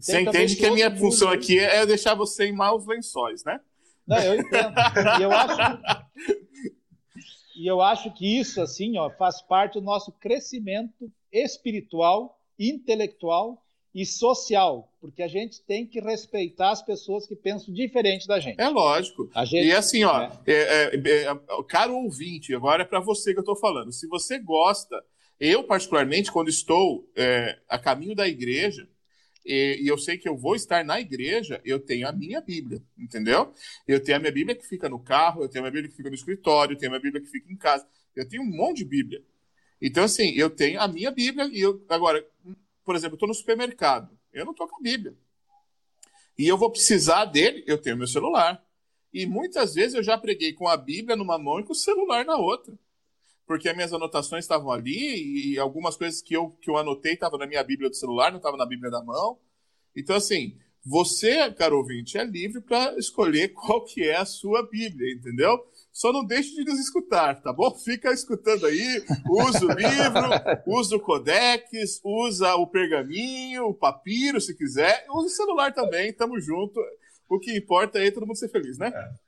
Você 0.00 0.20
entende 0.20 0.56
que 0.56 0.66
a 0.66 0.72
minha 0.72 0.94
função 0.94 1.30
aqui 1.30 1.58
é 1.58 1.86
deixar 1.86 2.14
você 2.14 2.46
em 2.46 2.52
maus 2.52 2.86
lençóis, 2.86 3.44
né? 3.44 3.60
Não, 4.06 4.18
eu 4.18 4.40
entendo. 4.40 4.74
E 5.18 5.22
eu 5.22 5.32
acho, 5.32 5.56
e 7.56 7.66
eu 7.66 7.80
acho 7.80 8.12
que 8.12 8.38
isso, 8.38 8.60
assim, 8.60 8.98
ó, 8.98 9.10
faz 9.10 9.40
parte 9.42 9.74
do 9.74 9.80
nosso 9.80 10.12
crescimento 10.12 11.10
espiritual, 11.32 12.38
intelectual 12.58 13.62
e 13.94 14.04
social, 14.04 14.92
porque 15.00 15.22
a 15.22 15.28
gente 15.28 15.62
tem 15.62 15.86
que 15.86 16.00
respeitar 16.00 16.70
as 16.70 16.82
pessoas 16.82 17.26
que 17.26 17.34
pensam 17.34 17.72
diferente 17.72 18.28
da 18.28 18.38
gente. 18.38 18.60
É 18.60 18.68
lógico. 18.68 19.30
Gente, 19.46 19.68
e 19.68 19.72
assim, 19.72 20.04
ó, 20.04 20.20
é. 20.20 20.30
É, 20.46 20.94
é, 20.94 21.30
é 21.30 21.62
caro 21.66 21.96
ouvinte, 21.96 22.54
agora 22.54 22.82
é 22.82 22.86
para 22.86 23.00
você 23.00 23.32
que 23.32 23.38
eu 23.38 23.42
estou 23.42 23.56
falando. 23.56 23.92
Se 23.92 24.06
você 24.06 24.38
gosta, 24.38 25.02
eu 25.40 25.64
particularmente, 25.64 26.30
quando 26.30 26.48
estou 26.48 27.10
é, 27.16 27.58
a 27.66 27.78
caminho 27.78 28.14
da 28.14 28.28
igreja, 28.28 28.86
e, 29.46 29.82
e, 29.82 29.88
eu 29.88 29.96
sei 29.96 30.18
que 30.18 30.28
eu 30.28 30.36
vou 30.36 30.54
estar 30.54 30.84
na 30.84 31.00
igreja, 31.00 31.60
eu 31.64 31.78
tenho 31.78 32.08
a 32.08 32.12
minha 32.12 32.40
Bíblia, 32.40 32.82
entendeu? 32.98 33.52
Eu 33.86 34.02
tenho 34.02 34.16
a 34.16 34.20
minha 34.20 34.32
Bíblia 34.32 34.56
que 34.56 34.66
fica 34.66 34.88
no 34.88 34.98
carro, 34.98 35.42
eu 35.42 35.48
tenho 35.48 35.64
a 35.64 35.70
minha 35.70 35.72
Bíblia 35.72 35.90
que 35.90 35.96
fica 35.96 36.08
no 36.08 36.14
escritório, 36.14 36.74
eu 36.74 36.78
tenho 36.78 36.90
a 36.90 36.92
minha 36.92 37.02
Bíblia 37.02 37.22
que 37.22 37.30
fica 37.30 37.50
em 37.52 37.56
casa. 37.56 37.86
Eu 38.14 38.28
tenho 38.28 38.42
um 38.42 38.50
monte 38.50 38.78
de 38.78 38.84
Bíblia. 38.84 39.24
Então, 39.80 40.04
assim, 40.04 40.32
eu 40.34 40.50
tenho 40.50 40.80
a 40.80 40.88
minha 40.88 41.10
Bíblia 41.10 41.48
e 41.52 41.60
eu. 41.60 41.84
Agora, 41.88 42.26
por 42.84 42.96
exemplo, 42.96 43.14
eu 43.14 43.16
estou 43.16 43.28
no 43.28 43.34
supermercado, 43.34 44.10
eu 44.32 44.44
não 44.44 44.52
estou 44.52 44.66
com 44.66 44.76
a 44.76 44.82
Bíblia. 44.82 45.16
E 46.38 46.46
eu 46.46 46.58
vou 46.58 46.70
precisar 46.70 47.24
dele, 47.26 47.62
eu 47.66 47.78
tenho 47.78 47.96
meu 47.96 48.06
celular. 48.06 48.62
E 49.12 49.26
muitas 49.26 49.74
vezes 49.74 49.94
eu 49.94 50.02
já 50.02 50.18
preguei 50.18 50.52
com 50.52 50.68
a 50.68 50.76
Bíblia 50.76 51.16
numa 51.16 51.38
mão 51.38 51.60
e 51.60 51.64
com 51.64 51.72
o 51.72 51.76
celular 51.76 52.24
na 52.24 52.36
outra 52.36 52.76
porque 53.46 53.68
as 53.68 53.76
minhas 53.76 53.92
anotações 53.92 54.44
estavam 54.44 54.70
ali 54.70 55.52
e 55.52 55.58
algumas 55.58 55.96
coisas 55.96 56.20
que 56.20 56.34
eu, 56.34 56.50
que 56.60 56.68
eu 56.68 56.76
anotei 56.76 57.14
estavam 57.14 57.38
na 57.38 57.46
minha 57.46 57.62
Bíblia 57.62 57.88
do 57.88 57.96
celular, 57.96 58.30
não 58.30 58.38
estavam 58.38 58.58
na 58.58 58.66
Bíblia 58.66 58.90
da 58.90 59.02
mão. 59.02 59.38
Então, 59.94 60.16
assim, 60.16 60.58
você, 60.84 61.50
caro 61.52 61.78
ouvinte, 61.78 62.16
é 62.16 62.24
livre 62.24 62.60
para 62.60 62.96
escolher 62.98 63.48
qual 63.54 63.84
que 63.84 64.02
é 64.02 64.16
a 64.16 64.24
sua 64.24 64.68
Bíblia, 64.68 65.14
entendeu? 65.14 65.58
Só 65.92 66.12
não 66.12 66.24
deixe 66.24 66.54
de 66.54 66.64
nos 66.64 66.78
escutar, 66.78 67.40
tá 67.40 67.52
bom? 67.52 67.74
Fica 67.78 68.12
escutando 68.12 68.66
aí, 68.66 69.02
usa 69.28 69.64
o 69.64 69.72
livro, 69.72 70.30
usa 70.66 70.96
o 70.96 71.00
codex, 71.00 72.00
usa 72.04 72.54
o 72.56 72.66
pergaminho, 72.66 73.66
o 73.66 73.74
papiro, 73.74 74.40
se 74.40 74.56
quiser, 74.56 75.06
usa 75.10 75.26
o 75.26 75.30
celular 75.30 75.72
também, 75.72 76.12
tamo 76.12 76.40
junto. 76.40 76.80
O 77.28 77.40
que 77.40 77.56
importa 77.56 77.98
é 77.98 78.10
todo 78.10 78.26
mundo 78.26 78.38
ser 78.38 78.48
feliz, 78.48 78.78
né? 78.78 78.92
É. 78.94 79.25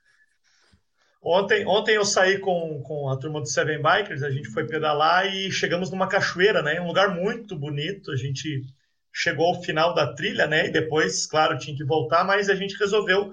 Ontem, 1.21 1.66
ontem 1.66 1.97
eu 1.97 2.05
saí 2.05 2.39
com, 2.39 2.81
com 2.83 3.11
a 3.11 3.16
turma 3.19 3.41
do 3.41 3.49
Seven 3.49 3.83
Bikers, 3.83 4.23
a 4.23 4.31
gente 4.31 4.49
foi 4.51 4.66
pedalar 4.66 5.27
e 5.27 5.51
chegamos 5.51 5.91
numa 5.91 6.09
cachoeira, 6.09 6.62
né? 6.62 6.81
Um 6.81 6.87
lugar 6.87 7.14
muito 7.14 7.59
bonito. 7.59 8.12
A 8.12 8.16
gente 8.16 8.64
chegou 9.12 9.47
ao 9.47 9.62
final 9.62 9.95
da 9.95 10.14
trilha, 10.14 10.47
né? 10.47 10.66
E 10.66 10.71
depois, 10.71 11.27
claro, 11.27 11.59
tinha 11.59 11.77
que 11.77 11.85
voltar, 11.85 12.25
mas 12.25 12.49
a 12.49 12.55
gente 12.55 12.79
resolveu 12.79 13.33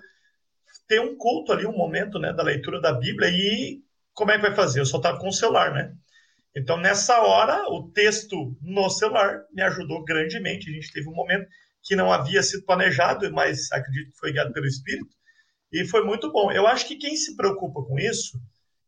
ter 0.88 1.00
um 1.00 1.16
culto 1.16 1.52
ali, 1.52 1.66
um 1.66 1.78
momento, 1.78 2.20
né, 2.20 2.34
da 2.34 2.44
leitura 2.44 2.82
da 2.82 2.92
Bíblia. 2.94 3.30
E 3.30 3.82
como 4.14 4.32
é 4.32 4.36
que 4.36 4.42
vai 4.42 4.56
fazer? 4.56 4.80
Eu 4.80 4.86
só 4.86 4.98
estava 4.98 5.20
com 5.20 5.28
o 5.28 5.34
celular, 5.34 5.72
né? 5.74 5.94
Então, 6.56 6.78
nessa 6.78 7.22
hora, 7.22 7.70
o 7.70 7.92
texto 7.92 8.56
no 8.62 8.90
celular 8.90 9.44
me 9.54 9.62
ajudou 9.62 10.04
grandemente. 10.04 10.70
A 10.70 10.74
gente 10.74 10.92
teve 10.92 11.08
um 11.08 11.14
momento 11.14 11.48
que 11.84 11.96
não 11.96 12.12
havia 12.12 12.42
sido 12.42 12.66
planejado, 12.66 13.32
mas 13.32 13.72
acredito 13.72 14.12
que 14.12 14.18
foi 14.18 14.32
guiado 14.32 14.54
pelo 14.54 14.66
Espírito 14.66 15.16
e 15.72 15.86
foi 15.86 16.04
muito 16.04 16.32
bom. 16.32 16.52
Eu 16.52 16.68
acho 16.68 16.88
que 16.88 16.96
quem 16.96 17.16
se 17.16 17.36
preocupa 17.36 17.84
com 17.84 18.00
isso, 18.00 18.40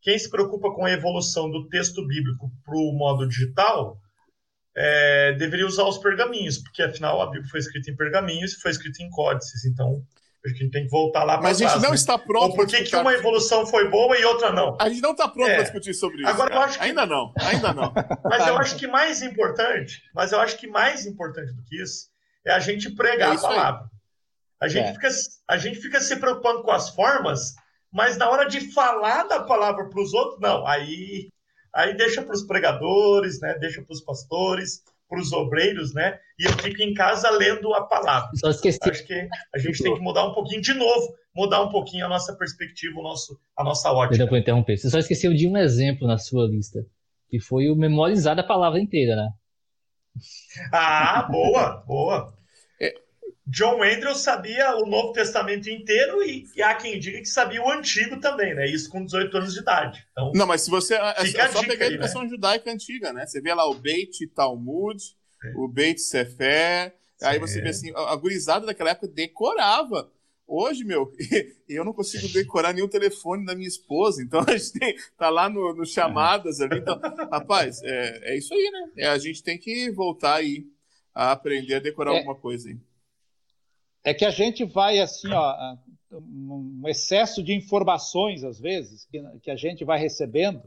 quem 0.01 0.17
se 0.17 0.30
preocupa 0.30 0.71
com 0.73 0.86
a 0.86 0.91
evolução 0.91 1.49
do 1.49 1.67
texto 1.67 2.05
bíblico 2.05 2.51
para 2.63 2.78
o 2.78 2.93
modo 2.93 3.28
digital, 3.28 3.99
é, 4.75 5.34
deveria 5.34 5.65
usar 5.65 5.86
os 5.86 5.97
pergaminhos, 5.97 6.59
porque 6.59 6.84
afinal 6.84 7.21
a 7.21 7.25
Bíblia 7.25 7.49
foi 7.49 7.59
escrita 7.59 7.89
em 7.89 7.95
pergaminhos 7.95 8.53
e 8.53 8.59
foi 8.59 8.71
escrita 8.71 9.01
em 9.01 9.09
códices. 9.09 9.65
Então, 9.65 10.05
a 10.45 10.49
gente 10.49 10.69
tem 10.69 10.84
que 10.86 10.89
voltar 10.89 11.23
lá 11.23 11.34
para 11.34 11.43
Mas 11.43 11.61
a 11.61 11.65
gente 11.65 11.82
não 11.82 11.89
né? 11.89 11.95
está 11.95 12.17
pronto. 12.17 12.51
Ou 12.51 12.55
por 12.55 12.67
que 12.67 12.95
uma 12.95 13.13
evolução 13.13 13.65
foi 13.65 13.89
boa 13.89 14.17
e 14.17 14.23
outra 14.23 14.51
não? 14.51 14.78
A 14.80 14.88
gente 14.88 15.01
não 15.01 15.11
está 15.11 15.28
pronto 15.28 15.49
é. 15.49 15.55
para 15.55 15.63
discutir 15.63 15.93
sobre 15.93 16.21
isso. 16.21 16.30
Agora, 16.30 16.53
eu 16.53 16.61
acho 16.61 16.78
que... 16.78 16.86
Ainda 16.86 17.05
não, 17.05 17.34
ainda 17.38 17.73
não. 17.73 17.93
mas 18.23 18.47
eu 18.47 18.57
acho 18.57 18.78
que 18.78 18.88
mais 18.88 19.21
importante, 19.21 20.03
mas 20.13 20.32
eu 20.32 20.39
acho 20.39 20.57
que 20.57 20.67
mais 20.67 21.05
importante 21.05 21.53
do 21.53 21.63
que 21.63 21.82
isso 21.82 22.09
é 22.45 22.51
a 22.51 22.59
gente 22.59 22.91
pregar 22.91 23.34
é 23.34 23.38
a 23.38 23.41
palavra. 23.41 23.82
Aí. 23.82 23.97
A 24.60 24.68
gente, 24.68 24.88
é. 24.88 24.93
fica, 24.93 25.10
a 25.47 25.58
gente 25.58 25.80
fica 25.80 25.99
se 25.99 26.16
preocupando 26.16 26.64
com 26.64 26.72
as 26.72 26.89
formas, 26.89 27.53
mas 27.91 28.18
na 28.18 28.30
hora 28.30 28.47
de 28.47 28.74
falar 28.74 29.24
da 29.24 29.43
palavra 29.43 29.88
para 29.89 30.01
os 30.01 30.14
outros, 30.14 30.39
não. 30.39 30.66
Aí, 30.66 31.30
aí 31.74 31.95
deixa 31.95 32.22
para 32.22 32.34
os 32.34 32.43
pregadores, 32.43 33.39
né? 33.39 33.55
deixa 33.60 33.82
para 33.82 33.93
os 33.93 34.01
pastores, 34.01 34.84
para 35.08 35.20
os 35.20 35.32
obreiros, 35.32 35.93
né? 35.93 36.20
E 36.39 36.45
eu 36.45 36.53
fico 36.53 36.82
em 36.82 36.93
casa 36.93 37.30
lendo 37.30 37.74
a 37.74 37.84
palavra. 37.86 38.30
Só 38.36 38.49
esqueci. 38.49 38.80
Acho 38.84 39.05
que 39.05 39.28
a 39.53 39.58
gente 39.58 39.82
tem 39.82 39.93
que 39.93 40.01
mudar 40.01 40.28
um 40.28 40.34
pouquinho 40.34 40.62
de 40.62 40.74
novo, 40.74 41.16
mudar 41.36 41.62
um 41.62 41.70
pouquinho 41.70 42.05
a 42.05 42.10
nossa 42.10 42.36
perspectiva, 42.36 42.99
o 42.99 43.03
nosso, 43.03 43.39
a 43.55 43.64
nossa 43.64 43.91
ótica. 43.91 44.18
Não 44.18 44.30
vou 44.30 44.38
interromper. 44.38 44.78
Você 44.78 44.89
só 44.89 44.97
esqueceu 44.97 45.34
de 45.34 45.47
um 45.47 45.55
exemplo 45.55 46.08
na 46.08 46.18
sua 46.18 46.47
lista, 46.47 46.86
que 47.30 47.39
foi 47.39 47.70
o 47.70 47.76
memorizar 47.76 48.38
a 48.38 48.43
palavra 48.43 48.80
inteira, 48.80 49.16
né? 49.16 49.30
Ah, 50.74 51.28
boa, 51.30 51.84
boa. 51.88 52.37
John 53.50 53.82
Andrews 53.82 54.20
sabia 54.20 54.76
o 54.76 54.86
Novo 54.86 55.14
Testamento 55.14 55.70
inteiro 55.70 56.22
e, 56.22 56.45
e, 56.54 56.62
há 56.62 56.76
quem 56.76 57.00
diga 57.00 57.20
que 57.20 57.26
sabia 57.26 57.64
o 57.64 57.72
Antigo 57.72 58.20
também, 58.20 58.54
né? 58.54 58.70
Isso 58.70 58.89
com 58.89 59.06
18 59.06 59.38
anos 59.38 59.54
de 59.54 59.62
idade. 59.62 60.06
Então, 60.12 60.34
não, 60.36 60.45
mas 60.45 60.64
se 60.64 60.70
você. 60.70 60.95
É, 60.95 61.16
é 61.18 61.48
só 61.48 61.64
pegar 61.64 61.86
a 61.86 61.88
educação 61.88 62.24
né? 62.24 62.30
judaica 62.30 62.70
antiga, 62.70 63.14
né? 63.14 63.26
Você 63.26 63.39
vê 63.39 63.54
lá 63.54 63.66
o 63.66 63.76
Beit 63.76 64.28
Talmud, 64.36 65.02
é. 65.43 65.54
o 65.56 65.68
Beit 65.68 66.02
Sefer. 66.02 66.93
Aí 67.22 67.39
você 67.39 67.62
vê 67.62 67.70
assim, 67.70 67.91
a 67.95 68.16
gurizada 68.18 68.66
daquela 68.66 68.89
época 68.89 69.08
decorava. 69.08 70.12
Hoje, 70.45 70.84
meu, 70.84 71.12
eu 71.70 71.86
não 71.86 71.93
consigo 71.93 72.28
decorar 72.34 72.74
nenhum 72.74 72.88
telefone 72.88 73.45
da 73.45 73.56
minha 73.56 73.68
esposa, 73.68 74.22
então 74.22 74.41
a 74.48 74.58
gente 74.58 74.74
tem, 74.74 74.95
tá 75.18 75.30
lá 75.30 75.50
no, 75.50 75.74
no 75.74 75.86
chamadas 75.86 76.60
ali. 76.60 76.80
Então, 76.80 77.00
rapaz, 77.32 77.82
é, 77.82 78.34
é 78.34 78.38
isso 78.38 78.54
aí, 78.54 78.72
né? 78.72 78.91
É, 78.98 79.08
a 79.08 79.18
gente 79.18 79.41
tem 79.41 79.58
que 79.58 79.89
voltar 79.91 80.36
aí 80.36 80.66
a 81.16 81.32
aprender 81.32 81.76
a 81.76 81.80
decorar 81.80 82.14
é. 82.14 82.18
alguma 82.18 82.36
coisa 82.36 82.68
aí 82.68 82.78
é 84.04 84.14
que 84.14 84.26
a 84.26 84.30
gente 84.30 84.64
vai 84.64 85.00
assim, 85.00 85.32
ó, 85.32 85.76
um 86.12 86.84
excesso 86.88 87.43
de 87.43 87.54
informações 87.54 88.43
às 88.43 88.60
vezes 88.60 89.06
que, 89.06 89.22
que 89.41 89.52
a 89.52 89.56
gente 89.56 89.84
vai 89.84 90.00
recebendo 90.00 90.64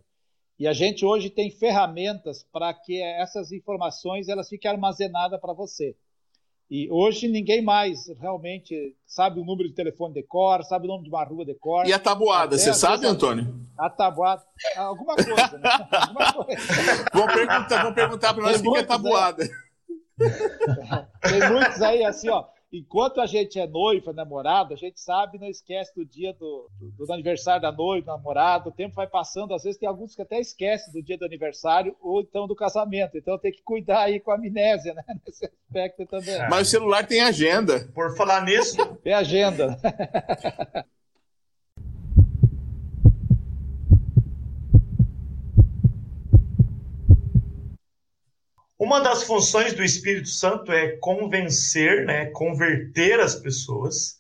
e 0.58 0.68
a 0.68 0.74
gente 0.74 1.06
hoje 1.06 1.30
tem 1.30 1.50
ferramentas 1.50 2.44
para 2.52 2.74
que 2.74 3.00
essas 3.00 3.50
informações 3.50 4.28
elas 4.28 4.48
fiquem 4.48 4.70
armazenadas 4.70 5.40
para 5.40 5.54
você. 5.54 5.96
E 6.70 6.88
hoje 6.90 7.26
ninguém 7.26 7.62
mais 7.62 8.06
realmente 8.20 8.94
sabe 9.06 9.40
o 9.40 9.44
número 9.44 9.68
de 9.68 9.74
telefone 9.74 10.14
de 10.14 10.22
cor, 10.22 10.62
sabe 10.62 10.84
o 10.84 10.88
nome 10.88 11.04
de 11.04 11.08
uma 11.08 11.24
rua 11.24 11.46
de 11.46 11.54
cor. 11.54 11.86
E 11.86 11.92
a 11.92 11.98
tabuada, 11.98 12.58
você 12.58 12.74
sabe, 12.74 13.06
Antônio? 13.06 13.58
A 13.76 13.88
tabuada, 13.88 14.42
alguma 14.76 15.16
coisa, 15.16 15.58
né? 15.58 15.70
alguma 15.90 16.32
coisa. 16.32 16.62
Vão 17.12 17.26
perguntar, 17.26 17.82
vão 17.82 17.94
perguntar 17.94 18.34
para 18.34 18.42
nós 18.42 18.60
o 18.60 18.72
que 18.72 18.78
é 18.78 18.82
tabuada. 18.82 19.42
Aí, 19.42 19.50
tem 21.40 21.50
muitos 21.50 21.80
aí 21.80 22.04
assim, 22.04 22.28
ó 22.28 22.44
enquanto 22.72 23.20
a 23.20 23.26
gente 23.26 23.58
é 23.58 23.66
noiva, 23.66 24.12
namorado, 24.12 24.74
a 24.74 24.76
gente 24.76 25.00
sabe, 25.00 25.38
não 25.38 25.48
esquece 25.48 25.94
do 25.94 26.04
dia 26.04 26.32
do, 26.32 26.68
do, 26.78 27.06
do, 27.06 27.12
aniversário 27.12 27.62
da 27.62 27.72
noiva, 27.72 28.06
do 28.06 28.16
namorado, 28.16 28.68
o 28.68 28.72
tempo 28.72 28.94
vai 28.94 29.06
passando, 29.06 29.54
às 29.54 29.64
vezes 29.64 29.78
tem 29.78 29.88
alguns 29.88 30.14
que 30.14 30.22
até 30.22 30.38
esquecem 30.38 30.92
do 30.92 31.02
dia 31.02 31.18
do 31.18 31.24
aniversário 31.24 31.96
ou 32.00 32.20
então 32.20 32.46
do 32.46 32.54
casamento, 32.54 33.18
então 33.18 33.38
tem 33.38 33.52
que 33.52 33.62
cuidar 33.62 34.02
aí 34.02 34.20
com 34.20 34.30
a 34.30 34.36
amnésia, 34.36 34.94
né, 34.94 35.02
nesse 35.26 35.44
aspecto 35.44 36.06
também. 36.06 36.38
Mas 36.48 36.68
o 36.68 36.70
celular 36.70 37.06
tem 37.06 37.20
agenda. 37.20 37.88
Por 37.94 38.16
falar 38.16 38.44
nisso... 38.44 38.76
Tem 39.02 39.12
agenda. 39.12 39.76
Uma 48.80 48.98
das 48.98 49.24
funções 49.24 49.74
do 49.74 49.84
Espírito 49.84 50.28
Santo 50.28 50.72
é 50.72 50.96
convencer, 50.96 52.06
né, 52.06 52.30
converter 52.30 53.20
as 53.20 53.34
pessoas. 53.34 54.16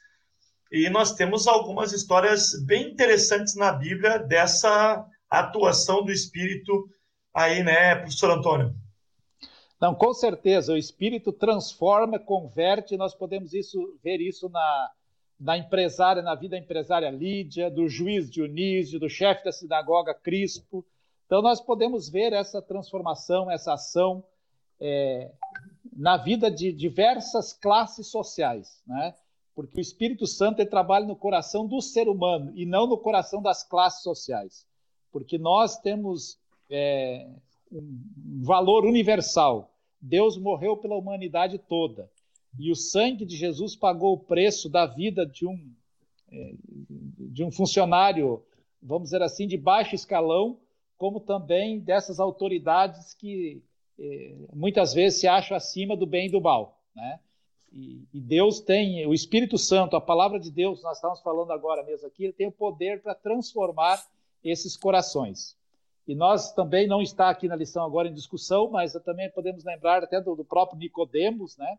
E 0.70 0.90
nós 0.90 1.14
temos 1.14 1.46
algumas 1.46 1.94
histórias 1.94 2.62
bem 2.66 2.90
interessantes 2.90 3.56
na 3.56 3.72
Bíblia 3.72 4.18
dessa 4.18 5.02
atuação 5.30 6.04
do 6.04 6.12
Espírito 6.12 6.90
aí, 7.32 7.62
né, 7.62 7.94
professor 7.94 8.32
Antônio? 8.32 8.74
Não, 9.80 9.94
com 9.94 10.12
certeza, 10.12 10.74
o 10.74 10.76
Espírito 10.76 11.32
transforma, 11.32 12.18
converte, 12.18 12.98
nós 12.98 13.14
podemos 13.14 13.54
isso, 13.54 13.98
ver 14.04 14.20
isso 14.20 14.50
na, 14.50 14.90
na 15.40 15.56
empresária, 15.56 16.20
na 16.20 16.34
vida 16.34 16.58
empresária 16.58 17.08
Lídia, 17.08 17.70
do 17.70 17.88
juiz 17.88 18.30
Dionísio, 18.30 19.00
do 19.00 19.08
chefe 19.08 19.42
da 19.42 19.52
sinagoga 19.52 20.12
Crispo. 20.12 20.84
Então, 21.24 21.40
nós 21.40 21.62
podemos 21.62 22.10
ver 22.10 22.34
essa 22.34 22.60
transformação, 22.60 23.50
essa 23.50 23.72
ação 23.72 24.22
é, 24.80 25.30
na 25.92 26.16
vida 26.16 26.50
de 26.50 26.72
diversas 26.72 27.52
classes 27.52 28.06
sociais, 28.06 28.82
né? 28.86 29.14
porque 29.54 29.78
o 29.78 29.80
Espírito 29.80 30.26
Santo 30.26 30.64
trabalha 30.64 31.06
no 31.06 31.16
coração 31.16 31.66
do 31.66 31.80
ser 31.80 32.08
humano 32.08 32.52
e 32.54 32.64
não 32.64 32.86
no 32.86 32.96
coração 32.96 33.42
das 33.42 33.62
classes 33.62 34.02
sociais, 34.02 34.66
porque 35.12 35.36
nós 35.36 35.78
temos 35.78 36.38
é, 36.70 37.28
um 37.70 38.42
valor 38.42 38.84
universal. 38.84 39.70
Deus 40.00 40.38
morreu 40.38 40.76
pela 40.76 40.96
humanidade 40.96 41.58
toda 41.58 42.10
e 42.58 42.70
o 42.70 42.76
sangue 42.76 43.24
de 43.24 43.36
Jesus 43.36 43.76
pagou 43.76 44.14
o 44.14 44.18
preço 44.18 44.68
da 44.68 44.86
vida 44.86 45.26
de 45.26 45.46
um 45.46 45.72
é, 46.32 46.54
de 47.18 47.44
um 47.44 47.50
funcionário, 47.50 48.42
vamos 48.82 49.10
dizer 49.10 49.22
assim, 49.22 49.46
de 49.46 49.56
baixo 49.56 49.94
escalão, 49.94 50.58
como 50.96 51.20
também 51.20 51.80
dessas 51.80 52.20
autoridades 52.20 53.14
que 53.14 53.62
muitas 54.52 54.94
vezes 54.94 55.20
se 55.20 55.28
acham 55.28 55.56
acima 55.56 55.96
do 55.96 56.06
bem 56.06 56.26
e 56.26 56.30
do 56.30 56.40
mal. 56.40 56.80
Né? 56.94 57.20
e, 57.72 58.08
e, 58.12 58.20
Deus 58.20 58.60
tem, 58.60 59.06
o 59.06 59.14
Espírito 59.14 59.56
Santo, 59.56 59.94
a 59.94 60.00
palavra 60.00 60.40
de 60.40 60.50
Deus, 60.50 60.82
nós 60.82 60.96
estamos 60.96 61.20
falando 61.20 61.52
agora 61.52 61.82
mesmo 61.82 62.06
aqui, 62.06 62.24
ele 62.24 62.32
tem 62.32 62.48
o 62.48 62.52
poder 62.52 63.00
para 63.00 63.14
transformar 63.14 64.04
esses 64.42 64.76
corações. 64.76 65.56
E 66.06 66.14
nós 66.14 66.52
também 66.52 66.88
não 66.88 67.00
está 67.00 67.30
aqui 67.30 67.46
na 67.46 67.54
lição 67.54 67.84
agora 67.84 68.08
em 68.08 68.14
discussão, 68.14 68.68
mas 68.70 68.92
também 69.04 69.30
podemos 69.30 69.64
lembrar 69.64 70.02
até 70.02 70.20
do, 70.20 70.34
do 70.34 70.44
próprio 70.44 70.78
Nicodemos, 70.78 71.56
né? 71.56 71.78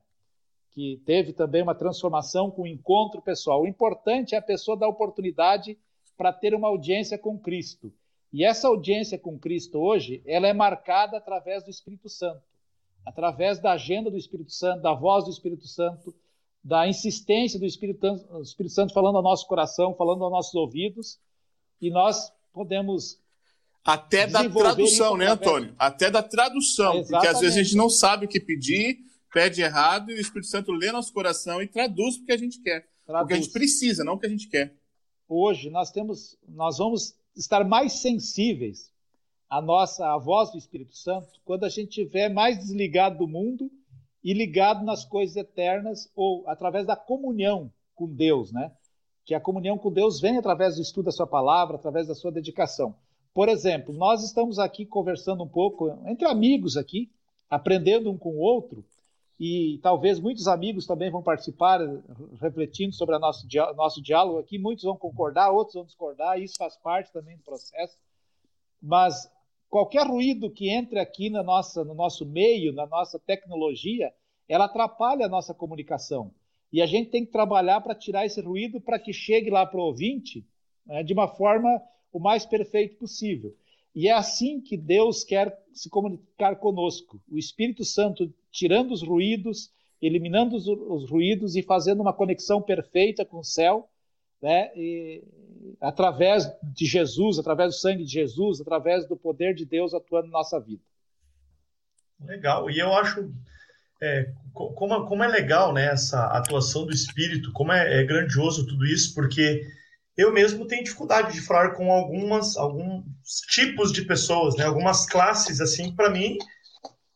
Que 0.72 1.02
teve 1.06 1.34
também 1.34 1.62
uma 1.62 1.76
transformação 1.76 2.50
com 2.50 2.62
o 2.62 2.68
encontro 2.68 3.22
pessoal. 3.22 3.62
O 3.62 3.68
importante 3.68 4.34
é 4.34 4.38
a 4.38 4.42
pessoa 4.42 4.78
dar 4.78 4.88
oportunidade 4.88 5.78
para 6.16 6.32
ter 6.32 6.54
uma 6.56 6.70
audiência 6.70 7.18
com 7.18 7.38
Cristo. 7.38 7.92
E 8.34 8.46
essa 8.46 8.68
audiência 8.68 9.18
com 9.18 9.38
Cristo 9.38 9.80
hoje, 9.80 10.22
ela 10.26 10.48
é 10.48 10.54
marcada 10.54 11.18
através 11.18 11.64
do 11.64 11.70
Espírito 11.70 12.08
Santo, 12.08 12.42
através 13.06 13.60
da 13.60 13.74
agenda 13.74 14.10
do 14.10 14.18
Espírito 14.18 14.52
Santo, 14.52 14.82
da 14.82 14.94
voz 14.94 15.26
do 15.26 15.32
Espírito 15.32 15.68
Santo, 15.68 16.16
da 16.64 16.88
insistência 16.88 17.60
do 17.60 17.66
Espírito, 17.66 18.00
do 18.00 18.42
Espírito 18.42 18.74
Santo 18.74 18.94
falando 18.94 19.18
ao 19.18 19.24
nosso 19.24 19.48
coração, 19.48 19.94
falando 19.96 20.24
aos 20.24 20.32
nossos 20.32 20.54
ouvidos, 20.54 21.20
e 21.82 21.90
nós 21.90 22.32
podemos 22.54 23.20
até 23.84 24.28
da 24.28 24.48
tradução, 24.48 25.18
né, 25.18 25.28
Antônio? 25.28 25.74
Até 25.78 26.12
da 26.12 26.22
tradução, 26.22 26.94
Exatamente. 26.94 27.10
porque 27.10 27.28
às 27.28 27.40
vezes 27.40 27.58
a 27.58 27.64
gente 27.64 27.76
não 27.76 27.90
sabe 27.90 28.26
o 28.26 28.30
que 28.30 28.40
pedir, 28.40 29.00
pede 29.34 29.62
errado 29.62 30.12
e 30.12 30.16
o 30.16 30.20
Espírito 30.20 30.50
Santo 30.50 30.72
lê 30.72 30.92
nosso 30.92 31.12
coração 31.12 31.62
e 31.62 31.68
traduz 31.68 32.18
o 32.18 32.26
que 32.26 32.32
a 32.32 32.38
gente 32.38 32.62
quer, 32.62 32.88
traduz. 33.06 33.26
o 33.26 33.28
que 33.28 33.34
a 33.34 33.38
gente 33.38 33.52
precisa, 33.52 34.04
não 34.04 34.14
o 34.14 34.20
que 34.20 34.28
a 34.28 34.30
gente 34.30 34.48
quer. 34.48 34.76
Hoje 35.28 35.70
nós 35.72 35.90
temos, 35.92 36.38
nós 36.48 36.78
vamos 36.78 37.16
estar 37.36 37.64
mais 37.64 38.02
sensíveis 38.02 38.92
à 39.50 39.62
nossa 39.62 40.14
à 40.14 40.18
voz 40.18 40.52
do 40.52 40.58
Espírito 40.58 40.96
Santo 40.96 41.28
quando 41.44 41.66
a 41.66 41.70
gente 41.70 41.90
estiver 41.90 42.30
mais 42.30 42.58
desligado 42.58 43.18
do 43.18 43.28
mundo 43.28 43.70
e 44.24 44.34
ligado 44.34 44.86
nas 44.86 45.04
coisas 45.04 45.36
eternas 45.36 46.10
ou 46.16 46.48
através 46.48 46.86
da 46.86 46.96
comunhão 46.96 47.72
com 47.96 48.08
Deus, 48.08 48.52
né? 48.52 48.72
Que 49.26 49.34
a 49.34 49.40
comunhão 49.40 49.78
com 49.78 49.92
Deus 49.92 50.20
vem 50.20 50.38
através 50.38 50.76
do 50.76 50.82
estudo 50.82 51.06
da 51.06 51.12
sua 51.12 51.28
palavra, 51.28 51.76
através 51.76 52.08
da 52.08 52.16
sua 52.16 52.32
dedicação. 52.32 52.96
Por 53.34 53.48
exemplo, 53.48 53.94
nós 53.94 54.24
estamos 54.24 54.60
aqui 54.60 54.86
conversando 54.86 55.44
um 55.44 55.48
pouco 55.48 55.90
entre 56.06 56.28
amigos 56.28 56.76
aqui, 56.76 57.10
aprendendo 57.50 58.12
um 58.12 58.18
com 58.18 58.32
o 58.32 58.40
outro, 58.40 58.84
e 59.44 59.80
talvez 59.80 60.20
muitos 60.20 60.48
amigos 60.48 60.86
também 60.86 61.10
vão 61.10 61.24
participar, 61.24 61.80
refletindo 62.40 62.94
sobre 62.94 63.16
o 63.16 63.20
nosso, 63.20 63.48
nosso 63.76 64.00
diálogo 64.00 64.38
aqui. 64.38 64.60
Muitos 64.60 64.84
vão 64.84 64.96
concordar, 64.96 65.50
outros 65.50 65.74
vão 65.74 65.84
discordar, 65.84 66.40
isso 66.40 66.54
faz 66.60 66.78
parte 66.78 67.12
também 67.12 67.38
do 67.38 67.42
processo. 67.42 67.98
Mas 68.80 69.28
qualquer 69.68 70.06
ruído 70.06 70.52
que 70.52 70.70
entre 70.70 71.00
aqui 71.00 71.32
na 71.32 71.42
nossa, 71.42 71.84
no 71.84 71.96
nosso 71.96 72.24
meio, 72.24 72.72
na 72.72 72.86
nossa 72.86 73.18
tecnologia, 73.18 74.14
ela 74.48 74.66
atrapalha 74.66 75.26
a 75.26 75.30
nossa 75.30 75.56
comunicação. 75.56 76.32
E 76.72 76.80
a 76.80 76.86
gente 76.86 77.10
tem 77.10 77.26
que 77.26 77.32
trabalhar 77.32 77.82
para 77.82 77.96
tirar 77.96 78.28
esse 78.28 78.40
ruído 78.42 78.80
para 78.80 79.00
que 79.00 79.12
chegue 79.12 79.50
lá 79.50 79.66
para 79.66 79.80
o 79.80 79.86
ouvinte 79.86 80.46
né, 80.86 81.02
de 81.02 81.14
uma 81.14 81.28
forma 81.28 81.82
o 82.14 82.20
mais 82.20 82.46
perfeito 82.46 82.96
possível. 82.98 83.56
E 83.94 84.08
é 84.08 84.14
assim 84.14 84.62
que 84.62 84.78
Deus 84.78 85.24
quer 85.24 85.58
se 85.74 85.90
comunicar 85.90 86.56
conosco. 86.56 87.22
O 87.30 87.38
Espírito 87.38 87.84
Santo 87.84 88.34
tirando 88.52 88.92
os 88.92 89.02
ruídos, 89.02 89.72
eliminando 90.02 90.56
os, 90.56 90.68
os 90.68 91.10
ruídos 91.10 91.56
e 91.56 91.62
fazendo 91.62 92.02
uma 92.02 92.14
conexão 92.14 92.62
perfeita 92.62 93.26
com 93.26 93.40
o 93.40 93.44
céu, 93.44 93.90
né? 94.42 94.72
E, 94.76 95.24
através 95.80 96.52
de 96.64 96.86
Jesus, 96.86 97.38
através 97.38 97.76
do 97.76 97.80
sangue 97.80 98.04
de 98.04 98.12
Jesus, 98.12 98.60
através 98.62 99.08
do 99.08 99.16
poder 99.16 99.54
de 99.54 99.66
Deus 99.66 99.94
atuando 99.94 100.28
na 100.28 100.40
nossa 100.40 100.60
vida. 100.60 100.84
Legal. 102.20 102.70
E 102.70 102.80
eu 102.80 102.94
acho 102.94 103.32
é, 104.02 104.32
como, 104.54 105.06
como 105.06 105.24
é 105.24 105.28
legal 105.28 105.74
né, 105.74 105.86
essa 105.86 106.26
atuação 106.28 106.86
do 106.86 106.92
Espírito, 106.92 107.52
como 107.52 107.72
é, 107.72 108.02
é 108.02 108.04
grandioso 108.04 108.66
tudo 108.66 108.86
isso, 108.86 109.14
porque 109.14 109.62
eu 110.18 110.32
mesmo 110.32 110.68
tenho 110.68 110.84
dificuldade 110.84 111.34
de 111.34 111.42
falar 111.42 111.72
com 111.72 111.92
algumas 111.92 112.58
alguns 112.58 113.04
tipos 113.50 113.92
de 113.92 114.04
pessoas, 114.04 114.56
né? 114.56 114.66
Algumas 114.66 115.06
classes 115.06 115.62
assim, 115.62 115.96
para 115.96 116.10
mim 116.10 116.38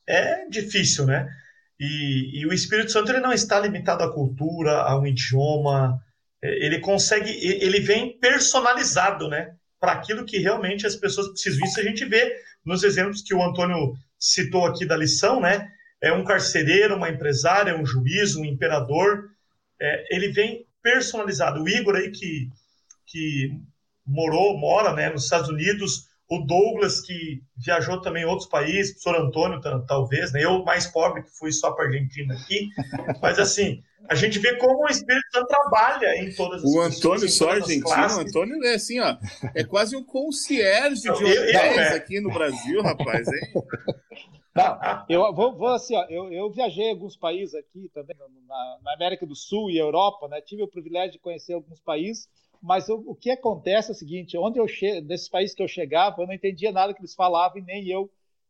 é 0.08 0.48
difícil, 0.50 1.06
né? 1.06 1.28
E, 1.80 2.40
e, 2.40 2.46
o 2.46 2.54
Espírito 2.54 2.92
Santo 2.92 3.12
ele 3.12 3.20
não 3.20 3.34
está 3.34 3.60
limitado 3.60 4.04
à 4.04 4.14
cultura, 4.14 4.82
a 4.82 4.98
um 4.98 5.06
idioma. 5.06 6.00
É, 6.42 6.66
ele 6.66 6.80
consegue, 6.80 7.30
ele 7.32 7.80
vem 7.80 8.18
personalizado, 8.18 9.28
né? 9.28 9.56
Para 9.80 9.92
aquilo 9.94 10.26
que 10.26 10.38
realmente 10.38 10.88
as 10.88 10.96
pessoas 10.96 11.28
precisam. 11.28 11.66
Isso 11.66 11.80
a 11.80 11.84
gente 11.84 12.06
vê 12.06 12.34
nos 12.66 12.84
exemplos 12.84 13.22
que 13.22 13.34
o 13.34 13.44
Antônio 13.44 13.94
citou 14.18 14.66
aqui 14.66 14.86
da 14.86 14.96
lição, 14.96 15.42
né? 15.42 15.70
É 16.02 16.14
um 16.14 16.24
carcereiro, 16.24 16.96
uma 16.96 17.10
empresária, 17.10 17.78
um 17.78 17.86
juiz, 17.86 18.36
um 18.36 18.46
imperador. 18.46 19.30
É, 19.80 20.16
ele 20.16 20.30
vem 20.30 20.66
personalizado. 20.82 21.62
O 21.62 21.68
Igor 21.70 21.96
aí 21.96 22.10
que 22.12 22.50
que 23.06 23.52
morou, 24.06 24.58
mora 24.58 24.94
né, 24.94 25.10
nos 25.10 25.24
Estados 25.24 25.50
Unidos, 25.50 26.08
o 26.30 26.40
Douglas, 26.40 27.02
que 27.02 27.42
viajou 27.56 28.02
também 28.02 28.24
em 28.24 28.26
outros 28.26 28.50
países, 28.50 28.92
o 28.92 28.94
professor 29.04 29.28
Antônio, 29.28 29.86
talvez, 29.88 30.32
né? 30.32 30.44
eu 30.44 30.64
mais 30.64 30.88
pobre, 30.88 31.24
que 31.24 31.30
fui 31.38 31.52
só 31.52 31.72
para 31.72 31.86
a 31.86 31.88
Argentina 31.88 32.34
aqui, 32.34 32.70
mas 33.22 33.38
assim, 33.38 33.84
a 34.10 34.16
gente 34.16 34.40
vê 34.40 34.56
como 34.58 34.86
o 34.86 34.90
Espírito 34.90 35.26
Santo 35.32 35.48
trabalha 35.48 36.24
em 36.24 36.34
todas 36.34 36.64
as 36.64 36.72
O 36.72 36.82
Antônio 36.82 37.30
só 37.30 37.52
argentino, 37.52 37.88
o 37.88 38.20
Antônio 38.20 38.64
é 38.64 38.74
assim, 38.74 39.00
ó, 39.00 39.18
é 39.54 39.64
quase 39.64 39.96
um 39.96 40.04
concierge 40.04 41.02
de 41.02 41.10
hotéis 41.10 41.78
é. 41.78 41.94
aqui 41.94 42.20
no 42.20 42.32
Brasil, 42.34 42.82
rapaz, 42.82 43.28
hein? 43.28 43.64
Não, 44.56 44.80
eu 45.10 45.34
vou, 45.34 45.54
vou, 45.54 45.68
assim, 45.68 45.96
ó, 45.96 46.06
eu, 46.06 46.32
eu 46.32 46.50
viajei 46.50 46.90
alguns 46.90 47.18
países 47.18 47.54
aqui 47.54 47.92
também, 47.94 48.16
na, 48.48 48.78
na 48.84 48.94
América 48.94 49.26
do 49.26 49.36
Sul 49.36 49.70
e 49.70 49.78
Europa, 49.78 50.30
né? 50.30 50.40
Tive 50.40 50.64
o 50.64 50.68
privilégio 50.68 51.12
de 51.12 51.20
conhecer 51.20 51.54
alguns 51.54 51.82
países, 51.82 52.30
mas 52.62 52.90
o, 52.90 52.96
o 53.08 53.16
que 53.16 53.32
acontece 53.32 53.90
é 53.90 53.94
o 53.94 53.96
seguinte: 53.96 54.38
onde 54.38 54.60
eu 54.60 54.68
che... 54.68 55.02
nesses 55.02 55.30
países 55.30 55.56
que 55.56 55.64
eu 55.64 55.68
chegava, 55.68 56.22
eu 56.22 56.28
não 56.28 56.34
entendia 56.34 56.72
nada 56.72 56.94
que 56.94 57.02
eles 57.02 57.16
falavam 57.16 57.58
e 57.58 57.62
nem 57.62 57.88
eu, 57.88 58.10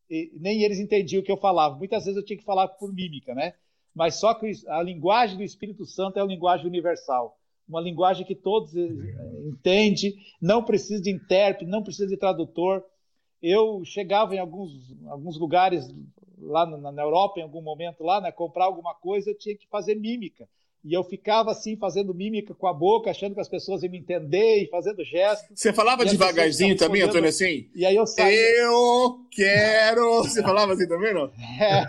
e, 0.09 0.31
nem 0.39 0.61
eles 0.61 0.79
entendiam 0.79 1.21
o 1.21 1.23
que 1.23 1.31
eu 1.31 1.37
falava. 1.37 1.75
Muitas 1.75 2.05
vezes 2.05 2.17
eu 2.17 2.25
tinha 2.25 2.37
que 2.37 2.43
falar 2.43 2.67
por 2.67 2.93
mímica, 2.93 3.33
né? 3.33 3.53
Mas 3.93 4.15
só 4.15 4.33
que 4.33 4.51
a 4.67 4.81
linguagem 4.81 5.37
do 5.37 5.43
Espírito 5.43 5.85
Santo 5.85 6.19
é 6.19 6.23
uma 6.23 6.33
linguagem 6.33 6.67
universal, 6.67 7.37
uma 7.67 7.79
linguagem 7.79 8.25
que 8.25 8.35
todos 8.35 8.75
eh, 8.75 8.83
entendem, 9.45 10.15
não 10.41 10.63
precisa 10.63 11.01
de 11.01 11.11
intérprete, 11.11 11.69
não 11.69 11.81
precisa 11.81 12.07
de 12.07 12.17
tradutor. 12.17 12.83
Eu 13.41 13.83
chegava 13.85 14.35
em 14.35 14.39
alguns, 14.39 14.93
alguns 15.07 15.37
lugares 15.37 15.87
lá 16.37 16.65
na, 16.65 16.91
na 16.91 17.01
Europa, 17.01 17.39
em 17.39 17.43
algum 17.43 17.61
momento 17.61 18.03
lá, 18.03 18.19
né, 18.19 18.31
comprar 18.31 18.65
alguma 18.65 18.93
coisa, 18.93 19.29
eu 19.29 19.37
tinha 19.37 19.55
que 19.55 19.67
fazer 19.67 19.95
mímica 19.95 20.47
e 20.85 20.93
eu 20.93 21.03
ficava 21.03 21.49
assim, 21.51 21.75
fazendo 21.75 22.13
mímica 22.13 22.53
com 22.53 22.67
a 22.67 22.73
boca, 22.73 23.09
achando 23.09 23.33
que 23.33 23.41
as 23.41 23.49
pessoas 23.49 23.81
iam 23.81 23.89
me 23.89 23.97
entender 23.97 24.61
e 24.61 24.67
fazendo 24.67 25.03
gestos. 25.03 25.59
Você 25.59 25.73
falava 25.73 26.05
devagarzinho 26.05 26.77
também, 26.77 27.01
Antônio, 27.01 27.27
assim? 27.27 27.67
E 27.73 27.83
aí 27.83 27.95
eu 27.95 28.05
saía. 28.05 28.61
Eu 28.61 29.25
quero. 29.31 30.21
Você 30.21 30.43
falava 30.43 30.73
assim 30.73 30.87
também, 30.87 31.11
não? 31.11 31.31
É, 31.59 31.85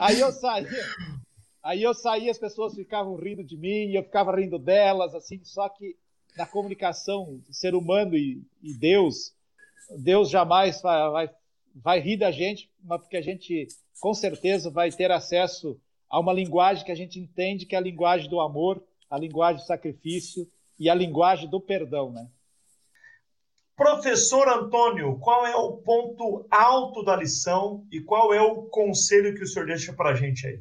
aí 0.00 0.18
eu 0.18 0.32
saía. 0.32 0.84
Aí 1.62 1.80
eu 1.80 1.94
saía, 1.94 2.32
as 2.32 2.38
pessoas 2.38 2.74
ficavam 2.74 3.14
rindo 3.14 3.44
de 3.44 3.56
mim, 3.56 3.90
e 3.90 3.94
eu 3.94 4.02
ficava 4.02 4.34
rindo 4.34 4.58
delas, 4.58 5.14
assim, 5.14 5.40
só 5.44 5.68
que 5.68 5.94
na 6.36 6.44
comunicação 6.44 7.40
ser 7.52 7.76
humano 7.76 8.16
e, 8.16 8.42
e 8.60 8.74
Deus, 8.74 9.32
Deus 9.96 10.28
jamais 10.28 10.80
vai, 10.82 11.10
vai, 11.10 11.30
vai 11.72 12.00
rir 12.00 12.16
da 12.16 12.32
gente, 12.32 12.68
mas 12.82 13.00
porque 13.00 13.16
a 13.16 13.22
gente 13.22 13.68
com 14.00 14.12
certeza 14.12 14.70
vai 14.70 14.90
ter 14.90 15.12
acesso 15.12 15.80
a 16.08 16.20
uma 16.20 16.32
linguagem 16.32 16.84
que 16.84 16.92
a 16.92 16.96
gente 16.96 17.18
entende 17.18 17.66
que 17.66 17.74
é 17.74 17.78
a 17.78 17.82
linguagem 17.82 18.28
do 18.28 18.40
amor, 18.40 18.82
a 19.10 19.18
linguagem 19.18 19.62
do 19.62 19.66
sacrifício 19.66 20.48
e 20.78 20.88
a 20.90 20.94
linguagem 20.94 21.48
do 21.48 21.60
perdão, 21.60 22.12
né? 22.12 22.28
Professor 23.76 24.48
Antônio, 24.48 25.18
qual 25.18 25.46
é 25.46 25.54
o 25.54 25.72
ponto 25.76 26.46
alto 26.50 27.02
da 27.02 27.14
lição 27.14 27.86
e 27.92 28.00
qual 28.00 28.32
é 28.32 28.40
o 28.40 28.62
conselho 28.62 29.34
que 29.34 29.42
o 29.42 29.46
senhor 29.46 29.66
deixa 29.66 29.92
para 29.92 30.10
a 30.10 30.14
gente 30.14 30.46
aí? 30.46 30.60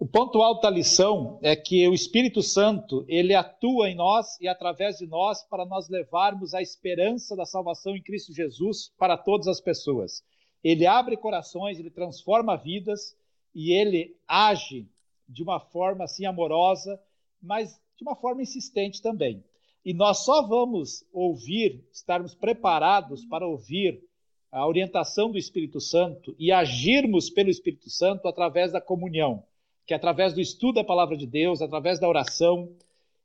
O 0.00 0.06
ponto 0.06 0.42
alto 0.42 0.62
da 0.62 0.70
lição 0.70 1.38
é 1.40 1.54
que 1.54 1.86
o 1.86 1.94
Espírito 1.94 2.42
Santo 2.42 3.04
ele 3.06 3.36
atua 3.36 3.88
em 3.88 3.94
nós 3.94 4.36
e 4.40 4.48
através 4.48 4.98
de 4.98 5.06
nós 5.06 5.44
para 5.44 5.64
nós 5.64 5.88
levarmos 5.88 6.54
a 6.54 6.60
esperança 6.60 7.36
da 7.36 7.46
salvação 7.46 7.94
em 7.94 8.02
Cristo 8.02 8.32
Jesus 8.34 8.90
para 8.98 9.16
todas 9.16 9.46
as 9.46 9.60
pessoas. 9.60 10.24
Ele 10.64 10.88
abre 10.88 11.16
corações, 11.16 11.78
ele 11.78 11.88
transforma 11.88 12.56
vidas 12.56 13.16
e 13.54 13.72
ele 13.72 14.16
age 14.26 14.88
de 15.28 15.42
uma 15.42 15.60
forma 15.60 16.04
assim 16.04 16.26
amorosa, 16.26 17.00
mas 17.40 17.80
de 17.96 18.02
uma 18.02 18.14
forma 18.14 18.42
insistente 18.42 19.00
também. 19.00 19.44
E 19.84 19.92
nós 19.92 20.24
só 20.24 20.46
vamos 20.46 21.04
ouvir, 21.12 21.84
estarmos 21.92 22.34
preparados 22.34 23.24
para 23.24 23.46
ouvir 23.46 24.02
a 24.50 24.66
orientação 24.66 25.30
do 25.30 25.38
Espírito 25.38 25.80
Santo 25.80 26.36
e 26.38 26.52
agirmos 26.52 27.30
pelo 27.30 27.50
Espírito 27.50 27.88
Santo 27.90 28.28
através 28.28 28.70
da 28.70 28.80
comunhão, 28.80 29.42
que 29.86 29.94
é 29.94 29.96
através 29.96 30.34
do 30.34 30.40
estudo 30.40 30.74
da 30.74 30.84
palavra 30.84 31.16
de 31.16 31.26
Deus, 31.26 31.62
através 31.62 31.98
da 31.98 32.08
oração, 32.08 32.70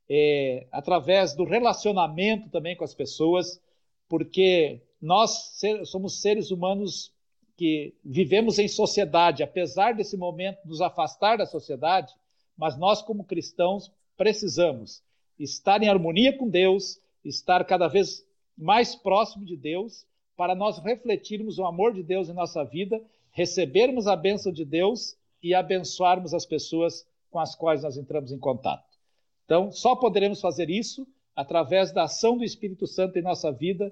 é, 0.10 0.68
através 0.72 1.36
do 1.36 1.44
relacionamento 1.44 2.50
também 2.50 2.76
com 2.76 2.84
as 2.84 2.96
pessoas, 2.96 3.62
porque 4.08 4.82
nós 5.02 5.60
somos 5.86 6.22
seres 6.22 6.50
humanos 6.50 7.14
que 7.58 7.96
vivemos 8.06 8.60
em 8.60 8.68
sociedade, 8.68 9.42
apesar 9.42 9.94
desse 9.94 10.16
momento 10.16 10.60
nos 10.64 10.80
afastar 10.80 11.38
da 11.38 11.46
sociedade, 11.46 12.14
mas 12.56 12.78
nós, 12.78 13.02
como 13.02 13.24
cristãos, 13.24 13.92
precisamos 14.16 15.04
estar 15.40 15.82
em 15.82 15.90
harmonia 15.90 16.38
com 16.38 16.48
Deus, 16.48 17.02
estar 17.26 17.66
cada 17.66 17.88
vez 17.88 18.24
mais 18.56 18.96
próximo 18.96 19.44
de 19.44 19.58
Deus, 19.58 20.06
para 20.36 20.54
nós 20.54 20.78
refletirmos 20.78 21.58
o 21.58 21.66
amor 21.66 21.94
de 21.94 22.04
Deus 22.04 22.30
em 22.30 22.34
nossa 22.34 22.64
vida, 22.64 23.02
recebermos 23.32 24.06
a 24.06 24.16
bênção 24.16 24.52
de 24.52 24.64
Deus 24.64 25.18
e 25.42 25.56
abençoarmos 25.56 26.36
as 26.36 26.46
pessoas 26.46 27.08
com 27.32 27.40
as 27.40 27.56
quais 27.56 27.82
nós 27.82 27.98
entramos 27.98 28.32
em 28.32 28.38
contato. 28.38 28.98
Então, 29.46 29.72
só 29.72 29.96
poderemos 29.96 30.40
fazer 30.40 30.70
isso 30.70 31.08
através 31.36 31.92
da 31.92 32.04
ação 32.04 32.38
do 32.38 32.44
Espírito 32.44 32.86
Santo 32.86 33.18
em 33.18 33.22
nossa 33.22 33.52
vida 33.52 33.92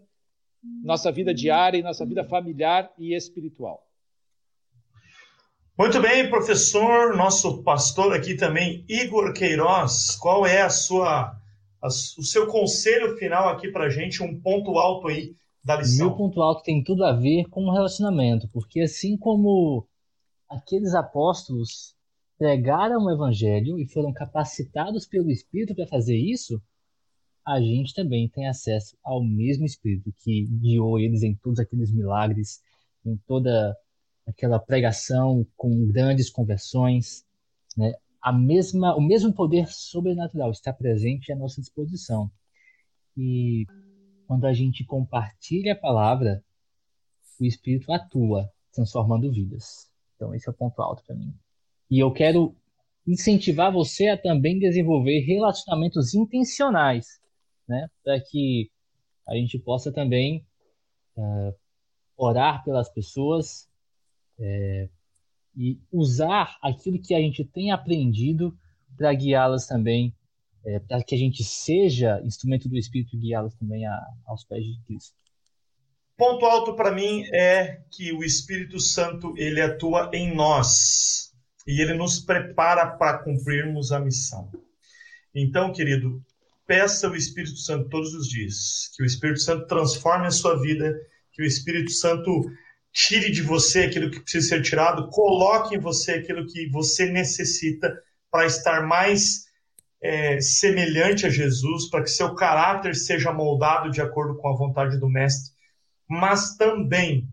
nossa 0.84 1.12
vida 1.12 1.34
diária, 1.34 1.78
e 1.78 1.84
nossa 1.84 2.06
vida 2.06 2.24
familiar 2.24 2.92
e 2.98 3.16
espiritual. 3.16 3.86
Muito 5.78 6.00
bem, 6.02 6.30
professor, 6.30 7.18
nosso 7.18 7.62
pastor 7.62 8.14
aqui 8.14 8.36
também, 8.36 8.86
Igor 8.88 9.34
Queiroz, 9.34 10.16
qual 10.16 10.46
é 10.46 10.62
a 10.62 10.70
sua, 10.70 11.38
a, 11.82 11.88
o 11.88 12.24
seu 12.24 12.48
conselho 12.48 13.18
final 13.18 13.50
aqui 13.50 13.70
para 13.70 13.90
gente, 13.90 14.24
um 14.24 14.40
ponto 14.40 14.78
alto 14.78 15.10
aí 15.10 15.36
da 15.62 15.76
lição? 15.76 16.08
Meu 16.08 16.16
ponto 16.16 16.42
alto 16.42 16.64
tem 16.64 16.82
tudo 16.82 17.04
a 17.04 17.12
ver 17.12 17.50
com 17.50 17.66
o 17.66 17.74
relacionamento, 17.74 18.48
porque 18.54 18.80
assim 18.80 19.18
como 19.18 19.86
aqueles 20.50 20.94
apóstolos 20.94 21.94
pregaram 22.38 23.04
o 23.04 23.12
evangelho 23.12 23.78
e 23.78 23.86
foram 23.86 24.14
capacitados 24.14 25.06
pelo 25.06 25.30
Espírito 25.30 25.76
para 25.76 25.88
fazer 25.88 26.16
isso, 26.16 26.62
a 27.46 27.62
gente 27.62 27.94
também 27.94 28.28
tem 28.28 28.48
acesso 28.48 28.98
ao 29.04 29.24
mesmo 29.24 29.66
Espírito 29.66 30.12
que 30.18 30.46
guiou 30.46 31.00
eles 31.00 31.22
em 31.22 31.36
todos 31.36 31.60
aqueles 31.60 31.92
milagres, 31.92 32.60
em 33.06 33.16
toda 33.28 33.78
aquela 34.26 34.58
pregação 34.58 35.46
com 35.56 35.86
grandes 35.86 36.30
conversões, 36.30 37.24
né? 37.78 37.94
A 38.20 38.34
mesma, 38.34 38.96
o 38.96 39.02
mesmo 39.02 39.32
poder 39.32 39.68
sobrenatural 39.68 40.50
está 40.50 40.74
presente 40.74 41.32
à 41.32 41.36
nossa 41.36 41.62
disposição. 41.62 42.32
E 43.16 43.68
quando 44.26 44.48
a 44.48 44.54
gente 44.54 44.84
compartilha 44.84 45.74
a 45.74 45.76
palavra, 45.76 46.44
o 47.40 47.46
Espírito 47.46 47.92
atua, 47.92 48.50
transformando 48.74 49.32
vidas. 49.32 49.92
Então 50.16 50.34
esse 50.34 50.50
é 50.50 50.52
o 50.52 50.56
ponto 50.56 50.82
alto 50.82 51.04
para 51.06 51.16
mim. 51.16 51.32
E 51.92 52.00
eu 52.00 52.12
quero 52.12 52.56
incentivar 53.06 53.72
você 53.72 54.08
a 54.08 54.18
também 54.18 54.58
desenvolver 54.58 55.20
relacionamentos 55.20 56.16
intencionais 56.16 57.24
né? 57.68 57.90
Para 58.04 58.20
que 58.20 58.70
a 59.28 59.36
gente 59.36 59.58
possa 59.58 59.92
também 59.92 60.46
uh, 61.18 61.56
orar 62.18 62.64
pelas 62.64 62.90
pessoas 62.90 63.68
é, 64.40 64.90
e 65.56 65.80
usar 65.92 66.58
aquilo 66.62 67.02
que 67.02 67.14
a 67.14 67.20
gente 67.20 67.44
tem 67.44 67.72
aprendido 67.72 68.58
para 68.98 69.14
guiá-las 69.14 69.68
também, 69.68 70.14
é, 70.66 70.80
para 70.80 71.04
que 71.04 71.16
a 71.16 71.18
gente 71.18 71.44
seja 71.44 72.22
instrumento 72.24 72.68
do 72.70 72.78
Espírito 72.78 73.16
e 73.16 73.20
guiá-las 73.20 73.56
também 73.56 73.86
a, 73.86 74.06
aos 74.26 74.44
pés 74.44 74.66
de 74.66 74.80
Cristo. 74.86 75.16
Ponto 76.18 76.46
alto 76.46 76.76
para 76.76 76.92
mim 76.92 77.24
é 77.34 77.82
que 77.92 78.14
o 78.14 78.24
Espírito 78.24 78.80
Santo 78.80 79.34
ele 79.38 79.62
atua 79.62 80.10
em 80.14 80.34
nós 80.34 81.34
e 81.68 81.82
ele 81.82 81.94
nos 81.94 82.20
prepara 82.20 82.96
para 82.96 83.20
cumprirmos 83.20 83.92
a 83.92 84.00
missão. 84.00 84.50
Então, 85.34 85.74
querido, 85.74 86.24
peça 86.66 87.10
o 87.10 87.16
Espírito 87.16 87.58
Santo 87.58 87.90
todos 87.90 88.14
os 88.14 88.28
dias, 88.28 88.90
que 88.96 89.04
o 89.04 89.06
Espírito 89.06 89.40
Santo 89.40 89.68
transforme 89.68 90.28
a 90.28 90.32
sua 90.32 90.60
vida, 90.62 90.94
que 91.32 91.42
o 91.42 91.46
Espírito 91.46 91.92
Santo 91.92 92.46
tire 92.92 93.30
de 93.30 93.42
você 93.42 93.84
aquilo 93.84 94.10
que 94.10 94.22
precisa 94.22 94.50
ser 94.50 94.62
tirado, 94.62 95.10
coloque 95.10 95.76
em 95.76 95.80
você 95.80 96.14
aquilo 96.14 96.48
que 96.48 96.70
você 96.70 97.12
necessita 97.12 97.94
para 98.32 98.46
estar 98.46 98.88
mais 98.88 99.46
é, 100.02 100.40
semelhante 100.40 101.26
a 101.26 101.30
Jesus, 101.30 101.90
para 101.90 102.04
que 102.04 102.10
seu 102.10 102.34
caráter 102.36 102.96
seja 102.96 103.34
moldado 103.34 103.92
de 103.92 104.02
acordo 104.02 104.38
com 104.38 104.48
a 104.50 104.56
vontade 104.56 104.98
do 104.98 105.10
Mestre, 105.10 105.54
mas 106.10 106.56
também 106.56 107.28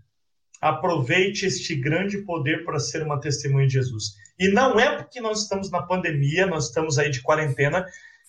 aproveite 0.60 1.44
este 1.44 1.74
grande 1.74 2.18
poder 2.18 2.64
para 2.64 2.78
ser 2.78 3.02
uma 3.02 3.20
testemunha 3.20 3.66
de 3.66 3.74
Jesus. 3.74 4.14
E 4.38 4.48
não 4.48 4.78
é 4.78 4.96
porque 4.96 5.20
nós 5.20 5.42
estamos 5.42 5.70
na 5.70 5.82
pandemia, 5.82 6.46
nós 6.46 6.66
estamos 6.66 6.98
aí 6.98 7.10
de 7.10 7.20
quarentena, 7.20 7.84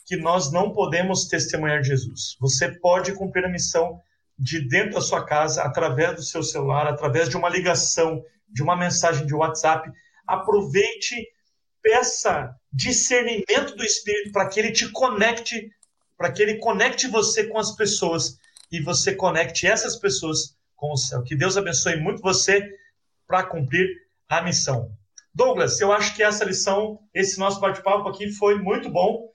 que 0.06 0.18
nós 0.18 0.52
não 0.52 0.72
podemos 0.72 1.28
testemunhar 1.28 1.84
Jesus. 1.84 2.36
Você 2.40 2.70
pode 2.70 3.14
cumprir 3.14 3.46
a 3.46 3.50
missão 3.50 4.02
de 4.38 4.60
dentro 4.68 4.96
da 4.96 5.02
sua 5.02 5.26
casa, 5.26 5.64
através 5.64 6.16
do 6.16 6.24
seu 6.24 6.44
celular, 6.44 6.88
através 6.88 7.30
de 7.30 7.38
uma 7.38 7.50
ligação, 7.50 8.24
de 8.50 8.62
uma 8.62 8.76
mensagem 8.76 9.26
de 9.26 9.34
WhatsApp. 9.34 9.90
Aproveite, 10.28 11.28
peça 11.82 12.56
discernimento 12.72 13.76
do 13.76 13.84
Espírito 13.84 14.32
para 14.32 14.48
que 14.48 14.60
ele 14.60 14.72
te 14.72 14.90
conecte, 14.90 15.70
para 16.18 16.32
que 16.32 16.42
ele 16.42 16.58
conecte 16.58 17.08
você 17.08 17.46
com 17.46 17.60
as 17.60 17.76
pessoas 17.76 18.38
e 18.72 18.82
você 18.82 19.14
conecte 19.14 19.68
essas 19.68 19.96
pessoas 19.96 20.56
com 20.76 20.92
o 20.92 20.98
céu. 20.98 21.24
Que 21.24 21.36
Deus 21.36 21.56
abençoe 21.56 21.98
muito 21.98 22.22
você 22.22 22.68
para 23.28 23.44
cumprir 23.44 23.88
a 24.28 24.42
missão. 24.42 24.92
Douglas, 25.34 25.80
eu 25.82 25.92
acho 25.92 26.16
que 26.16 26.24
essa 26.24 26.44
lição, 26.44 27.00
esse 27.14 27.40
nosso 27.40 27.60
bate-papo 27.60 28.08
aqui 28.08 28.32
foi 28.32 28.60
muito 28.60 28.90
bom. 28.90 29.33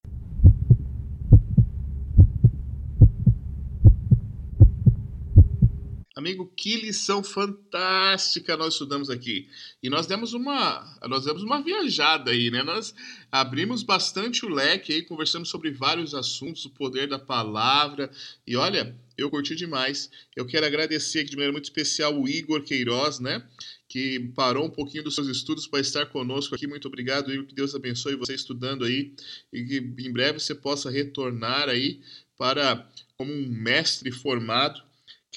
Amigo, 6.18 6.52
que 6.56 6.74
lição 6.74 7.22
fantástica 7.22 8.56
nós 8.56 8.72
estudamos 8.72 9.08
aqui. 9.08 9.48
E 9.80 9.88
nós 9.88 10.04
demos 10.04 10.32
uma, 10.32 10.98
nós 11.08 11.24
demos 11.24 11.44
uma 11.44 11.62
viajada 11.62 12.32
aí, 12.32 12.50
né? 12.50 12.64
Nós 12.64 12.92
abrimos 13.30 13.84
bastante 13.84 14.44
o 14.44 14.48
leque 14.48 14.92
aí, 14.92 15.02
conversamos 15.02 15.48
sobre 15.48 15.70
vários 15.70 16.16
assuntos, 16.16 16.64
o 16.64 16.70
poder 16.70 17.06
da 17.06 17.20
palavra. 17.20 18.10
E 18.44 18.56
olha, 18.56 18.98
eu 19.16 19.30
curti 19.30 19.54
demais. 19.54 20.10
Eu 20.34 20.44
quero 20.44 20.66
agradecer 20.66 21.20
aqui 21.20 21.30
de 21.30 21.36
maneira 21.36 21.52
muito 21.52 21.66
especial 21.66 22.20
o 22.20 22.28
Igor 22.28 22.64
Queiroz, 22.64 23.20
né? 23.20 23.46
Que 23.88 24.18
parou 24.34 24.66
um 24.66 24.70
pouquinho 24.70 25.04
dos 25.04 25.14
seus 25.14 25.28
estudos 25.28 25.68
para 25.68 25.78
estar 25.78 26.06
conosco 26.06 26.52
aqui. 26.52 26.66
Muito 26.66 26.88
obrigado, 26.88 27.32
Igor. 27.32 27.46
Que 27.46 27.54
Deus 27.54 27.76
abençoe 27.76 28.16
você 28.16 28.34
estudando 28.34 28.84
aí 28.84 29.12
e 29.52 29.62
que 29.62 29.76
em 29.76 30.12
breve 30.12 30.40
você 30.40 30.52
possa 30.52 30.90
retornar 30.90 31.68
aí 31.68 32.00
para 32.36 32.90
como 33.16 33.32
um 33.32 33.48
mestre 33.48 34.10
formado 34.10 34.88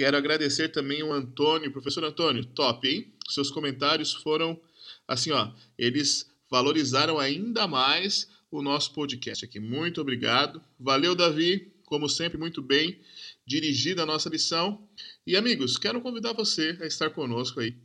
Quero 0.01 0.17
agradecer 0.17 0.69
também 0.69 1.03
o 1.03 1.13
Antônio, 1.13 1.71
professor 1.71 2.03
Antônio, 2.03 2.43
top, 2.43 2.89
hein? 2.89 3.13
Seus 3.29 3.51
comentários 3.51 4.11
foram 4.11 4.59
assim, 5.07 5.29
ó, 5.29 5.51
eles 5.77 6.27
valorizaram 6.49 7.19
ainda 7.19 7.67
mais 7.67 8.27
o 8.49 8.63
nosso 8.63 8.95
podcast 8.95 9.45
aqui. 9.45 9.59
Muito 9.59 10.01
obrigado. 10.01 10.59
Valeu, 10.79 11.13
Davi, 11.13 11.71
como 11.85 12.09
sempre, 12.09 12.35
muito 12.35 12.63
bem 12.63 12.99
dirigida 13.45 14.01
a 14.01 14.05
nossa 14.07 14.27
lição. 14.27 14.89
E 15.23 15.35
amigos, 15.35 15.77
quero 15.77 16.01
convidar 16.01 16.33
você 16.33 16.75
a 16.81 16.87
estar 16.87 17.11
conosco 17.11 17.59
aí. 17.59 17.77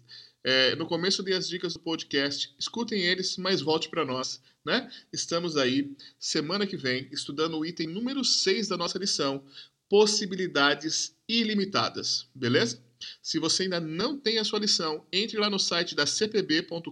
É, 0.42 0.74
no 0.74 0.86
começo 0.86 1.22
dei 1.22 1.34
as 1.34 1.46
dicas 1.46 1.74
do 1.74 1.80
podcast, 1.80 2.50
escutem 2.58 3.02
eles, 3.02 3.36
mas 3.36 3.60
volte 3.60 3.90
para 3.90 4.06
nós, 4.06 4.40
né? 4.64 4.90
Estamos 5.12 5.58
aí 5.58 5.94
semana 6.18 6.66
que 6.66 6.78
vem 6.78 7.10
estudando 7.12 7.58
o 7.58 7.66
item 7.66 7.88
número 7.88 8.24
6 8.24 8.68
da 8.68 8.76
nossa 8.78 8.98
lição, 8.98 9.44
possibilidades 9.86 11.14
ilimitadas, 11.28 12.28
beleza? 12.34 12.84
Se 13.22 13.38
você 13.38 13.64
ainda 13.64 13.80
não 13.80 14.18
tem 14.18 14.38
a 14.38 14.44
sua 14.44 14.58
lição, 14.58 15.06
entre 15.12 15.38
lá 15.38 15.50
no 15.50 15.58
site 15.58 15.94
da 15.94 16.06
cpb.com.br, 16.06 16.90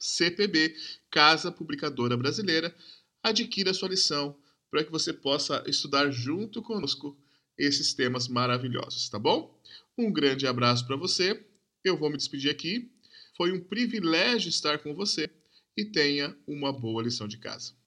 CPB, 0.00 0.74
Casa 1.10 1.52
Publicadora 1.52 2.16
Brasileira, 2.16 2.74
adquira 3.22 3.70
a 3.70 3.74
sua 3.74 3.88
lição 3.88 4.36
para 4.70 4.84
que 4.84 4.90
você 4.90 5.12
possa 5.12 5.62
estudar 5.66 6.10
junto 6.10 6.62
conosco 6.62 7.16
esses 7.56 7.92
temas 7.94 8.28
maravilhosos, 8.28 9.08
tá 9.08 9.18
bom? 9.18 9.58
Um 9.96 10.12
grande 10.12 10.46
abraço 10.46 10.86
para 10.86 10.96
você. 10.96 11.44
Eu 11.84 11.96
vou 11.96 12.10
me 12.10 12.16
despedir 12.16 12.50
aqui. 12.50 12.90
Foi 13.36 13.52
um 13.52 13.60
privilégio 13.60 14.48
estar 14.48 14.78
com 14.78 14.94
você 14.94 15.28
e 15.76 15.84
tenha 15.84 16.36
uma 16.46 16.72
boa 16.72 17.02
lição 17.02 17.26
de 17.26 17.38
casa. 17.38 17.77